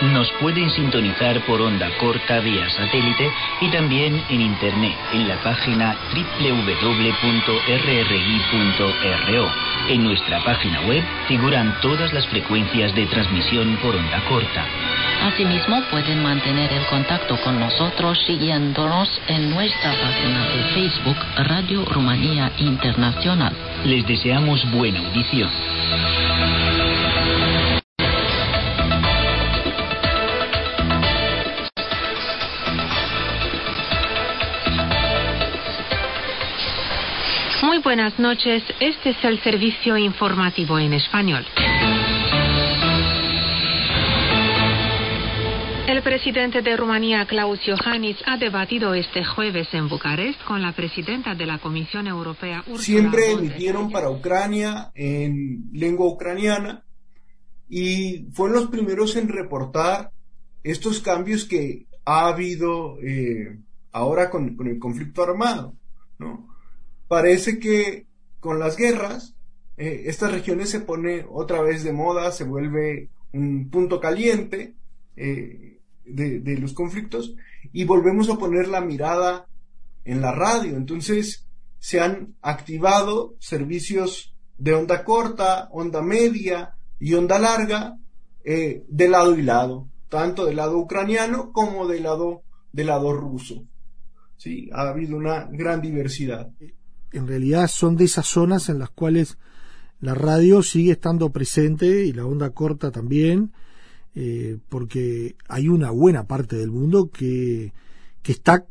Nos 0.00 0.32
pueden 0.40 0.70
sintonizar 0.70 1.44
por 1.44 1.60
onda 1.60 1.90
corta 1.98 2.40
vía 2.40 2.70
satélite 2.70 3.30
y 3.60 3.68
también 3.68 4.24
en 4.30 4.40
internet 4.40 4.96
en 5.12 5.28
la 5.28 5.36
página 5.42 5.94
www.rri.ro. 6.14 6.70
En 9.88 10.02
nuestra 10.02 10.42
página 10.42 10.80
web 10.82 11.04
figuran 11.28 11.78
todas 11.82 12.14
las 12.14 12.26
frecuencias 12.28 12.94
de 12.94 13.04
transmisión 13.06 13.76
por 13.82 13.94
onda 13.94 14.24
corta. 14.26 14.64
Asimismo, 15.22 15.82
pueden 15.90 16.22
mantener 16.22 16.72
el 16.72 16.86
contacto 16.86 17.36
con 17.44 17.60
nosotros 17.60 18.18
siguiéndonos 18.24 19.20
en 19.28 19.50
nuestra 19.50 19.92
página 19.92 20.46
de 20.46 20.62
Facebook 20.72 21.16
Radio 21.46 21.84
Rumanía 21.84 22.50
Internacional. 22.56 23.52
Les 23.84 24.06
deseamos 24.06 24.64
buena 24.70 25.00
audición. 25.00 25.50
Buenas 37.90 38.20
noches, 38.20 38.62
este 38.78 39.10
es 39.10 39.24
el 39.24 39.42
servicio 39.42 39.96
informativo 39.96 40.78
en 40.78 40.92
español. 40.92 41.44
El 45.88 46.00
presidente 46.04 46.62
de 46.62 46.76
Rumanía, 46.76 47.26
Klaus 47.26 47.58
Iohannis, 47.66 48.16
ha 48.26 48.36
debatido 48.36 48.94
este 48.94 49.24
jueves 49.24 49.66
en 49.74 49.88
Bucarest 49.88 50.40
con 50.44 50.62
la 50.62 50.70
presidenta 50.70 51.34
de 51.34 51.46
la 51.46 51.58
Comisión 51.58 52.06
Europea, 52.06 52.60
Ursula 52.60 52.80
Siempre 52.80 53.32
emitieron 53.32 53.90
para 53.90 54.08
Ucrania 54.08 54.92
en 54.94 55.68
lengua 55.72 56.06
ucraniana 56.06 56.84
y 57.68 58.28
fueron 58.30 58.60
los 58.60 58.70
primeros 58.70 59.16
en 59.16 59.26
reportar 59.26 60.12
estos 60.62 61.00
cambios 61.00 61.44
que 61.44 61.86
ha 62.04 62.28
habido 62.28 63.00
eh, 63.02 63.58
ahora 63.90 64.30
con, 64.30 64.54
con, 64.54 64.68
el 64.68 64.78
conflicto 64.78 65.24
armado. 65.24 65.74
¿no? 66.20 66.49
Parece 67.10 67.58
que 67.58 68.06
con 68.38 68.60
las 68.60 68.76
guerras 68.76 69.34
eh, 69.76 70.04
estas 70.06 70.30
regiones 70.30 70.70
se 70.70 70.78
pone 70.78 71.26
otra 71.28 71.60
vez 71.60 71.82
de 71.82 71.92
moda, 71.92 72.30
se 72.30 72.44
vuelve 72.44 73.10
un 73.32 73.68
punto 73.68 73.98
caliente 73.98 74.76
eh, 75.16 75.80
de, 76.04 76.56
los 76.60 76.72
conflictos 76.72 77.34
y 77.72 77.82
volvemos 77.82 78.30
a 78.30 78.36
poner 78.36 78.68
la 78.68 78.80
mirada 78.80 79.48
en 80.04 80.20
la 80.20 80.30
radio. 80.30 80.76
Entonces 80.76 81.48
se 81.80 81.98
han 81.98 82.36
activado 82.42 83.34
servicios 83.40 84.32
de 84.56 84.74
onda 84.74 85.02
corta, 85.02 85.68
onda 85.72 86.02
media 86.02 86.76
y 87.00 87.14
onda 87.14 87.40
larga 87.40 87.98
eh, 88.44 88.84
de 88.86 89.08
lado 89.08 89.36
y 89.36 89.42
lado, 89.42 89.88
tanto 90.08 90.46
del 90.46 90.54
lado 90.54 90.78
ucraniano 90.78 91.50
como 91.50 91.88
del 91.88 92.04
lado, 92.04 92.44
del 92.70 92.86
lado 92.86 93.12
ruso. 93.12 93.64
Sí, 94.36 94.70
ha 94.72 94.90
habido 94.90 95.16
una 95.16 95.48
gran 95.50 95.82
diversidad. 95.82 96.52
En 97.12 97.26
realidad 97.26 97.68
son 97.68 97.96
de 97.96 98.04
esas 98.04 98.26
zonas 98.26 98.68
en 98.68 98.78
las 98.78 98.90
cuales 98.90 99.38
la 100.00 100.14
radio 100.14 100.62
sigue 100.62 100.92
estando 100.92 101.30
presente 101.30 102.06
y 102.06 102.12
la 102.12 102.24
onda 102.24 102.50
corta 102.50 102.90
también, 102.90 103.52
eh, 104.14 104.58
porque 104.68 105.36
hay 105.48 105.68
una 105.68 105.90
buena 105.90 106.26
parte 106.26 106.56
del 106.56 106.70
mundo 106.70 107.10
que, 107.10 107.72
que 108.22 108.32
está 108.32 108.66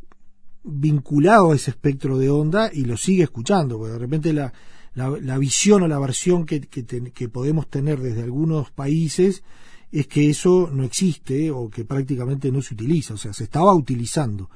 vinculado 0.64 1.52
a 1.52 1.56
ese 1.56 1.72
espectro 1.72 2.18
de 2.18 2.30
onda 2.30 2.70
y 2.74 2.86
lo 2.86 2.98
sigue 2.98 3.24
escuchando, 3.24 3.78
porque 3.78 3.94
de 3.94 4.00
repente 4.00 4.34
la, 4.34 4.54
la, 4.96 5.38
visión 5.38 5.84
o 5.84 5.88
la 5.88 6.00
versión 6.00 6.46
que, 6.46 6.62
que, 6.62 7.30
podemos 7.30 7.70
tener 7.70 8.00
desde 8.00 8.24
algunos 8.24 8.72
países 8.72 9.44
es 9.92 10.08
que 10.08 10.30
eso 10.30 10.70
no 10.72 10.84
existe 10.84 11.52
o 11.52 11.70
que 11.70 11.86
prácticamente 11.86 12.52
no 12.52 12.62
se 12.62 12.74
utiliza, 12.74 13.14
o 13.14 13.18
sea, 13.18 13.34
se 13.34 13.46
estaba 13.46 13.74
utilizando. 13.74 14.50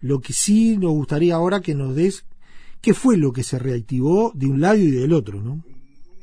Lo 0.00 0.20
que 0.20 0.32
sí 0.32 0.76
nos 0.78 0.92
gustaría 0.92 1.34
ahora 1.34 1.60
que 1.60 1.74
nos 1.74 1.94
des 1.94 2.24
qué 2.82 2.92
fue 2.92 3.16
lo 3.16 3.32
que 3.32 3.44
se 3.44 3.58
reactivó 3.58 4.32
de 4.34 4.46
un 4.46 4.60
lado 4.60 4.76
y 4.76 4.90
del 4.90 5.12
otro, 5.12 5.40
¿no? 5.40 5.64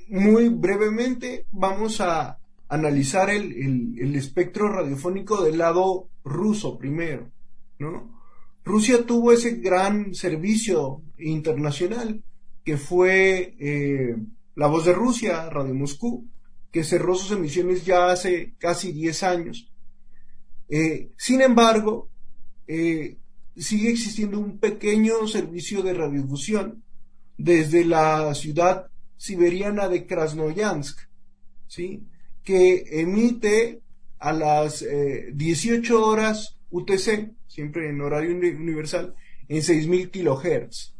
Muy 0.09 0.49
brevemente 0.49 1.45
vamos 1.51 2.01
a 2.01 2.37
analizar 2.67 3.29
el, 3.29 4.15
espectro 4.15 4.69
radiofónico 4.71 5.43
del 5.43 5.57
lado 5.57 6.09
ruso 6.23 6.77
primero, 6.77 7.31
¿no? 7.79 8.19
Rusia 8.65 9.05
tuvo 9.05 9.31
ese 9.31 9.55
gran 9.55 10.13
servicio 10.13 11.01
internacional 11.17 12.21
que 12.63 12.77
fue 12.77 13.55
eh, 13.57 14.15
La 14.55 14.67
Voz 14.67 14.85
de 14.85 14.93
Rusia, 14.93 15.49
Radio 15.49 15.73
Moscú, 15.73 16.27
que 16.71 16.83
cerró 16.83 17.15
sus 17.15 17.31
emisiones 17.31 17.85
ya 17.85 18.11
hace 18.11 18.53
casi 18.59 18.91
10 18.91 19.23
años. 19.23 19.71
Eh, 20.67 21.09
sin 21.17 21.41
embargo, 21.41 22.09
eh, 22.67 23.17
sigue 23.59 23.89
existiendo 23.89 24.39
un 24.39 24.57
pequeño 24.57 25.27
servicio 25.27 25.81
de 25.81 25.93
radiodifusión 25.93 26.83
desde 27.37 27.85
la 27.85 28.33
ciudad 28.33 28.87
siberiana 29.17 29.87
de 29.87 30.05
Krasnoyansk, 30.05 30.99
¿sí? 31.67 32.03
que 32.43 33.01
emite 33.01 33.81
a 34.17 34.33
las 34.33 34.85
18 35.33 36.05
horas 36.05 36.57
UTC, 36.71 37.31
siempre 37.47 37.89
en 37.89 38.01
horario 38.01 38.31
universal, 38.31 39.15
en 39.47 39.57
6.000 39.57 40.11
kilohertz. 40.11 40.93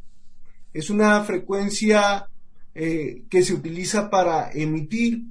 Es 0.74 0.90
una 0.90 1.24
frecuencia 1.24 2.28
eh, 2.76 3.24
que 3.30 3.44
se 3.44 3.54
utiliza 3.54 4.10
para 4.10 4.52
emitir 4.52 5.24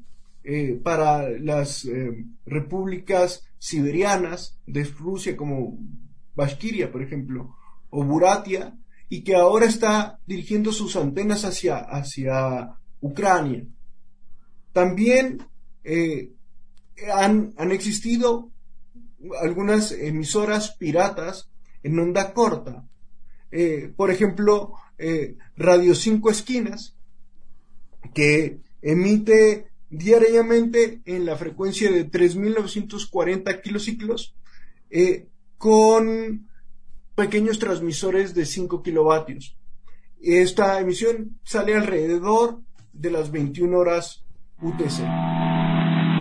eh, 0.44 0.80
para 0.82 1.28
las 1.28 1.84
eh, 1.84 2.24
repúblicas 2.46 3.44
siberianas 3.58 4.58
de 4.66 4.84
Rusia 4.84 5.36
como 5.36 5.78
Bashkiria, 6.38 6.90
por 6.90 7.02
ejemplo, 7.02 7.56
o 7.90 8.04
Buratia, 8.04 8.78
y 9.08 9.22
que 9.22 9.34
ahora 9.34 9.66
está 9.66 10.20
dirigiendo 10.26 10.72
sus 10.72 10.96
antenas 10.96 11.44
hacia, 11.44 11.78
hacia 11.78 12.76
Ucrania. 13.00 13.66
También 14.72 15.46
han, 17.14 17.54
han 17.56 17.72
existido 17.72 18.50
algunas 19.42 19.92
emisoras 19.92 20.76
piratas 20.76 21.50
en 21.82 21.98
onda 21.98 22.32
corta. 22.32 22.84
por 23.96 24.10
ejemplo, 24.10 24.74
eh, 24.98 25.36
Radio 25.56 25.94
Cinco 25.94 26.28
Esquinas, 26.30 26.96
que 28.14 28.58
emite 28.82 29.68
diariamente 29.90 31.00
en 31.04 31.24
la 31.24 31.36
frecuencia 31.36 31.90
de 31.90 32.10
3.940 32.10 33.62
kilociclos 33.62 34.34
eh, 34.90 35.26
con 35.58 36.48
pequeños 37.14 37.58
transmisores 37.58 38.34
de 38.34 38.46
5 38.46 38.82
kilovatios. 38.82 39.56
Esta 40.20 40.80
emisión 40.80 41.38
sale 41.42 41.74
alrededor 41.74 42.60
de 42.92 43.10
las 43.10 43.30
21 43.30 43.76
horas 43.76 44.24
UTC. 44.60 45.02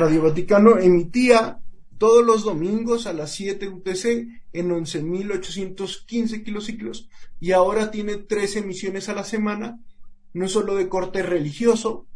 Radio 0.05 0.21
Vaticano 0.21 0.79
emitía 0.79 1.61
todos 1.97 2.27
los 2.27 2.45
domingos 2.45 3.07
a 3.07 3.15
las 3.15 3.33
7 3.33 3.71
UTC 3.71 4.05
en 4.53 4.69
11.815 4.69 6.45
kilociclos 6.45 7.09
y 7.41 7.53
ahora 7.53 7.91
tiene 7.91 8.17
tres 8.17 8.55
emisiones 8.57 9.09
a 9.09 9.15
la 9.15 9.25
semana, 9.25 9.81
no 10.35 10.47
solo 10.47 10.75
de 10.75 10.91
corte 10.91 11.23
religioso, 11.23 12.07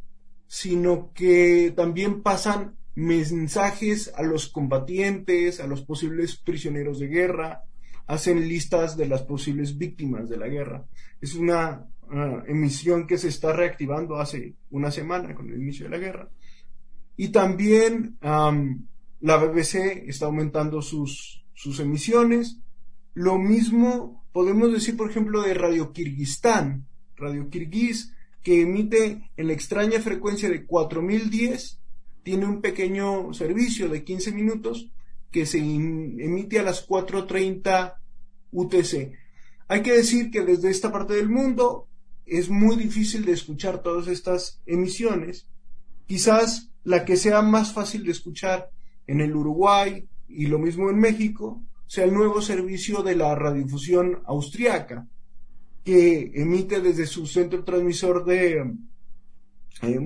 sino 0.46 1.12
que 1.14 1.72
también 1.74 2.20
pasan 2.22 2.76
mensajes 2.94 4.12
a 4.14 4.22
los 4.22 4.50
combatientes, 4.50 5.58
a 5.58 5.66
los 5.66 5.80
posibles 5.80 6.36
prisioneros 6.36 6.98
de 6.98 7.06
guerra, 7.06 7.64
hacen 8.06 8.46
listas 8.48 8.98
de 8.98 9.08
las 9.08 9.22
posibles 9.22 9.78
víctimas 9.78 10.28
de 10.28 10.36
la 10.36 10.48
guerra. 10.48 10.84
Es 11.22 11.34
una 11.34 11.86
emisión 12.46 13.06
que 13.06 13.16
se 13.16 13.28
está 13.28 13.54
reactivando 13.54 14.16
hace 14.16 14.56
una 14.68 14.90
semana 14.90 15.34
con 15.34 15.48
el 15.48 15.62
inicio 15.62 15.86
de 15.86 15.90
la 15.90 15.98
guerra. 15.98 16.28
Y 17.18 17.28
también 17.28 18.16
la 18.22 19.36
BBC 19.36 20.08
está 20.08 20.26
aumentando 20.26 20.80
sus, 20.80 21.44
sus 21.52 21.80
emisiones. 21.80 22.60
Lo 23.12 23.38
mismo 23.38 24.24
podemos 24.32 24.72
decir, 24.72 24.96
por 24.96 25.10
ejemplo, 25.10 25.42
de 25.42 25.52
Radio 25.52 25.92
Kirguistán, 25.92 26.86
Radio 27.16 27.50
Kirguís, 27.50 28.14
que 28.44 28.62
emite 28.62 29.30
en 29.36 29.48
la 29.48 29.52
extraña 29.52 30.00
frecuencia 30.00 30.48
de 30.48 30.64
4010, 30.64 31.80
tiene 32.22 32.46
un 32.46 32.60
pequeño 32.60 33.34
servicio 33.34 33.88
de 33.88 34.04
15 34.04 34.30
minutos 34.30 34.88
que 35.32 35.44
se 35.44 35.58
emite 35.58 36.60
a 36.60 36.62
las 36.62 36.86
4.30 36.86 37.94
UTC. 38.52 39.12
Hay 39.66 39.82
que 39.82 39.92
decir 39.92 40.30
que 40.30 40.42
desde 40.42 40.70
esta 40.70 40.92
parte 40.92 41.14
del 41.14 41.28
mundo 41.28 41.88
es 42.26 42.48
muy 42.48 42.76
difícil 42.76 43.24
de 43.24 43.32
escuchar 43.32 43.82
todas 43.82 44.06
estas 44.06 44.62
emisiones. 44.66 45.48
Quizás 46.06 46.70
la 46.88 47.04
que 47.04 47.18
sea 47.18 47.42
más 47.42 47.74
fácil 47.74 48.02
de 48.02 48.12
escuchar 48.12 48.70
en 49.06 49.20
el 49.20 49.36
Uruguay 49.36 50.08
y 50.26 50.46
lo 50.46 50.58
mismo 50.58 50.88
en 50.88 50.98
México, 50.98 51.62
sea 51.86 52.06
el 52.06 52.14
nuevo 52.14 52.40
servicio 52.40 53.02
de 53.02 53.14
la 53.14 53.34
radiodifusión 53.34 54.22
austriaca, 54.24 55.06
que 55.84 56.32
emite 56.34 56.80
desde 56.80 57.06
su 57.06 57.26
centro 57.26 57.62
transmisor 57.62 58.24
de 58.24 58.74
eh, 59.82 60.00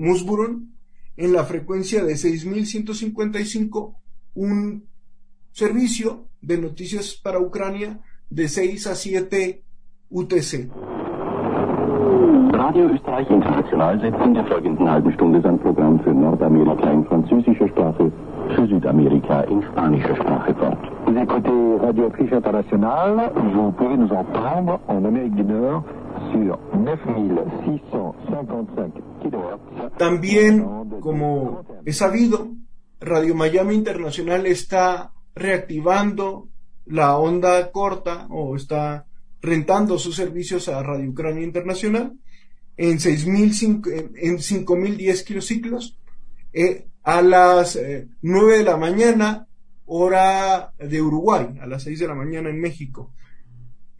en 1.15 1.33
la 1.33 1.45
frecuencia 1.45 2.03
de 2.03 2.17
6155 2.17 3.95
un 4.33 4.85
servicio 5.53 6.27
de 6.41 6.57
noticias 6.57 7.15
para 7.15 7.39
Ucrania 7.39 8.01
de 8.29 8.49
6 8.49 8.87
a 8.87 8.95
7 8.95 9.63
UTC. 10.09 10.92
Radio 12.63 12.87
Österreich 12.87 13.27
International 13.29 13.99
setzt 13.99 14.23
in 14.23 14.33
der 14.33 14.45
folgenden 14.45 14.89
halben 14.89 15.11
Stunde 15.11 15.41
sein 15.41 15.59
Programm 15.59 15.99
für 15.99 16.13
Nordamerika 16.13 16.89
in 16.91 17.03
französischer 17.03 17.67
Sprache, 17.67 18.09
für 18.55 18.67
Südamerika 18.67 19.41
in 19.41 19.61
spanischer 19.63 20.15
Sprache 20.15 20.55
fort. 20.55 20.77
Vous 21.05 21.17
écoutez 21.17 21.81
Radio 21.81 22.05
Autriche 22.05 22.31
International, 22.31 23.33
vous 23.53 23.73
pouvez 23.73 23.97
nous 23.97 24.13
entendre 24.13 24.79
en 24.87 25.03
Amérique 25.03 25.35
du 25.35 25.43
Nord 25.43 25.83
sur 26.31 26.57
9655 26.73 28.93
kHz. 29.21 29.97
También, 29.97 30.65
como 31.01 31.65
es 31.83 31.97
sabido, 31.97 32.47
Radio 33.01 33.35
Miami 33.35 33.75
Internacional 33.75 34.45
está 34.45 35.11
reactivando 35.35 36.47
la 36.85 37.17
onda 37.17 37.73
corta 37.73 38.25
o 38.29 38.55
está 38.55 39.05
rentando 39.41 39.97
sus 39.97 40.15
servicios 40.15 40.69
a 40.69 40.81
Radio 40.81 41.09
Ucrania 41.09 41.43
Internacional 41.43 42.13
en 42.77 42.99
5.010 42.99 45.23
kilociclos 45.23 45.97
eh, 46.53 46.85
a 47.03 47.21
las 47.21 47.75
eh, 47.75 48.07
9 48.21 48.59
de 48.59 48.63
la 48.63 48.77
mañana, 48.77 49.47
hora 49.85 50.71
de 50.79 51.01
Uruguay, 51.01 51.47
a 51.61 51.67
las 51.67 51.83
6 51.83 51.99
de 51.99 52.07
la 52.07 52.15
mañana 52.15 52.49
en 52.49 52.59
México. 52.59 53.11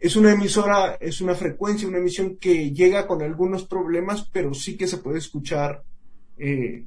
Es 0.00 0.16
una 0.16 0.32
emisora, 0.32 0.96
es 1.00 1.20
una 1.20 1.34
frecuencia, 1.34 1.88
una 1.88 1.98
emisión 1.98 2.36
que 2.38 2.72
llega 2.72 3.06
con 3.06 3.22
algunos 3.22 3.64
problemas, 3.64 4.28
pero 4.32 4.54
sí 4.54 4.76
que 4.76 4.86
se 4.86 4.98
puede 4.98 5.18
escuchar 5.18 5.82
eh, 6.38 6.84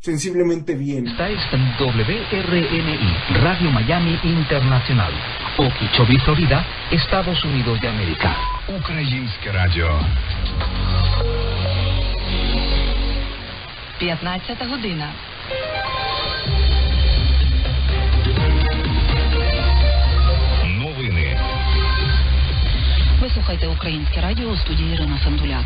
sensiblemente 0.00 0.74
bien. 0.74 1.06
Esta 1.06 1.28
es 1.28 1.40
WRMI, 1.52 2.98
Radio 3.40 3.70
Miami 3.70 4.18
Internacional, 4.24 5.12
Okeechobee, 5.58 6.18
Florida, 6.24 6.66
Estados 6.90 7.44
Unidos 7.44 7.80
de 7.80 7.88
América. 7.88 8.36
Ukrainsk 8.68 9.44
Radio. 9.52 9.88
15 14.00 14.62
година. 14.70 15.12
Новини. 20.64 21.40
Ви 23.22 23.30
слухаєте 23.30 23.68
українське 23.68 24.20
радіо 24.20 24.48
у 24.48 24.56
студії 24.56 24.94
Ірина 24.94 25.20
Сандуляк. 25.24 25.64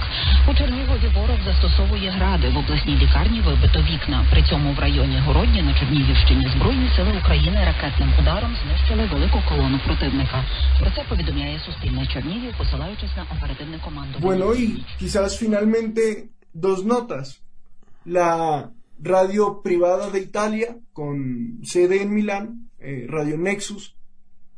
У 0.48 0.54
Чернігові 0.54 1.08
ворог 1.14 1.36
застосовує 1.44 2.10
гради 2.10 2.48
в 2.48 2.58
обласній 2.58 2.96
лікарні 2.96 3.40
вибито 3.40 3.78
вікна. 3.82 4.26
При 4.30 4.42
цьому 4.42 4.72
в 4.72 4.78
районі 4.78 5.18
Городні 5.18 5.62
на 5.62 5.74
Чернігівщині 5.78 6.48
збройні 6.56 6.90
сили 6.96 7.12
України 7.22 7.64
ракетним 7.64 8.12
ударом 8.20 8.56
знищили 8.64 9.08
велику 9.12 9.38
колону 9.48 9.78
противника. 9.86 10.44
Про 10.80 10.90
це 10.90 11.02
повідомляє 11.08 11.60
Суспільне 11.66 12.06
Чернігів, 12.06 12.54
посилаючись 12.58 13.16
на 13.16 13.22
оперативне 13.36 13.78
командування. 13.84 14.44
Bueno, 14.44 14.54
y 14.54 14.84
quizás 15.00 15.30
finalmente 15.44 16.00
dos 16.54 16.84
notas. 16.84 17.43
La 18.04 18.72
radio 18.98 19.62
privada 19.62 20.10
de 20.10 20.20
Italia, 20.20 20.78
con 20.92 21.60
sede 21.62 22.02
en 22.02 22.12
Milán, 22.12 22.70
eh, 22.78 23.06
Radio 23.08 23.38
Nexus, 23.38 23.96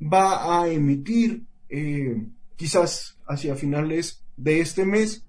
va 0.00 0.60
a 0.60 0.68
emitir, 0.68 1.44
eh, 1.68 2.26
quizás 2.56 3.18
hacia 3.26 3.56
finales 3.56 4.24
de 4.36 4.60
este 4.60 4.84
mes, 4.84 5.24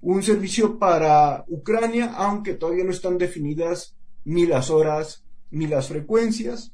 un 0.00 0.22
servicio 0.22 0.78
para 0.78 1.44
Ucrania, 1.48 2.12
aunque 2.14 2.54
todavía 2.54 2.84
no 2.84 2.90
están 2.90 3.18
definidas 3.18 3.94
ni 4.24 4.46
las 4.46 4.70
horas 4.70 5.24
ni 5.50 5.66
las 5.66 5.88
frecuencias. 5.88 6.72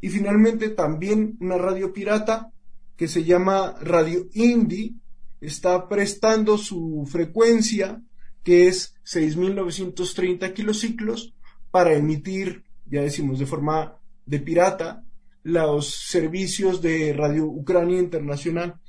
Y 0.00 0.08
finalmente 0.10 0.70
también 0.70 1.36
una 1.40 1.58
radio 1.58 1.92
pirata 1.92 2.52
que 2.96 3.08
se 3.08 3.24
llama 3.24 3.76
Radio 3.80 4.26
Indie, 4.32 4.94
está 5.40 5.88
prestando 5.88 6.58
su 6.58 7.06
frecuencia 7.10 8.02
que 8.42 8.66
es 8.66 8.94
6.930 9.08 10.52
kilociclos, 10.52 11.34
para 11.70 11.94
emitir, 11.94 12.64
ya 12.86 13.02
decimos 13.02 13.38
de 13.38 13.46
forma 13.46 13.98
de 14.26 14.38
pirata, 14.40 15.04
los 15.42 15.88
servicios 15.88 16.82
de 16.82 17.14
Radio 17.14 17.46
Ucrania 17.46 17.98
Internacional. 17.98 18.80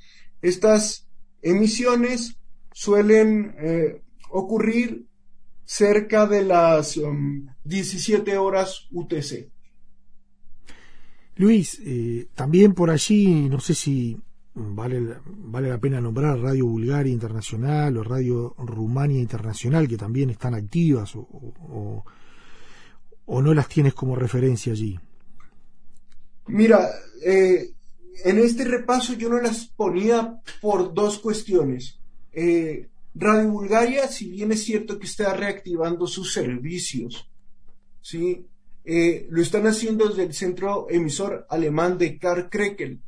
Estas 0.42 1.08
emisiones 1.40 2.36
suelen 2.72 3.54
eh, 3.58 4.02
ocurrir 4.30 5.06
cerca 5.64 6.26
de 6.26 6.44
las 6.44 6.96
um, 6.96 7.46
17 7.64 8.36
horas 8.36 8.88
UTC. 8.90 9.50
Luis, 11.36 11.80
eh, 11.84 12.28
también 12.34 12.74
por 12.74 12.90
allí, 12.90 13.48
no 13.48 13.60
sé 13.60 13.74
si 13.74 14.18
vale, 14.74 15.16
vale 15.26 15.68
la 15.68 15.78
pena 15.78 16.00
nombrar 16.00 16.38
Radio 16.38 16.66
Bulgaria 16.66 17.12
Internacional 17.12 17.96
o 17.96 18.02
Radio 18.04 18.54
Rumania 18.58 19.20
Internacional, 19.20 19.88
que 19.88 19.96
también 19.96 20.30
están 20.30 20.54
activas 20.54 21.14
o, 21.16 21.20
o- 21.20 22.04
no 23.42 23.54
las 23.54 23.68
tienes 23.68 23.94
como 23.94 24.16
referencia 24.16 24.72
allí. 24.72 24.98
Mira, 26.48 26.88
eh, 27.24 27.70
en 28.24 28.38
este 28.38 28.64
repaso 28.64 29.14
yo 29.14 29.28
no 29.28 29.40
las 29.40 29.66
ponía 29.66 30.40
por 30.60 30.92
dos 30.92 31.18
cuestiones. 31.18 31.98
Eh, 32.32 32.88
Radio 33.14 33.48
Bulgaria, 33.50 34.08
si 34.08 34.30
bien 34.30 34.52
es 34.52 34.64
cierto 34.64 34.98
que 34.98 35.06
está 35.06 35.32
reactivando 35.34 36.06
sus 36.06 36.32
servicios, 36.32 37.28
¿sí? 38.02 38.46
Eh, 38.84 39.26
lo 39.30 39.42
están 39.42 39.66
haciendo 39.66 40.08
desde 40.08 40.24
el 40.24 40.32
centro 40.34 40.86
emisor 40.90 41.46
alemán 41.50 41.98
de 41.98 42.18
Karl-Krekel, 42.18 43.00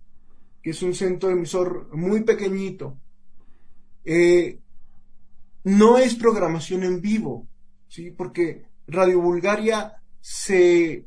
que 0.62 0.70
es 0.70 0.82
un 0.82 0.94
centro 0.94 1.30
emisor 1.30 1.88
muy 1.94 2.22
pequeñito. 2.22 2.98
Eh, 4.04 4.60
no 5.64 5.98
es 5.98 6.14
programación 6.14 6.84
en 6.84 7.00
vivo, 7.00 7.48
¿sí? 7.88 8.10
Porque 8.10 8.66
Radio 8.86 9.20
Bulgaria 9.20 10.02
se 10.20 11.06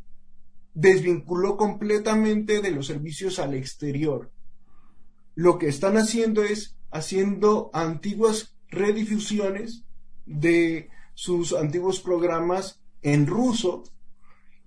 desvinculó 0.74 1.56
completamente 1.56 2.62
de 2.62 2.72
los 2.72 2.88
servicios 2.88 3.40
al 3.40 3.54
exterior. 3.54 4.32
Lo 5.36 5.58
que 5.58 5.68
están 5.68 5.98
haciendo 5.98 6.44
es 6.44 6.76
haciendo 6.92 7.70
antiguas 7.74 8.56
redifusiones 8.70 9.84
de 10.26 10.90
sus 11.14 11.54
antiguos 11.54 12.02
programas 12.02 12.82
en 13.02 13.28
ruso 13.28 13.84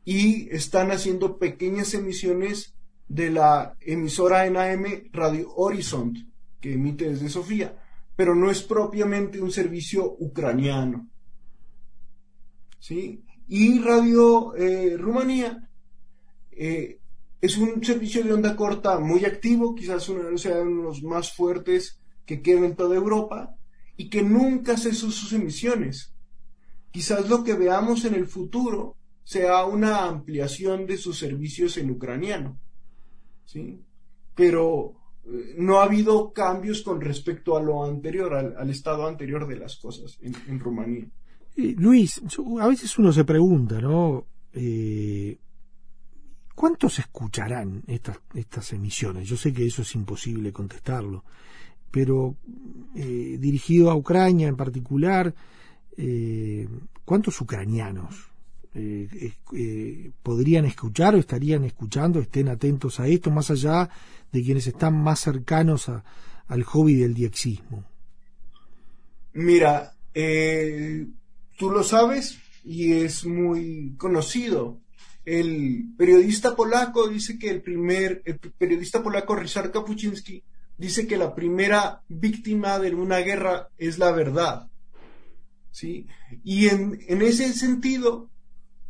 y 0.05 0.49
están 0.55 0.91
haciendo 0.91 1.39
pequeñas 1.39 1.93
emisiones 1.93 2.75
de 3.09 3.31
la 3.31 3.75
emisora 3.81 4.47
en 4.47 4.57
AM 4.57 4.85
Radio 5.13 5.51
Horizont, 5.57 6.19
que 6.61 6.75
emite 6.75 7.09
desde 7.09 7.31
Sofía, 7.31 7.77
pero 8.15 8.35
no 8.35 8.51
es 8.51 8.63
propiamente 8.63 9.41
un 9.41 9.51
servicio 9.51 10.17
ucraniano. 10.19 11.09
¿Sí? 12.79 13.25
Y 13.49 13.79
Radio 13.81 14.55
eh, 14.55 14.97
Rumanía 14.97 15.69
eh, 16.51 16.99
es 17.41 17.57
un 17.57 17.83
servicio 17.83 18.23
de 18.23 18.33
onda 18.33 18.57
corta 18.57 18.99
muy 18.99 19.25
activo, 19.25 19.75
quizás 19.75 20.09
uno 20.09 20.23
uno 20.29 20.37
de 20.37 20.83
los 20.83 21.03
más 21.03 21.33
fuertes 21.33 22.01
que 22.27 22.43
queda 22.43 22.67
en 22.67 22.77
toda 22.77 22.97
Europa 22.97 23.55
y 23.97 24.11
que 24.11 24.23
nunca 24.23 24.77
cesó 24.77 25.11
sus 25.11 25.33
emisiones. 25.33 26.13
Quizás 26.91 27.29
lo 27.29 27.45
que 27.45 27.55
veamos 27.55 28.05
en 28.05 28.15
el 28.15 28.27
futuro 28.27 28.97
sea 29.25 29.65
una 29.65 30.05
ampliación 30.05 30.87
de 30.87 30.97
sus 30.97 31.19
servicios 31.19 31.77
en 31.79 31.91
ucraniano. 31.91 32.59
¿Sí? 33.49 33.81
Pero 34.35 34.93
eh, 35.25 35.55
no 35.57 35.81
ha 35.81 35.85
habido 35.85 36.33
cambios 36.33 36.83
con 36.83 37.01
respecto 37.01 37.57
a 37.57 37.63
lo 37.63 37.85
anterior, 37.85 38.35
al, 38.35 38.71
estado 38.71 39.07
anterior 39.07 39.49
de 39.49 39.57
las 39.57 39.77
cosas 39.77 40.19
en, 40.21 40.61
Rumanía. 40.61 41.07
Eh, 41.57 41.75
Luis, 41.79 42.21
a 42.61 42.69
veces 42.69 42.97
uno 42.99 43.11
se 43.11 43.25
pregunta, 43.25 43.81
¿no? 43.81 44.27
Eh, 44.53 45.39
¿Cuántos 46.55 46.99
escucharán 46.99 47.85
estas, 47.87 48.73
emisiones? 48.73 49.29
Yo 49.29 49.37
sé 49.37 49.53
que 49.53 49.65
eso 49.65 49.83
es 49.83 49.95
imposible 49.95 50.53
contestarlo, 50.53 51.25
pero 51.91 52.35
dirigido 52.93 53.93
a 53.93 53.95
Ucrania 53.95 54.49
en 54.49 54.57
particular, 54.57 55.33
¿cuántos 57.05 57.41
ucranianos 57.41 58.28
eh, 58.79 59.33
eh, 59.55 60.11
podrían 60.23 60.65
escuchar 60.65 61.15
o 61.15 61.19
estarían 61.19 61.65
escuchando, 61.65 62.21
estén 62.21 62.49
atentos 62.49 63.01
a 63.01 63.07
esto, 63.07 63.31
más 63.31 63.51
allá 63.51 63.89
de 64.33 64.43
quienes 64.43 64.67
están 64.67 64.95
más 65.03 65.21
cercanos 65.21 65.91
al 66.47 66.63
hobby 66.65 66.95
del 66.95 67.15
diexismo? 67.15 67.85
Mira, 69.33 69.95
eh, 70.15 71.07
tú 71.57 71.71
lo 71.71 71.83
sabes 71.83 72.39
y 72.65 72.93
es 72.93 73.25
muy 73.25 73.95
conocido. 73.97 74.81
El 75.25 75.95
periodista 75.97 76.57
polaco 76.57 77.09
dice 77.09 77.39
que 77.39 77.51
el 77.51 77.63
primer, 77.63 78.23
el 78.25 78.39
periodista 78.39 79.03
polaco 79.03 79.37
Ryszard 79.37 79.71
Kapuczynski 79.71 80.43
dice 80.79 81.07
que 81.07 81.17
la 81.17 81.35
primera 81.35 82.03
víctima 82.09 82.79
de 82.79 82.95
una 82.95 83.19
guerra 83.19 83.69
es 83.77 83.99
la 83.99 84.11
verdad. 84.13 84.69
¿Sí? 85.71 86.07
Y 86.45 86.69
en, 86.69 86.99
en 87.09 87.23
ese 87.23 87.53
sentido, 87.53 88.31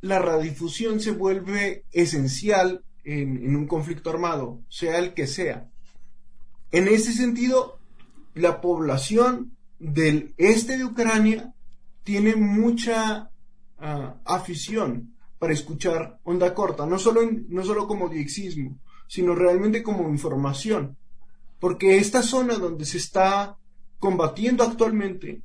la 0.01 0.18
radiodifusión 0.18 1.01
se 1.01 1.11
vuelve 1.12 1.84
esencial 1.92 2.84
en, 3.05 3.57
un 3.57 3.66
conflicto 3.66 4.11
armado, 4.11 4.61
sea 4.68 4.99
el 4.99 5.14
que 5.14 5.26
sea. 5.26 5.68
En 6.70 6.88
ese 6.88 7.12
sentido, 7.12 7.78
la 8.34 8.61
población 8.61 9.57
del 9.78 10.34
este 10.36 10.76
de 10.76 10.84
Ucrania 10.84 11.55
tiene 12.05 12.36
mucha 12.36 13.30
ah, 13.78 14.16
afición 14.24 15.14
para 15.38 15.53
escuchar 15.53 16.18
onda 16.24 16.53
corta, 16.55 16.84
no 16.86 16.99
solo, 16.99 17.22
en- 17.22 17.46
no 17.49 17.64
solo 17.64 17.86
como 17.86 18.09
diexismo, 18.09 18.78
sino 19.07 19.34
realmente 19.34 19.82
como 19.82 20.09
información. 20.09 20.96
Porque 21.61 21.96
esta 21.99 22.22
zona 22.22 22.55
donde 22.55 22.84
se 22.84 22.99
está 22.99 23.57
combatiendo 23.99 24.62
actualmente 24.64 25.42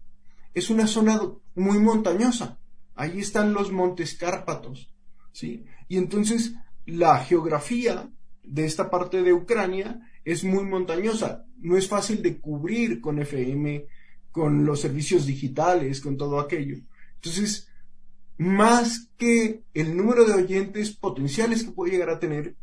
es 0.53 0.69
una 0.69 0.85
zona 0.87 1.19
muy 1.55 1.79
montañosa. 1.79 2.59
Ahí 2.95 3.19
están 3.19 3.53
los 3.53 3.71
montes 3.71 4.15
Cárpatos, 4.15 4.93
¿sí? 5.31 5.65
Y 5.87 5.97
entonces 5.97 6.53
la 6.85 7.19
geografía 7.19 8.09
de 8.43 8.65
esta 8.65 8.89
parte 8.89 9.23
de 9.23 9.33
Ucrania 9.33 10.01
es 10.25 10.43
muy 10.43 10.65
montañosa. 10.65 11.45
No 11.57 11.77
es 11.77 11.87
fácil 11.87 12.21
de 12.21 12.39
cubrir 12.39 13.01
con 13.01 13.19
FM, 13.19 13.85
con 14.31 14.65
los 14.65 14.81
servicios 14.81 15.25
digitales, 15.25 16.01
con 16.01 16.17
todo 16.17 16.39
aquello. 16.39 16.77
Entonces, 17.15 17.69
más 18.37 19.09
que 19.17 19.63
el 19.73 19.95
número 19.95 20.25
de 20.25 20.33
oyentes 20.33 20.91
potenciales 20.91 21.63
que 21.63 21.71
puede 21.71 21.91
llegar 21.91 22.09
a 22.09 22.19
tener, 22.19 22.55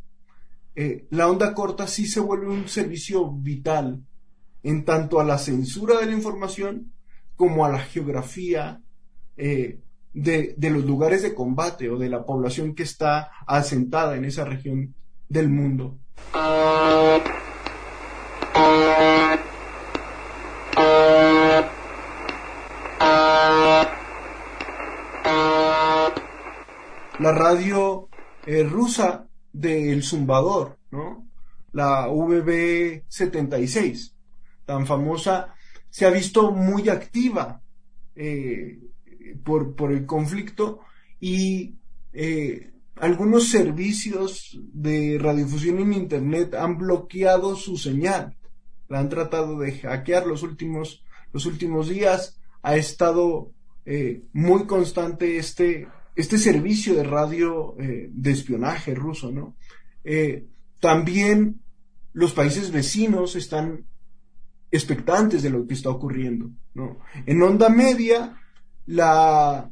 eh, 0.75 1.07
la 1.11 1.29
onda 1.29 1.55
corta 1.55 1.87
sí 1.87 2.07
se 2.07 2.21
vuelve 2.21 2.49
un 2.49 2.69
servicio 2.69 3.31
vital 3.31 4.05
en 4.63 4.85
tanto 4.85 5.21
a 5.21 5.25
la 5.25 5.39
censura 5.39 5.99
de 5.99 6.07
la 6.07 6.13
información 6.13 6.93
como 7.37 7.65
a 7.65 7.71
la 7.71 7.81
geografía 7.81 8.83
eh, 9.37 9.81
de, 10.13 10.55
de, 10.57 10.71
los 10.71 10.85
lugares 10.85 11.23
de 11.23 11.35
combate 11.35 11.89
o 11.89 11.99
de 11.99 12.09
la 12.09 12.25
población 12.25 12.75
que 12.75 12.83
está 12.83 13.31
asentada 13.47 14.17
en 14.17 14.25
esa 14.25 14.45
región 14.45 14.95
del 15.29 15.49
mundo. 15.49 15.99
La 27.21 27.33
radio 27.33 28.09
eh, 28.47 28.65
rusa 28.65 29.29
del 29.53 30.03
Zumbador, 30.03 30.79
¿no? 30.91 31.29
La 31.73 32.09
VB76, 32.09 34.15
tan 34.65 34.87
famosa, 34.87 35.55
se 35.91 36.07
ha 36.07 36.11
visto 36.11 36.51
muy 36.51 36.89
activa 36.89 37.61
eh, 38.17 38.79
por, 39.45 39.93
el 39.93 40.07
conflicto 40.07 40.81
y 41.19 41.77
eh, 42.13 42.71
algunos 42.97 43.49
servicios 43.49 44.59
de 44.73 45.19
radiodifusión 45.21 45.79
en 45.79 45.93
Internet 45.93 46.55
han 46.55 46.79
bloqueado 46.79 47.57
su 47.57 47.77
señal. 47.77 48.37
La 48.89 49.01
han 49.01 49.09
tratado 49.09 49.59
de 49.59 49.73
hackear 49.73 50.27
los 50.27 50.43
últimos, 50.43 51.03
los 51.33 51.47
últimos 51.47 51.89
días. 51.89 52.41
Ha 52.63 52.77
estado 52.77 53.53
eh, 53.87 54.23
muy 54.33 54.67
constante 54.67 55.39
este, 55.39 55.89
este 56.17 56.39
servicio 56.39 56.95
de 56.95 57.05
radio 57.05 57.77
eh, 57.79 58.11
de 58.13 58.31
espionaje 58.31 58.95
ruso, 58.95 59.31
¿no? 59.31 59.57
También 60.81 61.61
los 62.13 62.33
países 62.33 62.73
vecinos 62.73 63.37
están 63.37 63.85
expectantes 64.71 65.43
de 65.43 65.51
lo 65.51 65.67
que 65.67 65.75
está 65.75 65.91
ocurriendo, 65.91 66.51
¿no? 66.75 67.01
En 67.27 67.43
onda 67.43 67.69
media, 67.69 68.41
la 68.91 69.71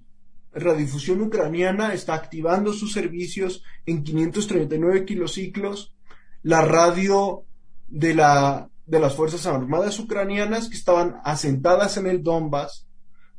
radiodifusión 0.53 1.21
ucraniana 1.23 1.93
está 1.93 2.15
activando 2.15 2.73
sus 2.73 2.93
servicios 2.93 3.65
en 3.85 4.05
539 4.05 5.05
kilociclos. 5.05 5.93
La 6.45 6.63
radio 6.63 7.43
de, 7.89 8.15
la, 8.15 8.71
de 8.87 9.01
las 9.01 9.17
Fuerzas 9.17 9.45
Armadas 9.47 9.99
ucranianas 9.99 10.69
que 10.69 10.77
estaban 10.77 11.17
asentadas 11.25 11.97
en 11.97 12.07
el 12.07 12.23
Donbass 12.23 12.87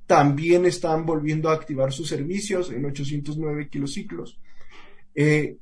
también 0.06 0.66
están 0.66 1.06
volviendo 1.06 1.50
a 1.50 1.54
activar 1.54 1.94
sus 1.94 2.10
servicios 2.10 2.72
en 2.72 2.84
809 2.86 3.70
kilociclos. 3.70 4.38
Eh, 5.16 5.56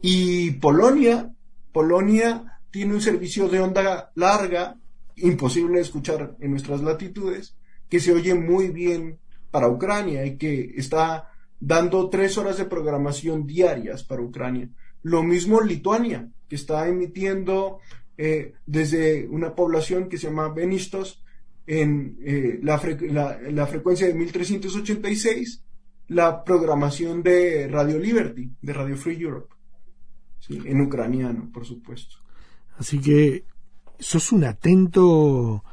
y 0.00 0.52
Polonia, 0.52 1.28
Polonia 1.72 2.60
tiene 2.70 2.94
un 2.94 3.00
servicio 3.00 3.48
de 3.48 3.58
onda 3.58 4.12
larga, 4.14 4.76
imposible 5.16 5.78
de 5.78 5.82
escuchar 5.82 6.36
en 6.38 6.52
nuestras 6.52 6.82
latitudes, 6.82 7.56
que 7.88 7.98
se 7.98 8.12
oye 8.12 8.34
muy 8.34 8.68
bien 8.68 9.18
para 9.50 9.68
Ucrania 9.68 10.24
y 10.24 10.36
que 10.36 10.74
está 10.76 11.30
dando 11.58 12.08
tres 12.10 12.36
horas 12.38 12.58
de 12.58 12.66
programación 12.66 13.46
diarias 13.46 14.04
para 14.04 14.22
Ucrania. 14.22 14.68
Lo 15.02 15.22
mismo 15.22 15.60
Lituania, 15.60 16.28
que 16.48 16.56
está 16.56 16.88
emitiendo 16.88 17.78
eh, 18.18 18.54
desde 18.66 19.26
una 19.28 19.54
población 19.54 20.08
que 20.08 20.18
se 20.18 20.28
llama 20.28 20.48
Benistos 20.48 21.22
en 21.66 22.18
eh, 22.22 22.60
la, 22.62 23.38
la, 23.50 23.66
frecuencia 23.66 24.06
de 24.06 24.14
1386 24.14 25.62
la 26.08 26.44
programación 26.44 27.22
de 27.22 27.68
Radio 27.68 27.98
Liberty, 27.98 28.50
de 28.62 28.72
Radio 28.72 28.96
Free 28.96 29.20
Europe, 29.20 29.54
en 30.48 30.80
ucraniano, 30.80 31.50
por 31.52 31.64
supuesto. 31.64 32.18
Así 32.78 33.00
que 33.00 33.44
sos 33.98 34.30
un 34.32 34.44
atento 34.44 35.64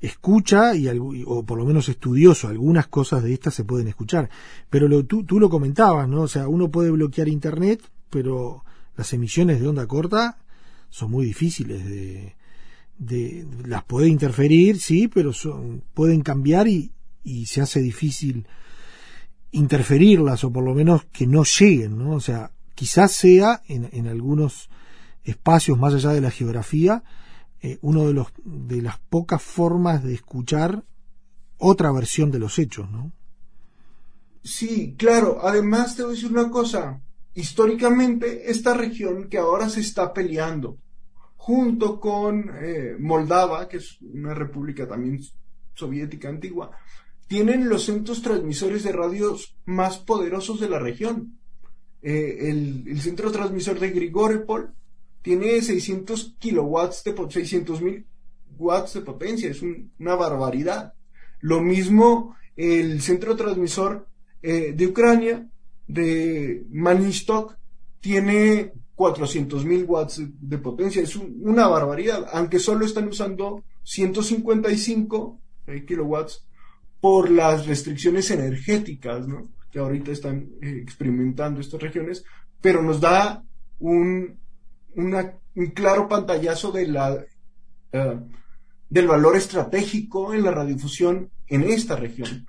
escucha 0.00 0.74
y 0.74 0.88
o 1.26 1.42
por 1.42 1.58
lo 1.58 1.64
menos 1.64 1.88
estudioso, 1.88 2.48
algunas 2.48 2.86
cosas 2.86 3.22
de 3.22 3.32
estas 3.32 3.54
se 3.54 3.64
pueden 3.64 3.88
escuchar. 3.88 4.30
Pero 4.70 4.88
lo, 4.88 5.04
tú, 5.04 5.24
tú 5.24 5.40
lo 5.40 5.50
comentabas, 5.50 6.08
¿no? 6.08 6.22
O 6.22 6.28
sea, 6.28 6.48
uno 6.48 6.70
puede 6.70 6.90
bloquear 6.90 7.28
Internet, 7.28 7.82
pero 8.10 8.64
las 8.96 9.12
emisiones 9.12 9.60
de 9.60 9.68
onda 9.68 9.86
corta 9.86 10.38
son 10.90 11.10
muy 11.10 11.26
difíciles 11.26 11.84
de, 11.84 12.36
de 12.98 13.46
las 13.66 13.84
puede 13.84 14.08
interferir, 14.08 14.80
sí, 14.80 15.08
pero 15.08 15.32
son, 15.32 15.82
pueden 15.94 16.22
cambiar 16.22 16.68
y, 16.68 16.92
y 17.24 17.46
se 17.46 17.60
hace 17.60 17.80
difícil 17.80 18.46
interferirlas 19.50 20.44
o 20.44 20.52
por 20.52 20.64
lo 20.64 20.74
menos 20.74 21.04
que 21.12 21.26
no 21.26 21.42
lleguen, 21.44 21.98
¿no? 21.98 22.12
O 22.12 22.20
sea, 22.20 22.52
quizás 22.74 23.12
sea 23.12 23.62
en, 23.66 23.88
en 23.92 24.06
algunos 24.06 24.68
espacios 25.24 25.78
más 25.78 25.94
allá 25.94 26.10
de 26.10 26.20
la 26.20 26.30
geografía 26.30 27.02
eh, 27.60 27.78
uno 27.82 28.06
de 28.06 28.14
los 28.14 28.28
de 28.44 28.82
las 28.82 28.98
pocas 28.98 29.42
formas 29.42 30.04
de 30.04 30.14
escuchar 30.14 30.84
otra 31.58 31.90
versión 31.92 32.30
de 32.30 32.38
los 32.38 32.58
hechos, 32.58 32.90
¿no? 32.90 33.12
Sí, 34.42 34.94
claro. 34.96 35.40
Además, 35.42 35.96
te 35.96 36.02
voy 36.02 36.12
a 36.12 36.14
decir 36.14 36.30
una 36.30 36.50
cosa. 36.50 37.00
Históricamente, 37.34 38.50
esta 38.50 38.74
región 38.74 39.28
que 39.28 39.38
ahora 39.38 39.68
se 39.68 39.80
está 39.80 40.12
peleando, 40.12 40.78
junto 41.36 42.00
con 42.00 42.50
eh, 42.60 42.96
Moldava, 42.98 43.68
que 43.68 43.78
es 43.78 43.98
una 44.00 44.34
república 44.34 44.86
también 44.88 45.20
soviética 45.74 46.28
antigua, 46.28 46.70
tienen 47.26 47.68
los 47.68 47.84
centros 47.84 48.22
transmisores 48.22 48.84
de 48.84 48.92
radios 48.92 49.56
más 49.66 49.98
poderosos 49.98 50.60
de 50.60 50.68
la 50.68 50.78
región. 50.78 51.38
Eh, 52.00 52.48
el, 52.48 52.84
el, 52.86 53.00
centro 53.00 53.30
transmisor 53.30 53.78
de 53.78 53.90
Grigoripol 53.90 54.72
tiene 55.28 55.60
600 55.60 56.36
kilowatts 56.38 57.04
de 57.04 57.14
600 57.14 57.82
mil 57.82 58.06
watts 58.56 58.94
de 58.94 59.02
potencia, 59.02 59.50
es 59.50 59.60
una 59.60 60.14
barbaridad. 60.14 60.94
Lo 61.40 61.60
mismo 61.60 62.34
el 62.56 63.02
centro 63.02 63.36
transmisor 63.36 64.08
eh, 64.40 64.72
de 64.74 64.86
Ucrania, 64.86 65.46
de 65.86 66.64
Manistok, 66.70 67.58
tiene 68.00 68.72
400 68.94 69.66
mil 69.66 69.84
watts 69.84 70.22
de, 70.40 70.56
potencia, 70.56 71.02
es 71.02 71.14
una 71.16 71.68
barbaridad, 71.68 72.26
aunque 72.32 72.58
solo 72.58 72.86
están 72.86 73.08
usando 73.08 73.64
155 73.82 75.40
eh, 75.66 75.84
kilowatts 75.84 76.46
por 77.02 77.30
las 77.30 77.66
restricciones 77.66 78.30
energéticas, 78.30 79.26
que 79.70 79.78
ahorita 79.78 80.10
están 80.10 80.48
eh, 80.62 80.78
experimentando 80.82 81.60
estas 81.60 81.82
regiones, 81.82 82.24
pero 82.62 82.82
nos 82.82 82.98
da 82.98 83.44
un, 83.78 84.38
un 84.98 85.66
claro 85.74 86.08
pantallazo 86.08 86.72
de 86.72 86.88
la, 86.88 87.24
eh, 87.92 88.20
del 88.90 89.06
valor 89.06 89.36
estratégico 89.36 90.34
en 90.34 90.42
la 90.42 90.50
radiodifusión 90.50 91.30
en 91.46 91.64
esta 91.64 91.96
región. 91.96 92.46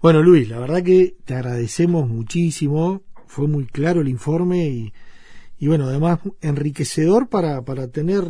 Bueno, 0.00 0.22
Luis, 0.22 0.48
la 0.48 0.58
verdad 0.58 0.82
que 0.82 1.16
te 1.24 1.34
agradecemos 1.34 2.08
muchísimo. 2.08 3.02
Fue 3.26 3.48
muy 3.48 3.66
claro 3.66 4.02
el 4.02 4.08
informe 4.08 4.68
y, 4.68 4.92
y 5.58 5.66
bueno, 5.66 5.86
además 5.86 6.20
enriquecedor 6.40 7.28
para, 7.28 7.64
para 7.64 7.88
tener 7.88 8.24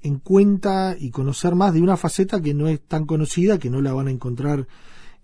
en 0.00 0.18
cuenta 0.18 0.96
y 0.98 1.10
conocer 1.10 1.54
más 1.54 1.74
de 1.74 1.82
una 1.82 1.96
faceta 1.96 2.40
que 2.40 2.54
no 2.54 2.68
es 2.68 2.80
tan 2.80 3.04
conocida, 3.04 3.58
que 3.58 3.70
no 3.70 3.80
la 3.80 3.92
van 3.92 4.08
a 4.08 4.10
encontrar 4.10 4.66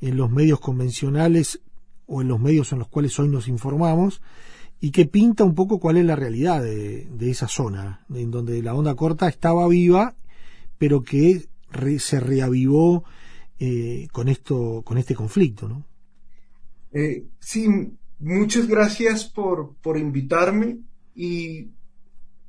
en 0.01 0.17
los 0.17 0.31
medios 0.31 0.61
convencionales 0.61 1.61
o 2.07 2.21
en 2.21 2.29
los 2.29 2.39
medios 2.39 2.73
en 2.73 2.81
los 2.81 2.89
cuales 2.89 3.19
hoy 3.19 3.29
nos 3.29 3.49
informamos 3.49 4.21
y 4.85 4.91
que 4.91 5.07
pinta 5.07 5.45
un 5.45 5.55
poco 5.55 5.81
cuál 5.81 5.97
es 5.97 6.05
la 6.05 6.15
realidad 6.15 6.63
de, 6.63 7.31
esa 7.31 7.49
zona, 7.49 8.05
en 8.13 8.31
donde 8.31 8.63
la 8.63 8.75
onda 8.75 8.95
corta 8.95 9.29
estaba 9.29 9.67
viva, 9.67 10.15
pero 10.77 11.03
que 11.03 11.49
se 11.99 12.21
reavivó 12.21 13.03
eh, 13.59 14.09
con 14.13 14.29
esto, 14.29 14.83
con 14.85 14.99
este 14.99 15.15
conflicto, 15.15 15.71
¿no? 15.71 15.87
Eh, 16.93 17.25
sí, 17.41 17.67
muchas 18.19 18.69
gracias 18.69 19.25
por, 19.25 19.75
por 19.77 19.97
invitarme 19.97 20.81
y 21.15 21.71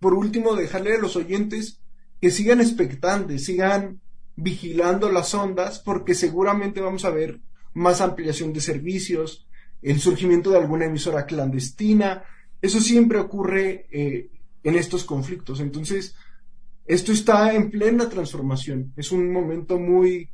por 0.01 0.13
último 0.13 0.55
dejarle 0.55 0.95
a 0.95 0.99
los 0.99 1.15
oyentes 1.15 1.79
que 2.19 2.31
sigan 2.31 2.59
expectantes, 2.59 3.45
sigan 3.45 4.01
vigilando 4.36 5.09
las 5.09 5.33
ondas 5.33 5.79
porque 5.79 6.13
seguramente 6.13 6.81
vamos 6.81 7.05
a 7.05 7.11
ver 7.11 7.39
más 7.73 8.01
ampliación 8.01 8.51
de 8.51 8.59
servicios, 8.59 9.47
el 9.82 9.99
surgimiento 9.99 10.51
de 10.51 10.57
alguna 10.57 10.86
emisora 10.86 11.26
clandestina. 11.26 12.23
Eso 12.61 12.80
siempre 12.80 13.19
ocurre 13.19 13.88
eh, 13.91 14.30
en 14.63 14.76
estos 14.76 15.03
conflictos. 15.03 15.59
Entonces, 15.59 16.15
esto 16.86 17.11
está 17.11 17.53
en 17.53 17.71
plena 17.71 18.09
transformación. 18.09 18.93
Es 18.95 19.11
un 19.11 19.32
momento 19.32 19.80
muy 19.80 20.30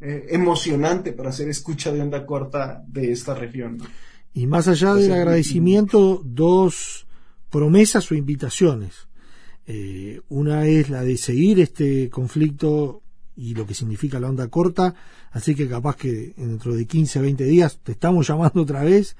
eh, 0.00 0.26
emocionante 0.30 1.12
para 1.12 1.30
hacer 1.30 1.48
escucha 1.48 1.92
de 1.92 2.00
onda 2.00 2.24
corta 2.24 2.82
de 2.86 3.12
esta 3.12 3.34
región. 3.34 3.78
Y 4.32 4.46
más 4.46 4.68
allá 4.68 4.94
del 4.94 5.12
agradecimiento, 5.12 6.22
dos 6.24 7.06
promesas 7.50 8.10
o 8.10 8.14
invitaciones. 8.14 9.08
Eh, 9.66 10.20
una 10.28 10.66
es 10.66 10.88
la 10.88 11.02
de 11.02 11.16
seguir 11.16 11.60
este 11.60 12.08
conflicto 12.08 13.02
y 13.40 13.54
lo 13.54 13.66
que 13.66 13.72
significa 13.74 14.20
la 14.20 14.28
onda 14.28 14.48
corta, 14.48 14.94
así 15.30 15.54
que 15.54 15.66
capaz 15.66 15.96
que 15.96 16.34
dentro 16.36 16.74
de 16.76 16.86
15, 16.86 17.20
20 17.20 17.44
días 17.44 17.80
te 17.82 17.92
estamos 17.92 18.26
llamando 18.28 18.60
otra 18.60 18.84
vez 18.84 19.16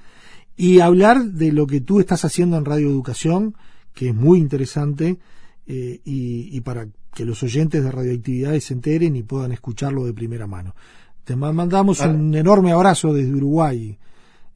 y 0.55 0.79
hablar 0.79 1.23
de 1.23 1.51
lo 1.51 1.65
que 1.65 1.81
tú 1.81 1.99
estás 1.99 2.23
haciendo 2.23 2.55
en 2.57 2.65
Radio 2.65 2.87
Educación, 2.89 3.55
que 3.95 4.09
es 4.09 4.15
muy 4.15 4.37
interesante, 4.37 5.17
eh, 5.65 6.01
y, 6.03 6.59
para 6.61 6.87
que 7.13 7.25
los 7.25 7.41
oyentes 7.43 7.83
de 7.83 7.91
radioactividades 7.91 8.65
se 8.65 8.73
enteren 8.73 9.15
y 9.15 9.23
puedan 9.23 9.51
escucharlo 9.53 10.05
de 10.05 10.13
primera 10.13 10.45
mano. 10.45 10.75
Te 11.23 11.35
mandamos 11.35 12.01
ah. 12.01 12.09
un 12.09 12.35
enorme 12.35 12.71
abrazo 12.71 13.13
desde 13.13 13.33
Uruguay. 13.33 13.97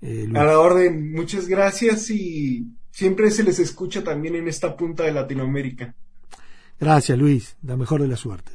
Eh, 0.02 0.28
a 0.34 0.44
la 0.44 0.60
orden, 0.60 1.12
muchas 1.12 1.48
gracias 1.48 2.10
y 2.12 2.68
siempre 2.92 3.32
se 3.32 3.44
les 3.44 3.60
escucha 3.60 4.04
también 4.04 4.36
en 4.36 4.48
esta 4.48 4.76
punta 4.76 5.04
de 5.04 5.12
Latinoamérica. 5.14 5.96
Gracias 6.80 7.18
Luis, 7.18 7.56
la 7.64 7.78
mejor 7.78 8.02
de 8.02 8.10
las 8.10 8.20
suertes. 8.20 8.55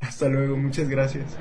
Hasta 0.00 0.28
luego, 0.28 0.56
muchas 0.56 0.88
gracias. 0.88 1.36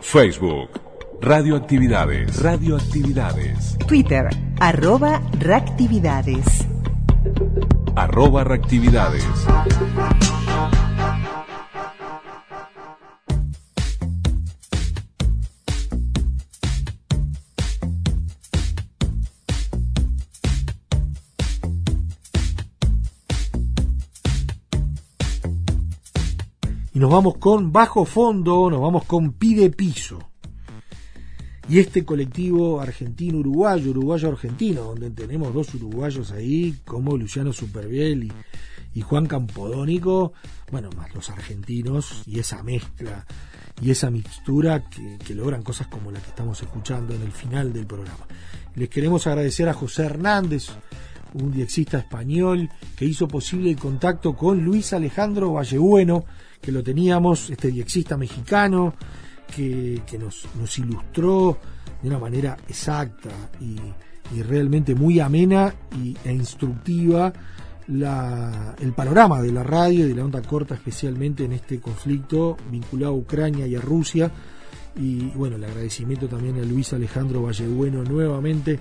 Facebook, 0.00 0.68
Radioactividades. 1.22 2.42
Radioactividades. 2.42 3.78
Twitter, 3.86 4.28
arroba 4.58 5.22
reactividades. 5.38 6.66
Arroba 7.94 8.42
reactividades. 8.44 9.24
Nos 26.98 27.10
vamos 27.10 27.38
con 27.38 27.72
Bajo 27.72 28.04
Fondo, 28.04 28.68
nos 28.68 28.80
vamos 28.80 29.04
con 29.04 29.32
Pide 29.32 29.70
Piso. 29.70 30.18
Y 31.68 31.78
este 31.78 32.04
colectivo 32.04 32.80
argentino-uruguayo, 32.80 33.92
uruguayo-argentino, 33.92 34.82
donde 34.82 35.10
tenemos 35.10 35.54
dos 35.54 35.74
uruguayos 35.74 36.32
ahí, 36.32 36.76
como 36.84 37.16
Luciano 37.16 37.52
Superviel 37.52 38.30
y, 38.94 39.00
Juan 39.00 39.26
Campodónico, 39.26 40.34
bueno, 40.70 40.90
más 40.96 41.14
los 41.14 41.30
argentinos 41.30 42.24
y 42.26 42.40
esa 42.40 42.62
mezcla 42.62 43.24
y 43.80 43.90
esa 43.90 44.10
mixtura 44.10 44.84
que, 44.90 45.18
que 45.24 45.34
logran 45.34 45.62
cosas 45.62 45.86
como 45.86 46.10
la 46.10 46.20
que 46.20 46.28
estamos 46.28 46.60
escuchando 46.60 47.14
en 47.14 47.22
el 47.22 47.32
final 47.32 47.72
del 47.72 47.86
programa. 47.86 48.26
Les 48.74 48.90
queremos 48.90 49.26
agradecer 49.26 49.68
a 49.68 49.74
José 49.74 50.04
Hernández, 50.04 50.68
un 51.34 51.52
diexista 51.52 51.98
español 51.98 52.68
que 52.96 53.04
hizo 53.04 53.28
posible 53.28 53.70
el 53.70 53.78
contacto 53.78 54.34
con 54.34 54.62
Luis 54.64 54.92
Alejandro 54.92 55.52
Vallebueno, 55.52 56.24
que 56.60 56.72
lo 56.72 56.82
teníamos, 56.82 57.50
este 57.50 57.68
diexista 57.68 58.16
mexicano, 58.16 58.94
que, 59.54 60.00
nos, 60.18 60.46
nos, 60.58 60.78
ilustró 60.78 61.58
de 62.00 62.08
una 62.08 62.18
manera 62.18 62.56
exacta 62.68 63.30
y, 63.60 63.76
realmente 64.42 64.94
muy 64.94 65.20
amena 65.20 65.74
y, 66.02 66.16
e 66.24 66.32
instructiva 66.32 67.30
el 67.86 68.92
panorama 68.94 69.42
de 69.42 69.52
la 69.52 69.62
radio 69.62 70.06
y 70.06 70.08
de 70.08 70.14
la 70.14 70.24
onda 70.24 70.40
corta, 70.40 70.74
especialmente 70.74 71.44
en 71.44 71.52
este 71.52 71.80
conflicto 71.80 72.56
vinculado 72.70 73.12
a 73.12 73.16
Ucrania 73.16 73.66
y 73.66 73.74
a 73.74 73.80
Rusia. 73.80 74.30
Y 74.96 75.26
bueno, 75.30 75.56
el 75.56 75.64
agradecimiento 75.64 76.28
también 76.28 76.58
a 76.58 76.64
Luis 76.64 76.92
Alejandro 76.92 77.42
Vallebueno 77.42 78.04
nuevamente. 78.04 78.78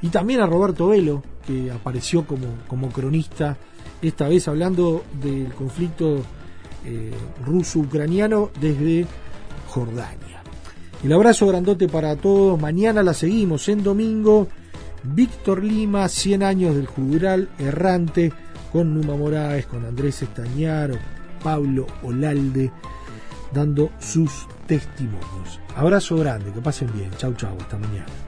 Y 0.00 0.08
también 0.08 0.40
a 0.40 0.46
Roberto 0.46 0.88
Velo, 0.88 1.22
que 1.46 1.70
apareció 1.70 2.26
como, 2.26 2.46
como 2.68 2.88
cronista, 2.90 3.56
esta 4.00 4.28
vez 4.28 4.46
hablando 4.46 5.04
del 5.20 5.52
conflicto 5.54 6.22
eh, 6.84 7.10
ruso-ucraniano 7.44 8.50
desde 8.60 9.06
Jordania. 9.66 10.42
El 11.02 11.12
abrazo 11.12 11.46
grandote 11.46 11.88
para 11.88 12.16
todos. 12.16 12.60
Mañana 12.60 13.02
la 13.02 13.14
seguimos 13.14 13.68
en 13.68 13.82
domingo. 13.82 14.48
Víctor 15.02 15.62
Lima, 15.62 16.08
100 16.08 16.42
años 16.42 16.74
del 16.74 16.86
Jugural 16.86 17.48
Errante, 17.58 18.32
con 18.72 18.94
Numa 18.94 19.16
Moraes, 19.16 19.66
con 19.66 19.84
Andrés 19.84 20.22
Estañaro, 20.22 20.96
Pablo 21.42 21.86
Olalde, 22.02 22.72
dando 23.52 23.90
sus 24.00 24.46
testimonios. 24.66 25.60
Abrazo 25.76 26.16
grande, 26.16 26.52
que 26.52 26.60
pasen 26.60 26.90
bien. 26.92 27.10
Chau, 27.16 27.32
chau, 27.34 27.56
hasta 27.60 27.78
mañana. 27.78 28.27